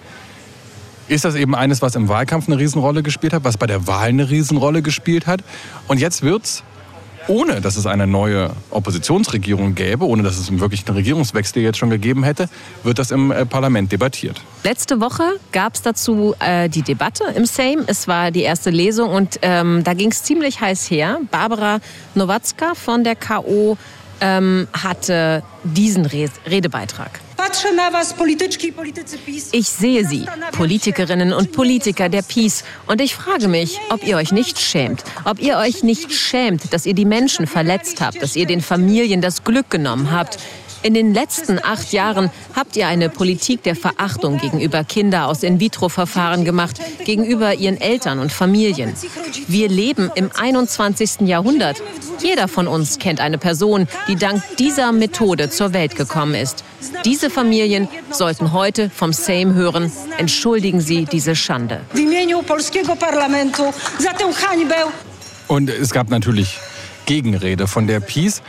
Ist 1.07 1.25
das 1.25 1.35
eben 1.35 1.55
eines, 1.55 1.81
was 1.81 1.95
im 1.95 2.07
Wahlkampf 2.07 2.47
eine 2.47 2.57
Riesenrolle 2.57 3.03
gespielt 3.03 3.33
hat, 3.33 3.43
was 3.43 3.57
bei 3.57 3.67
der 3.67 3.87
Wahl 3.87 4.09
eine 4.09 4.29
Riesenrolle 4.29 4.81
gespielt 4.81 5.27
hat. 5.27 5.41
Und 5.89 5.99
jetzt 5.99 6.21
wird's, 6.21 6.63
ohne 7.27 7.61
dass 7.61 7.75
es 7.75 7.85
eine 7.85 8.07
neue 8.07 8.51
Oppositionsregierung 8.71 9.75
gäbe, 9.75 10.05
ohne 10.05 10.23
dass 10.23 10.37
es 10.37 10.59
wirklich 10.59 10.87
einen 10.87 10.95
Regierungswechsel 10.95 11.61
jetzt 11.61 11.77
schon 11.77 11.89
gegeben 11.89 12.23
hätte, 12.23 12.49
wird 12.83 12.99
das 12.99 13.11
im 13.11 13.31
äh, 13.31 13.45
Parlament 13.45 13.91
debattiert. 13.91 14.41
Letzte 14.63 14.99
Woche 15.01 15.23
gab 15.51 15.75
es 15.75 15.81
dazu 15.81 16.35
äh, 16.39 16.69
die 16.69 16.81
Debatte 16.81 17.25
im 17.35 17.45
Sejm. 17.45 17.83
Es 17.87 18.07
war 18.07 18.31
die 18.31 18.41
erste 18.41 18.69
Lesung 18.69 19.09
und 19.09 19.39
ähm, 19.41 19.83
da 19.83 19.93
ging 19.93 20.11
es 20.11 20.23
ziemlich 20.23 20.61
heiß 20.61 20.89
her. 20.89 21.19
Barbara 21.29 21.79
Nowacka 22.15 22.73
von 22.73 23.03
der 23.03 23.15
KO 23.15 23.77
ähm, 24.21 24.67
hatte 24.71 25.43
diesen 25.63 26.05
Re 26.05 26.29
Redebeitrag. 26.47 27.19
Ich 29.51 29.67
sehe 29.67 30.07
Sie, 30.07 30.25
Politikerinnen 30.51 31.33
und 31.33 31.51
Politiker 31.51 32.07
der 32.07 32.21
Peace, 32.21 32.63
und 32.85 33.01
ich 33.01 33.15
frage 33.15 33.47
mich, 33.47 33.79
ob 33.89 34.05
ihr 34.05 34.17
euch 34.17 34.31
nicht 34.31 34.59
schämt, 34.59 35.03
ob 35.25 35.41
ihr 35.41 35.57
euch 35.57 35.83
nicht 35.83 36.13
schämt, 36.13 36.71
dass 36.71 36.85
ihr 36.85 36.93
die 36.93 37.05
Menschen 37.05 37.47
verletzt 37.47 37.99
habt, 37.99 38.21
dass 38.21 38.35
ihr 38.35 38.45
den 38.45 38.61
Familien 38.61 39.21
das 39.21 39.43
Glück 39.43 39.69
genommen 39.69 40.11
habt. 40.11 40.37
In 40.83 40.95
den 40.95 41.13
letzten 41.13 41.59
acht 41.63 41.93
Jahren 41.93 42.31
habt 42.55 42.75
ihr 42.75 42.87
eine 42.87 43.09
Politik 43.09 43.61
der 43.61 43.75
Verachtung 43.75 44.39
gegenüber 44.39 44.83
Kinder 44.83 45.27
aus 45.27 45.43
In-vitro-Verfahren 45.43 46.43
gemacht, 46.43 46.81
gegenüber 47.05 47.53
ihren 47.53 47.79
Eltern 47.79 48.17
und 48.17 48.31
Familien. 48.31 48.93
Wir 49.47 49.69
leben 49.69 50.09
im 50.15 50.31
21. 50.35 51.21
Jahrhundert. 51.21 51.83
Jeder 52.19 52.47
von 52.47 52.67
uns 52.67 52.97
kennt 52.97 53.19
eine 53.19 53.37
Person, 53.37 53.87
die 54.07 54.15
dank 54.15 54.41
dieser 54.57 54.91
Methode 54.91 55.51
zur 55.51 55.73
Welt 55.73 55.95
gekommen 55.95 56.33
ist. 56.33 56.63
Diese 57.05 57.29
Familien 57.29 57.87
sollten 58.09 58.51
heute 58.51 58.89
vom 58.89 59.13
Sejm 59.13 59.53
hören, 59.53 59.91
entschuldigen 60.17 60.81
Sie 60.81 61.05
diese 61.05 61.35
Schande. 61.35 61.81
Und 65.47 65.69
es 65.69 65.91
gab 65.91 66.09
natürlich 66.09 66.57
Gegenrede 67.05 67.67
von 67.67 67.85
der 67.85 67.99
Peace. 67.99 68.41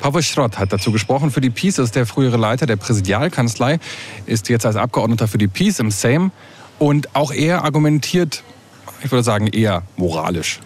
Pavel 0.00 0.22
Schrott 0.22 0.58
hat 0.58 0.72
dazu 0.72 0.92
gesprochen. 0.92 1.30
Für 1.30 1.40
die 1.40 1.50
Peace 1.50 1.78
ist 1.78 1.94
der 1.94 2.06
frühere 2.06 2.36
Leiter 2.36 2.66
der 2.66 2.76
Präsidialkanzlei, 2.76 3.78
ist 4.26 4.48
jetzt 4.48 4.64
als 4.64 4.76
Abgeordneter 4.76 5.28
für 5.28 5.38
die 5.38 5.48
Peace 5.48 5.78
im 5.78 5.90
Sejm. 5.90 6.32
Und 6.78 7.14
auch 7.14 7.32
er 7.32 7.64
argumentiert, 7.64 8.42
ich 9.04 9.10
würde 9.12 9.22
sagen, 9.22 9.46
eher 9.46 9.82
moralisch. 9.96 10.60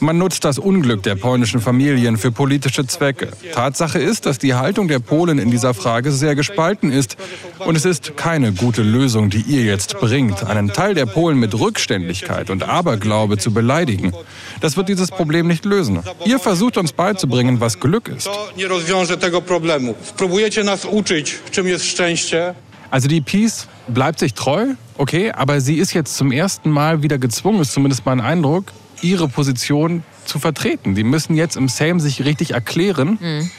Man 0.00 0.18
nutzt 0.18 0.44
das 0.44 0.58
Unglück 0.58 1.02
der 1.02 1.14
polnischen 1.14 1.60
Familien 1.60 2.16
für 2.16 2.32
politische 2.32 2.86
Zwecke. 2.86 3.28
Tatsache 3.52 3.98
ist, 3.98 4.26
dass 4.26 4.38
die 4.38 4.54
Haltung 4.54 4.88
der 4.88 4.98
Polen 4.98 5.38
in 5.38 5.50
dieser 5.50 5.74
Frage 5.74 6.12
sehr 6.12 6.34
gespalten 6.34 6.90
ist. 6.90 7.16
Und 7.58 7.76
es 7.76 7.84
ist 7.84 8.16
keine 8.16 8.52
gute 8.52 8.82
Lösung, 8.82 9.30
die 9.30 9.42
ihr 9.42 9.62
jetzt 9.62 9.98
bringt, 10.00 10.44
einen 10.44 10.68
Teil 10.72 10.94
der 10.94 11.06
Polen 11.06 11.38
mit 11.38 11.58
Rückständigkeit 11.58 12.50
und 12.50 12.62
Aberglaube 12.62 13.38
zu 13.38 13.52
beleidigen. 13.52 14.12
Das 14.60 14.76
wird 14.76 14.88
dieses 14.88 15.10
Problem 15.10 15.46
nicht 15.46 15.64
lösen. 15.64 16.00
Ihr 16.24 16.38
versucht 16.38 16.76
uns 16.76 16.92
beizubringen, 16.92 17.60
was 17.60 17.80
Glück 17.80 18.08
ist. 18.08 18.28
Also 22.90 23.08
die 23.08 23.20
Peace 23.22 23.68
bleibt 23.88 24.18
sich 24.18 24.34
treu, 24.34 24.66
okay, 24.98 25.32
aber 25.32 25.60
sie 25.60 25.76
ist 25.76 25.94
jetzt 25.94 26.16
zum 26.16 26.30
ersten 26.30 26.70
Mal 26.70 27.02
wieder 27.02 27.18
gezwungen, 27.18 27.60
ist 27.60 27.72
zumindest 27.72 28.04
mein 28.04 28.20
Eindruck, 28.20 28.66
ihre 29.02 29.28
Position 29.28 30.02
zu 30.24 30.38
vertreten. 30.38 30.94
Die 30.94 31.04
müssen 31.04 31.34
jetzt 31.34 31.56
im 31.56 31.68
Sejm 31.68 32.00
sich 32.00 32.24
richtig 32.24 32.52
erklären. 32.52 33.50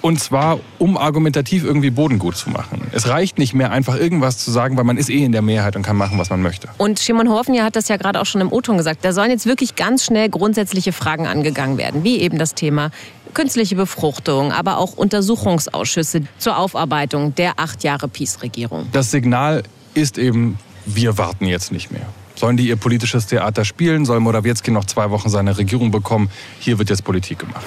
Und 0.00 0.20
zwar, 0.20 0.60
um 0.78 0.96
argumentativ 0.96 1.64
irgendwie 1.64 1.90
Boden 1.90 2.20
gut 2.20 2.36
zu 2.36 2.50
machen. 2.50 2.82
Es 2.92 3.08
reicht 3.08 3.38
nicht 3.38 3.52
mehr, 3.52 3.72
einfach 3.72 3.96
irgendwas 3.96 4.38
zu 4.38 4.52
sagen, 4.52 4.76
weil 4.76 4.84
man 4.84 4.96
ist 4.96 5.10
eh 5.10 5.24
in 5.24 5.32
der 5.32 5.42
Mehrheit 5.42 5.74
und 5.74 5.82
kann 5.82 5.96
machen, 5.96 6.18
was 6.18 6.30
man 6.30 6.40
möchte. 6.40 6.68
Und 6.78 7.00
Shimon 7.00 7.28
Horfenja 7.28 7.64
hat 7.64 7.74
das 7.74 7.88
ja 7.88 7.96
gerade 7.96 8.20
auch 8.20 8.26
schon 8.26 8.40
im 8.40 8.52
O-Ton 8.52 8.76
gesagt. 8.76 9.04
Da 9.04 9.12
sollen 9.12 9.30
jetzt 9.30 9.46
wirklich 9.46 9.74
ganz 9.74 10.04
schnell 10.04 10.28
grundsätzliche 10.28 10.92
Fragen 10.92 11.26
angegangen 11.26 11.78
werden, 11.78 12.04
wie 12.04 12.18
eben 12.20 12.38
das 12.38 12.54
Thema 12.54 12.90
künstliche 13.34 13.74
Befruchtung, 13.74 14.52
aber 14.52 14.78
auch 14.78 14.96
Untersuchungsausschüsse 14.96 16.22
zur 16.38 16.58
Aufarbeitung 16.58 17.34
der 17.34 17.58
acht 17.58 17.82
Jahre 17.82 18.08
Peace-Regierung. 18.08 18.86
Das 18.92 19.10
Signal 19.10 19.64
ist 19.94 20.16
eben, 20.16 20.58
wir 20.86 21.18
warten 21.18 21.46
jetzt 21.46 21.72
nicht 21.72 21.90
mehr. 21.90 22.06
Sollen 22.38 22.56
die 22.56 22.68
ihr 22.68 22.76
politisches 22.76 23.26
Theater 23.26 23.64
spielen? 23.64 24.04
Soll 24.04 24.20
Morawiecki 24.20 24.70
noch 24.70 24.84
zwei 24.84 25.10
Wochen 25.10 25.28
seine 25.28 25.58
Regierung 25.58 25.90
bekommen? 25.90 26.30
Hier 26.60 26.78
wird 26.78 26.88
jetzt 26.88 27.02
Politik 27.02 27.40
gemacht. 27.40 27.66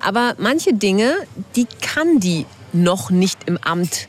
Aber 0.00 0.34
manche 0.38 0.72
Dinge, 0.74 1.12
die 1.56 1.66
kann 1.82 2.20
die 2.20 2.46
noch 2.72 3.10
nicht 3.10 3.40
im 3.48 3.58
Amt 3.58 4.06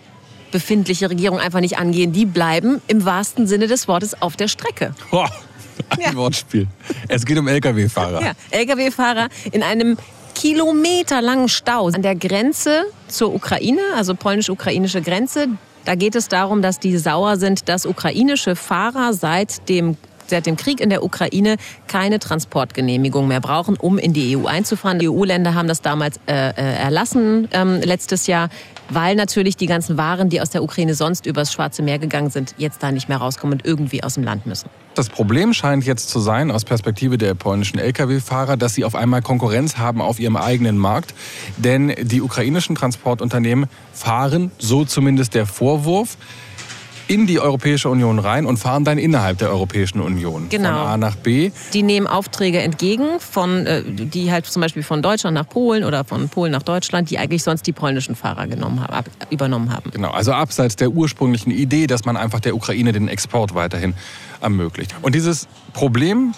befindliche 0.51 1.10
Regierung 1.10 1.39
einfach 1.39 1.62
nicht 1.62 1.79
angehen. 1.79 2.12
Die 2.12 2.27
bleiben 2.27 2.79
im 2.88 3.05
wahrsten 3.05 3.47
Sinne 3.47 3.65
des 3.65 3.88
Wortes 3.88 4.21
auf 4.21 4.36
der 4.36 4.47
Strecke. 4.47 4.93
Boah, 5.10 5.29
ein 5.89 6.01
Ja. 6.01 6.15
Wortspiel. 6.15 6.67
Es 7.08 7.25
geht 7.25 7.39
um 7.39 7.47
Lkw-Fahrer. 7.47 8.21
Ja, 8.21 8.32
Lkw-Fahrer 8.51 9.29
in 9.51 9.63
einem 9.63 9.97
kilometerlangen 10.36 11.49
Stau 11.49 11.88
an 11.88 12.03
der 12.03 12.15
Grenze 12.15 12.84
zur 13.07 13.34
Ukraine, 13.34 13.82
also 13.95 14.13
polnisch-ukrainische 14.13 15.01
Grenze. 15.01 15.47
Da 15.90 15.96
geht 15.96 16.14
es 16.14 16.28
darum, 16.28 16.62
dass 16.62 16.78
die 16.78 16.96
sauer 17.00 17.38
sind, 17.38 17.68
dass 17.68 17.88
ukrainische 17.88 18.56
Fahrer 18.56 19.12
seit 19.12 19.68
dem 19.70 19.98
seit 20.28 20.46
dem 20.46 20.56
Krieg 20.56 20.82
in 20.82 20.92
der 20.92 21.04
Ukraine 21.04 21.56
keine 21.88 22.20
Transportgenehmigung 22.20 23.28
mehr 23.28 23.42
brauchen, 23.42 23.76
um 23.76 23.98
in 23.98 24.14
die 24.14 24.38
EU 24.38 24.46
einzufahren. 24.46 25.00
Die 25.00 25.10
EU-Länder 25.10 25.56
haben 25.56 25.68
das 25.68 25.82
damals 25.82 26.20
äh, 26.28 26.50
äh, 26.50 26.52
erlassen 26.54 27.48
ähm, 27.54 27.82
letztes 27.82 28.28
Jahr, 28.28 28.50
weil 28.90 29.16
natürlich 29.16 29.58
die 29.58 29.66
ganzen 29.66 29.98
Waren, 29.98 30.30
die 30.30 30.42
aus 30.42 30.50
der 30.50 30.64
Ukraine 30.64 30.94
sonst 30.94 31.26
übers 31.26 31.54
Schwarze 31.54 31.82
Meer 31.82 32.00
gegangen 32.00 32.30
sind, 32.30 32.56
jetzt 32.58 32.84
da 32.84 32.92
nicht 32.92 33.10
mehr 33.10 33.18
rauskommen 33.18 33.60
und 33.60 33.66
irgendwie 33.66 34.04
aus 34.04 34.16
dem 34.16 34.24
Land 34.24 34.46
müssen. 34.46 34.70
Das 34.96 35.10
Problem 35.10 35.54
scheint 35.54 35.86
jetzt 35.86 36.10
zu 36.10 36.20
sein, 36.20 36.52
aus 36.52 36.66
Perspektive 36.66 37.18
der 37.18 37.34
polnischen 37.34 37.80
Lkw-Fahrer, 37.80 38.58
dass 38.58 38.74
sie 38.74 38.84
auf 38.84 38.96
einmal 38.96 39.22
Konkurrenz 39.22 39.78
haben 39.78 40.02
auf 40.02 40.20
ihrem 40.20 40.36
eigenen 40.36 40.78
Markt. 40.78 41.14
Denn 41.58 41.94
die 42.02 42.22
ukrainischen 42.22 42.76
Transportunternehmen 42.76 43.70
fahren, 43.94 44.52
so 44.58 44.86
zumindest 44.86 45.36
der 45.36 45.46
Vorwurf, 45.46 46.18
in 47.10 47.26
die 47.26 47.39
Europäische 47.39 47.89
Union 47.89 48.20
rein 48.20 48.45
und 48.45 48.57
fahren 48.57 48.86
dann 48.86 48.99
innerhalb 48.99 49.39
der 49.39 49.49
Europäischen 49.49 49.99
Union. 49.99 50.47
Genau. 50.49 50.70
Von 50.70 50.78
A 50.78 50.97
nach 50.97 51.16
B. 51.16 51.49
Die 51.74 51.82
nehmen 51.82 52.05
Aufträge 52.05 52.60
entgegen, 52.60 53.20
von, 53.20 53.66
äh, 53.66 53.82
die 53.84 54.32
halt 54.32 54.45
zum 54.45 54.62
Beispiel 54.62 54.84
von 54.84 55.01
Deutschland 55.01 55.34
nach 55.34 55.49
Polen 55.49 55.84
oder 55.84 56.05
von 56.05 56.30
Polen 56.30 56.51
nach 56.51 56.62
Deutschland, 56.62 57.10
die 57.10 57.18
eigentlich 57.18 57.41
sonst 57.43 57.66
die 57.66 57.72
polnischen 57.72 58.16
Fahrer 58.16 58.45
genommen 58.45 58.82
haben, 58.82 58.93
ab, 58.93 59.05
übernommen 59.32 59.74
haben. 59.74 59.89
Genau, 59.89 60.12
also 60.12 60.34
abseits 60.34 60.76
der 60.76 60.91
ursprünglichen 60.91 61.49
Idee, 61.49 61.88
dass 61.88 62.05
man 62.05 62.16
einfach 62.16 62.41
der 62.41 62.55
Ukraine 62.55 62.91
den 62.91 63.07
Export 63.07 63.55
weiterhin 63.55 63.95
ermöglicht. 64.39 64.93
Und 65.01 65.16
dieses 65.16 65.47
Problem 65.74 66.34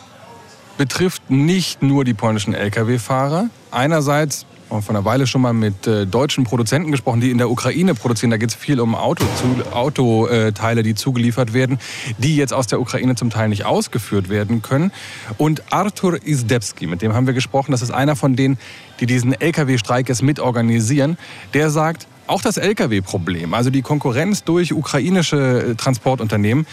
betrifft 0.77 1.29
nicht 1.29 1.83
nur 1.83 2.05
die 2.05 2.13
polnischen 2.13 2.53
Lkw-Fahrer. 2.53 3.49
Einerseits 3.71 4.45
haben 4.71 4.81
vor 4.81 4.95
einer 4.95 5.05
Weile 5.05 5.27
schon 5.27 5.41
mal 5.41 5.53
mit 5.53 5.87
äh, 5.87 6.05
deutschen 6.05 6.43
Produzenten 6.43 6.91
gesprochen, 6.91 7.21
die 7.21 7.31
in 7.31 7.37
der 7.37 7.49
Ukraine 7.49 7.93
produzieren. 7.95 8.31
Da 8.31 8.37
geht 8.37 8.49
es 8.49 8.55
viel 8.55 8.79
um 8.79 8.95
Autoteile, 8.95 9.73
Auto, 9.73 10.27
äh, 10.27 10.83
die 10.83 10.95
zugeliefert 10.95 11.53
werden, 11.53 11.79
die 12.17 12.35
jetzt 12.35 12.53
aus 12.53 12.67
der 12.67 12.79
Ukraine 12.79 13.15
zum 13.15 13.29
Teil 13.29 13.49
nicht 13.49 13.65
ausgeführt 13.65 14.29
werden 14.29 14.61
können. 14.61 14.91
Und 15.37 15.71
Artur 15.71 16.19
Izdebski, 16.25 16.87
mit 16.87 17.01
dem 17.01 17.13
haben 17.13 17.27
wir 17.27 17.33
gesprochen, 17.33 17.71
das 17.71 17.81
ist 17.81 17.91
einer 17.91 18.15
von 18.15 18.35
denen, 18.35 18.57
die 18.99 19.05
diesen 19.05 19.33
Lkw-Streik 19.33 20.09
jetzt 20.09 20.21
mitorganisieren, 20.21 21.17
der 21.53 21.69
sagt, 21.69 22.07
auch 22.27 22.41
das 22.41 22.57
Lkw-Problem, 22.57 23.53
also 23.53 23.69
die 23.69 23.81
Konkurrenz 23.81 24.43
durch 24.43 24.73
ukrainische 24.73 25.71
äh, 25.71 25.75
Transportunternehmen, 25.75 26.65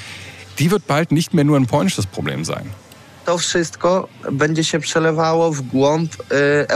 die 0.58 0.70
wird 0.70 0.86
bald 0.86 1.12
nicht 1.12 1.34
mehr 1.34 1.44
nur 1.44 1.56
ein 1.56 1.66
polnisches 1.66 2.06
Problem 2.06 2.44
sein. 2.44 2.66
To 3.24 3.38
wszystko 3.38 4.08
będzie 4.32 4.64
się 4.64 4.78
przelewało 4.78 5.52
w 5.52 5.62
głąb 5.62 6.12
e. 6.30 6.66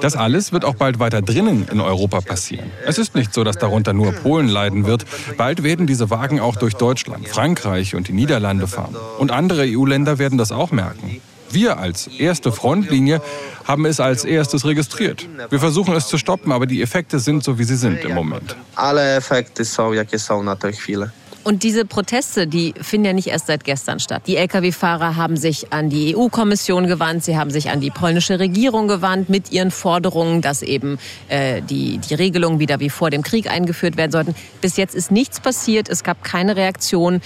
Das 0.00 0.16
alles 0.16 0.52
wird 0.52 0.64
auch 0.64 0.74
bald 0.74 0.98
weiter 0.98 1.22
drinnen 1.22 1.66
in 1.70 1.80
Europa 1.80 2.20
passieren. 2.20 2.70
Es 2.86 2.98
ist 2.98 3.14
nicht 3.14 3.32
so, 3.32 3.44
dass 3.44 3.56
darunter 3.56 3.92
nur 3.92 4.12
Polen 4.12 4.48
leiden 4.48 4.86
wird. 4.86 5.04
Bald 5.36 5.62
werden 5.62 5.86
diese 5.86 6.10
Wagen 6.10 6.40
auch 6.40 6.56
durch 6.56 6.74
Deutschland, 6.74 7.28
Frankreich 7.28 7.94
und 7.94 8.08
die 8.08 8.12
Niederlande 8.12 8.66
fahren. 8.66 8.96
Und 9.18 9.30
andere 9.30 9.64
EU-Länder 9.66 10.18
werden 10.18 10.38
das 10.38 10.52
auch 10.52 10.70
merken. 10.70 11.20
Wir 11.50 11.78
als 11.78 12.08
erste 12.08 12.50
Frontlinie 12.50 13.22
haben 13.64 13.86
es 13.86 14.00
als 14.00 14.24
erstes 14.24 14.64
registriert. 14.64 15.28
Wir 15.50 15.60
versuchen 15.60 15.94
es 15.94 16.08
zu 16.08 16.18
stoppen, 16.18 16.50
aber 16.50 16.66
die 16.66 16.82
Effekte 16.82 17.20
sind 17.20 17.44
so, 17.44 17.58
wie 17.58 17.64
sie 17.64 17.76
sind 17.76 18.04
im 18.04 18.12
Moment. 18.14 18.56
Ale 18.74 19.16
efekty 19.16 19.64
są, 19.64 19.92
jakie 19.92 20.18
są 20.18 20.42
na 20.42 20.56
tę 20.56 20.72
chwilę. 20.72 21.10
Und 21.44 21.62
diese 21.62 21.84
Proteste, 21.84 22.46
die 22.46 22.72
finden 22.80 23.04
ja 23.04 23.12
nicht 23.12 23.28
erst 23.28 23.48
seit 23.48 23.64
gestern 23.64 24.00
statt. 24.00 24.22
Die 24.26 24.36
Lkw-Fahrer 24.36 25.16
haben 25.16 25.36
sich 25.36 25.72
an 25.74 25.90
die 25.90 26.16
EU-Kommission 26.16 26.86
gewandt, 26.86 27.22
sie 27.22 27.36
haben 27.36 27.50
sich 27.50 27.68
an 27.68 27.80
die 27.80 27.90
polnische 27.90 28.38
Regierung 28.38 28.88
gewandt 28.88 29.28
mit 29.28 29.52
ihren 29.52 29.70
Forderungen, 29.70 30.40
dass 30.40 30.62
eben 30.62 30.98
äh, 31.28 31.60
die, 31.60 31.98
die 31.98 32.14
Regelungen 32.14 32.60
wieder 32.60 32.80
wie 32.80 32.88
vor 32.88 33.10
dem 33.10 33.22
Krieg 33.22 33.50
eingeführt 33.50 33.98
werden 33.98 34.10
sollten. 34.10 34.34
Bis 34.62 34.78
jetzt 34.78 34.94
ist 34.94 35.10
nichts 35.10 35.38
passiert, 35.38 35.90
es 35.90 36.02
gab 36.02 36.24
keine 36.24 36.56
Reaktion. 36.56 37.20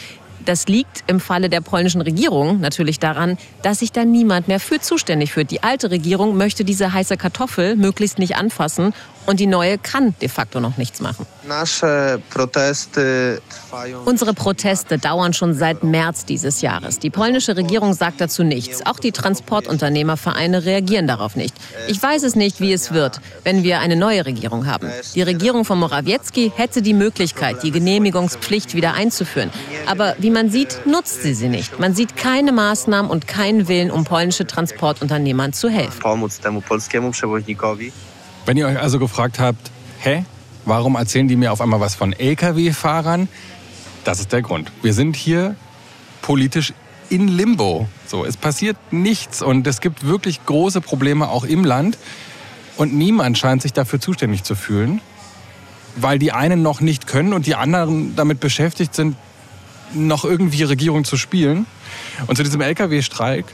Das 0.45 0.67
liegt 0.67 1.05
im 1.07 1.21
Falle 1.21 1.49
der 1.49 1.61
polnischen 1.61 2.01
Regierung 2.01 2.59
natürlich 2.61 2.99
daran, 2.99 3.39
dass 3.63 3.81
sich 3.81 3.93
da 3.93 4.05
niemand 4.05 4.49
mehr 4.49 4.61
für 4.61 4.81
zuständig 4.81 5.33
fühlt. 5.33 5.51
Die 5.51 5.63
alte 5.63 5.91
Regierung 5.91 6.37
möchte 6.37 6.65
diese 6.65 6.93
heiße 6.93 7.17
Kartoffel 7.17 7.77
möglichst 7.77 8.19
nicht 8.19 8.35
anfassen 8.37 8.95
und 9.29 9.41
die 9.41 9.47
neue 9.47 9.77
kann 9.77 10.15
de 10.23 10.29
facto 10.29 10.59
noch 10.59 10.79
nichts 10.79 11.01
machen. 11.01 11.27
Unsere 14.07 14.33
Proteste 14.33 14.99
dauern 14.99 15.35
schon 15.35 15.53
seit 15.53 15.85
März 15.85 16.25
dieses 16.25 16.63
Jahres. 16.63 16.99
Die 16.99 17.11
polnische 17.11 17.55
Regierung 17.55 17.93
sagt 17.93 18.23
dazu 18.23 18.43
nichts. 18.43 18.87
Auch 18.87 18.99
die 18.99 19.13
Transportunternehmervereine 19.13 20.65
reagieren 20.65 21.07
darauf 21.07 21.37
nicht. 21.37 21.55
Ich 21.89 22.03
weiß 22.03 22.23
es 22.23 22.37
nicht, 22.37 22.61
wie 22.61 22.73
es 22.73 22.93
wird, 22.93 23.21
wenn 23.45 23.63
wir 23.63 23.81
eine 23.81 23.97
neue 23.97 24.25
Regierung 24.25 24.67
haben. 24.67 24.91
Die 25.15 25.23
Regierung 25.23 25.67
von 25.67 25.79
Morawiecki 25.79 26.51
hätte 26.57 26.81
die 26.81 26.95
Möglichkeit, 26.95 27.63
die 27.63 27.71
Genehmigungspflicht 27.71 28.75
wieder 28.75 28.95
einzuführen. 28.95 29.51
Aber 29.87 30.17
wie 30.19 30.31
man 30.31 30.49
sieht, 30.51 30.87
nutzt 30.87 31.23
sie 31.23 31.35
sie 31.35 31.49
nicht. 31.49 31.79
Man 31.79 31.95
sieht 31.95 32.17
keine 32.17 32.53
Maßnahmen 32.53 33.11
und 33.11 33.29
keinen 33.29 33.69
Willen, 33.69 33.91
um 33.91 34.05
polnische 34.05 34.47
Transportunternehmern 34.47 35.53
zu 35.53 35.69
helfen. 35.69 36.01
Wenn 38.49 38.57
ihr 38.57 38.67
euch 38.67 38.81
also 38.81 38.99
gefragt 38.99 39.41
habt, 39.41 39.71
hä, 40.01 40.25
warum 40.65 40.95
erzählen 40.95 41.29
die 41.29 41.37
mir 41.37 41.53
auf 41.53 41.61
einmal 41.61 41.81
was 41.81 41.95
von 41.95 42.15
Lkw-Fahrern? 42.15 43.29
Das 44.05 44.21
ist 44.21 44.33
der 44.33 44.41
Grund. 44.41 44.73
Wir 44.81 44.95
sind 44.95 45.17
hier 45.17 45.55
politisch 46.23 46.73
in 47.11 47.29
Limbo. 47.29 47.91
So, 48.07 48.25
es 48.25 48.39
passiert 48.39 48.79
nichts 48.91 49.43
und 49.43 49.67
es 49.67 49.83
gibt 49.83 50.07
wirklich 50.07 50.47
große 50.47 50.81
Probleme 50.81 51.29
auch 51.29 51.45
im 51.45 51.63
Land 51.63 51.99
und 52.79 52.95
niemand 52.95 53.37
scheint 53.37 53.61
sich 53.61 53.75
dafür 53.75 54.01
zuständig 54.01 54.45
zu 54.45 54.55
fühlen, 54.55 55.03
weil 55.97 56.19
die 56.19 56.33
einen 56.33 56.63
noch 56.63 56.81
nicht 56.81 57.07
können 57.07 57.35
und 57.35 57.45
die 57.45 57.55
anderen 57.55 58.17
damit 58.17 58.41
beschäftigt 58.41 58.95
sind, 58.95 59.17
noch 59.93 60.25
irgendwie 60.25 60.63
Regierung 60.63 61.05
zu 61.05 61.19
spielen. 61.19 61.67
Und 62.27 62.37
zu 62.37 62.45
diesem 62.45 62.63
Lkw-Streik, 62.63 63.45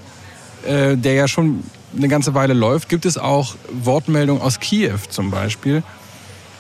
äh, 0.67 0.97
der 0.97 1.15
ja 1.15 1.29
schon 1.29 1.65
eine 1.97 2.09
ganze 2.09 2.35
Weile 2.35 2.55
läuft, 2.55 2.89
gibt 2.89 3.07
es 3.07 3.19
auch 3.19 3.55
Wortmeldungen 3.71 4.43
aus 4.43 4.61
Kiew 4.61 4.99
zum 5.09 5.31
Beispiel, 5.31 5.83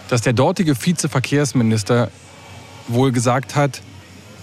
dass 0.08 0.22
der 0.22 0.32
dortige 0.32 0.74
Vizeverkehrsminister 0.80 2.10
wohl 2.88 3.12
gesagt 3.12 3.56
hat, 3.56 3.80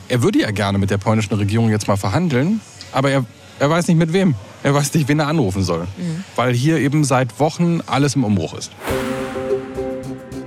er 0.09 0.22
würde 0.24 0.39
ja 0.39 0.51
gerne 0.51 0.78
mit 0.78 0.89
der 0.89 0.97
polnischen 0.97 1.34
Regierung 1.36 1.70
jetzt 1.70 1.88
mal 1.88 1.95
verhandeln, 1.95 2.59
aber 2.91 3.12
er, 3.12 3.26
er 3.59 3.70
weiß 3.70 3.88
nicht 3.88 3.97
mit 3.97 4.12
wem. 4.14 4.36
Er 4.64 4.74
weiß 4.74 4.93
nicht, 4.93 5.07
wen 5.07 5.20
er 5.20 5.28
anrufen 5.28 5.64
soll, 5.64 5.88
mhm. 5.97 6.24
weil 6.36 6.53
hier 6.53 6.78
eben 6.78 7.03
seit 7.03 7.39
Wochen 7.39 7.80
alles 7.88 8.16
im 8.16 8.24
Umbruch 8.24 8.53
ist. 8.53 8.72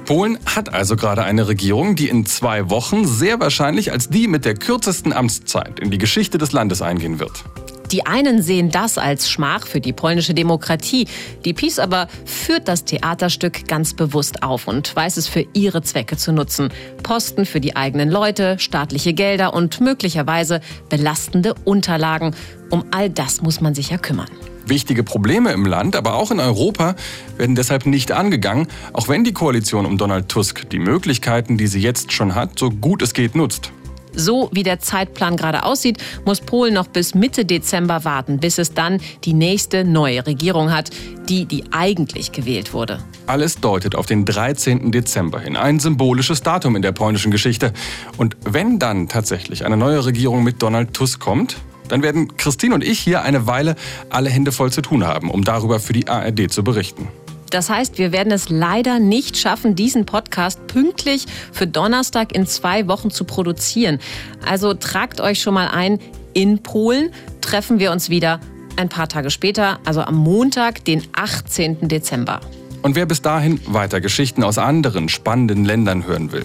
Polen 0.05 0.39
hat 0.45 0.73
also 0.73 0.97
gerade 0.97 1.25
eine 1.25 1.49
Regierung, 1.49 1.97
die 1.97 2.09
in 2.09 2.27
zwei 2.27 2.69
Wochen 2.69 3.07
sehr 3.07 3.41
wahrscheinlich 3.41 3.91
als 3.91 4.11
die 4.11 4.29
mit 4.29 4.45
der 4.45 4.55
kürzesten 4.55 5.13
Amtszeit 5.13 5.81
in 5.81 5.91
die 5.91 5.99
Geschichte 5.99 6.37
des 6.37 6.53
Landes 6.53 6.83
eingehen 6.83 7.19
wird. 7.19 7.45
Die 7.95 8.07
einen 8.07 8.43
sehen 8.43 8.73
das 8.73 8.99
als 8.99 9.31
Schmach 9.31 9.69
für 9.69 9.81
die 9.81 9.93
polnische 9.93 10.35
Demokratie. 10.35 11.07
Die 11.45 11.53
PiS 11.53 11.79
aber 11.79 12.09
führt 12.25 12.67
das 12.67 12.85
Theaterstück 12.85 13.69
ganz 13.69 13.95
bewusst 13.95 14.43
auf 14.43 14.67
und 14.67 14.97
weiß 14.97 15.17
es 15.17 15.29
für 15.29 15.47
ihre 15.53 15.81
Zwecke 15.81 16.17
zu 16.17 16.33
nutzen. 16.33 16.71
Posten 17.05 17.47
für 17.47 17.61
die 17.61 17.77
eigenen 17.77 18.11
Leute, 18.11 18.59
staatliche 18.59 19.13
Gelder 19.13 19.55
und 19.55 19.81
möglicherweise 19.81 20.61
belastende 20.89 21.55
Unterlagen. 21.63 22.35
Um 22.69 22.85
all 22.91 23.11
das 23.11 23.43
muss 23.43 23.61
man 23.61 23.77
sich 23.77 23.91
ja 23.91 23.99
kümmern. 23.99 24.27
Wichtige 24.67 25.05
Probleme 25.05 25.53
im 25.53 25.65
Land, 25.65 25.95
aber 25.95 26.15
auch 26.15 26.33
in 26.33 26.41
Europa 26.41 26.97
werden 27.37 27.55
deshalb 27.55 27.87
nicht 27.87 28.11
angegangen, 28.11 28.67
auch 28.93 29.07
wenn 29.07 29.23
die 29.23 29.33
Koalition 29.33 29.87
um 29.87 29.99
Donald 29.99 30.29
Tusk 30.29 30.69
die 30.71 30.81
Möglichkeiten, 30.81 31.59
die 31.59 31.69
sie 31.69 31.79
jetzt 31.79 32.11
schon 32.11 32.35
hat, 32.35 32.59
so 32.59 32.71
gut 32.71 33.03
es 33.03 33.15
geht 33.15 33.37
nutzt. 33.37 33.71
So 34.17 34.49
wie 34.53 34.63
der 34.63 34.81
Zeitplan 34.81 35.37
gerade 35.37 35.65
aussieht, 35.65 35.99
muss 36.25 36.41
Polen 36.41 36.75
noch 36.75 36.87
bis 36.87 37.15
Mitte 37.15 37.45
Dezember 37.45 38.05
warten, 38.05 38.39
bis 38.39 38.59
es 38.59 38.75
dann 38.75 39.01
die 39.25 39.35
nächste 39.35 39.85
neue 39.85 40.27
Regierung 40.27 40.73
hat, 40.73 40.91
die, 41.29 41.47
die 41.47 41.65
eigentlich 41.73 42.33
gewählt 42.33 42.73
wurde. 42.73 42.99
Alles 43.27 43.61
deutet 43.61 43.95
auf 43.95 44.07
den 44.07 44.25
13. 44.25 44.93
Dezember 44.93 45.41
hin, 45.41 45.57
ein 45.57 45.81
symbolisches 45.81 46.43
Datum 46.43 46.77
in 46.77 46.83
der 46.83 46.93
polnischen 46.93 47.31
Geschichte. 47.31 47.73
Und 48.17 48.37
wenn 48.45 48.79
dann 48.79 49.09
tatsächlich 49.09 49.65
eine 49.65 49.77
neue 49.77 50.05
Regierung 50.05 50.45
mit 50.45 50.63
Donald 50.63 50.93
Tusk 50.95 51.21
kommt, 51.21 51.57
dann 51.89 52.03
werden 52.03 52.37
Christine 52.37 52.75
und 52.75 52.85
ich 52.85 52.99
hier 52.99 53.23
eine 53.23 53.47
Weile 53.47 53.77
alle 54.11 54.31
Hände 54.31 54.53
voll 54.53 54.73
zu 54.73 54.83
tun 54.83 55.05
haben, 55.05 55.31
um 55.31 55.45
darüber 55.45 55.81
für 55.81 55.93
die 55.93 56.09
ARD 56.09 56.51
zu 56.51 56.65
berichten. 56.65 57.09
Das 57.51 57.71
heißt, 57.71 57.99
wir 57.99 58.13
werden 58.13 58.33
es 58.33 58.49
leider 58.49 58.99
nicht 58.99 59.37
schaffen, 59.37 59.75
diesen 59.75 60.07
Podcast 60.07 60.67
pünktlich 60.67 61.27
für 61.53 61.67
Donnerstag 61.67 62.35
in 62.35 62.47
zwei 62.47 62.89
Wochen 62.89 63.11
zu 63.11 63.25
produzieren. 63.25 64.01
Also 64.47 64.75
tragt 64.75 65.21
euch 65.21 65.41
schon 65.41 65.55
mal 65.55 65.69
ein, 65.69 65.99
in 66.33 66.63
Polen 66.63 67.11
treffen 67.41 67.79
wir 67.79 67.93
uns 67.93 68.11
wieder 68.11 68.41
ein 68.77 68.89
paar 68.89 69.09
Tage 69.09 69.31
später, 69.31 69.79
also 69.85 70.01
am 70.01 70.17
Montag, 70.17 70.85
den 70.85 71.03
18. 71.13 71.89
Dezember. 71.89 72.41
Und 72.85 72.97
wer 72.97 73.07
bis 73.07 73.23
dahin 73.23 73.61
weiter 73.65 74.03
Geschichten 74.03 74.45
aus 74.45 74.59
anderen 74.59 75.09
spannenden 75.09 75.65
Ländern 75.65 76.07
hören 76.07 76.33
will, 76.33 76.45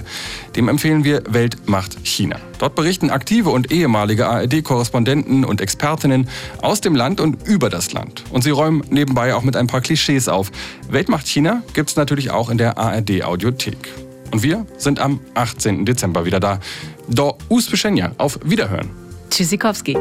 dem 0.56 0.70
empfehlen 0.70 1.04
wir 1.04 1.22
Welt 1.28 1.68
macht 1.68 1.98
China. 2.06 2.38
Dort 2.60 2.76
berichten 2.76 3.10
aktive 3.10 3.50
und 3.50 3.74
ehemalige 3.74 4.26
ARD-Korrespondenten 4.26 5.44
und 5.44 5.60
Expertinnen 5.60 6.30
aus 6.62 6.80
dem 6.80 6.96
Land 6.96 7.20
und 7.20 7.46
über 7.46 7.70
das 7.70 7.92
Land. 7.92 8.24
Und 8.32 8.46
sie 8.46 8.52
räumen 8.52 8.84
nebenbei 8.90 9.36
auch 9.36 9.44
mit 9.44 9.58
ein 9.58 9.68
paar 9.68 9.82
Klischees 9.82 10.30
auf. 10.30 10.50
Welt 10.90 11.10
macht 11.10 11.28
China 11.28 11.62
gibt's 11.74 11.98
natürlich 11.98 12.32
auch 12.32 12.50
in 12.50 12.58
der 12.58 12.78
ARD-Audiothek. 12.78 13.90
Und 14.32 14.42
wir 14.42 14.66
sind 14.78 15.02
am 15.02 15.20
18. 15.34 15.86
Dezember 15.86 16.24
wieder 16.24 16.40
da. 16.40 16.62
Do 17.10 17.38
usłyszenia. 17.50 18.14
Auf 18.18 18.40
Wiederhören. 18.46 18.90
Tschüssikowski. 19.30 19.98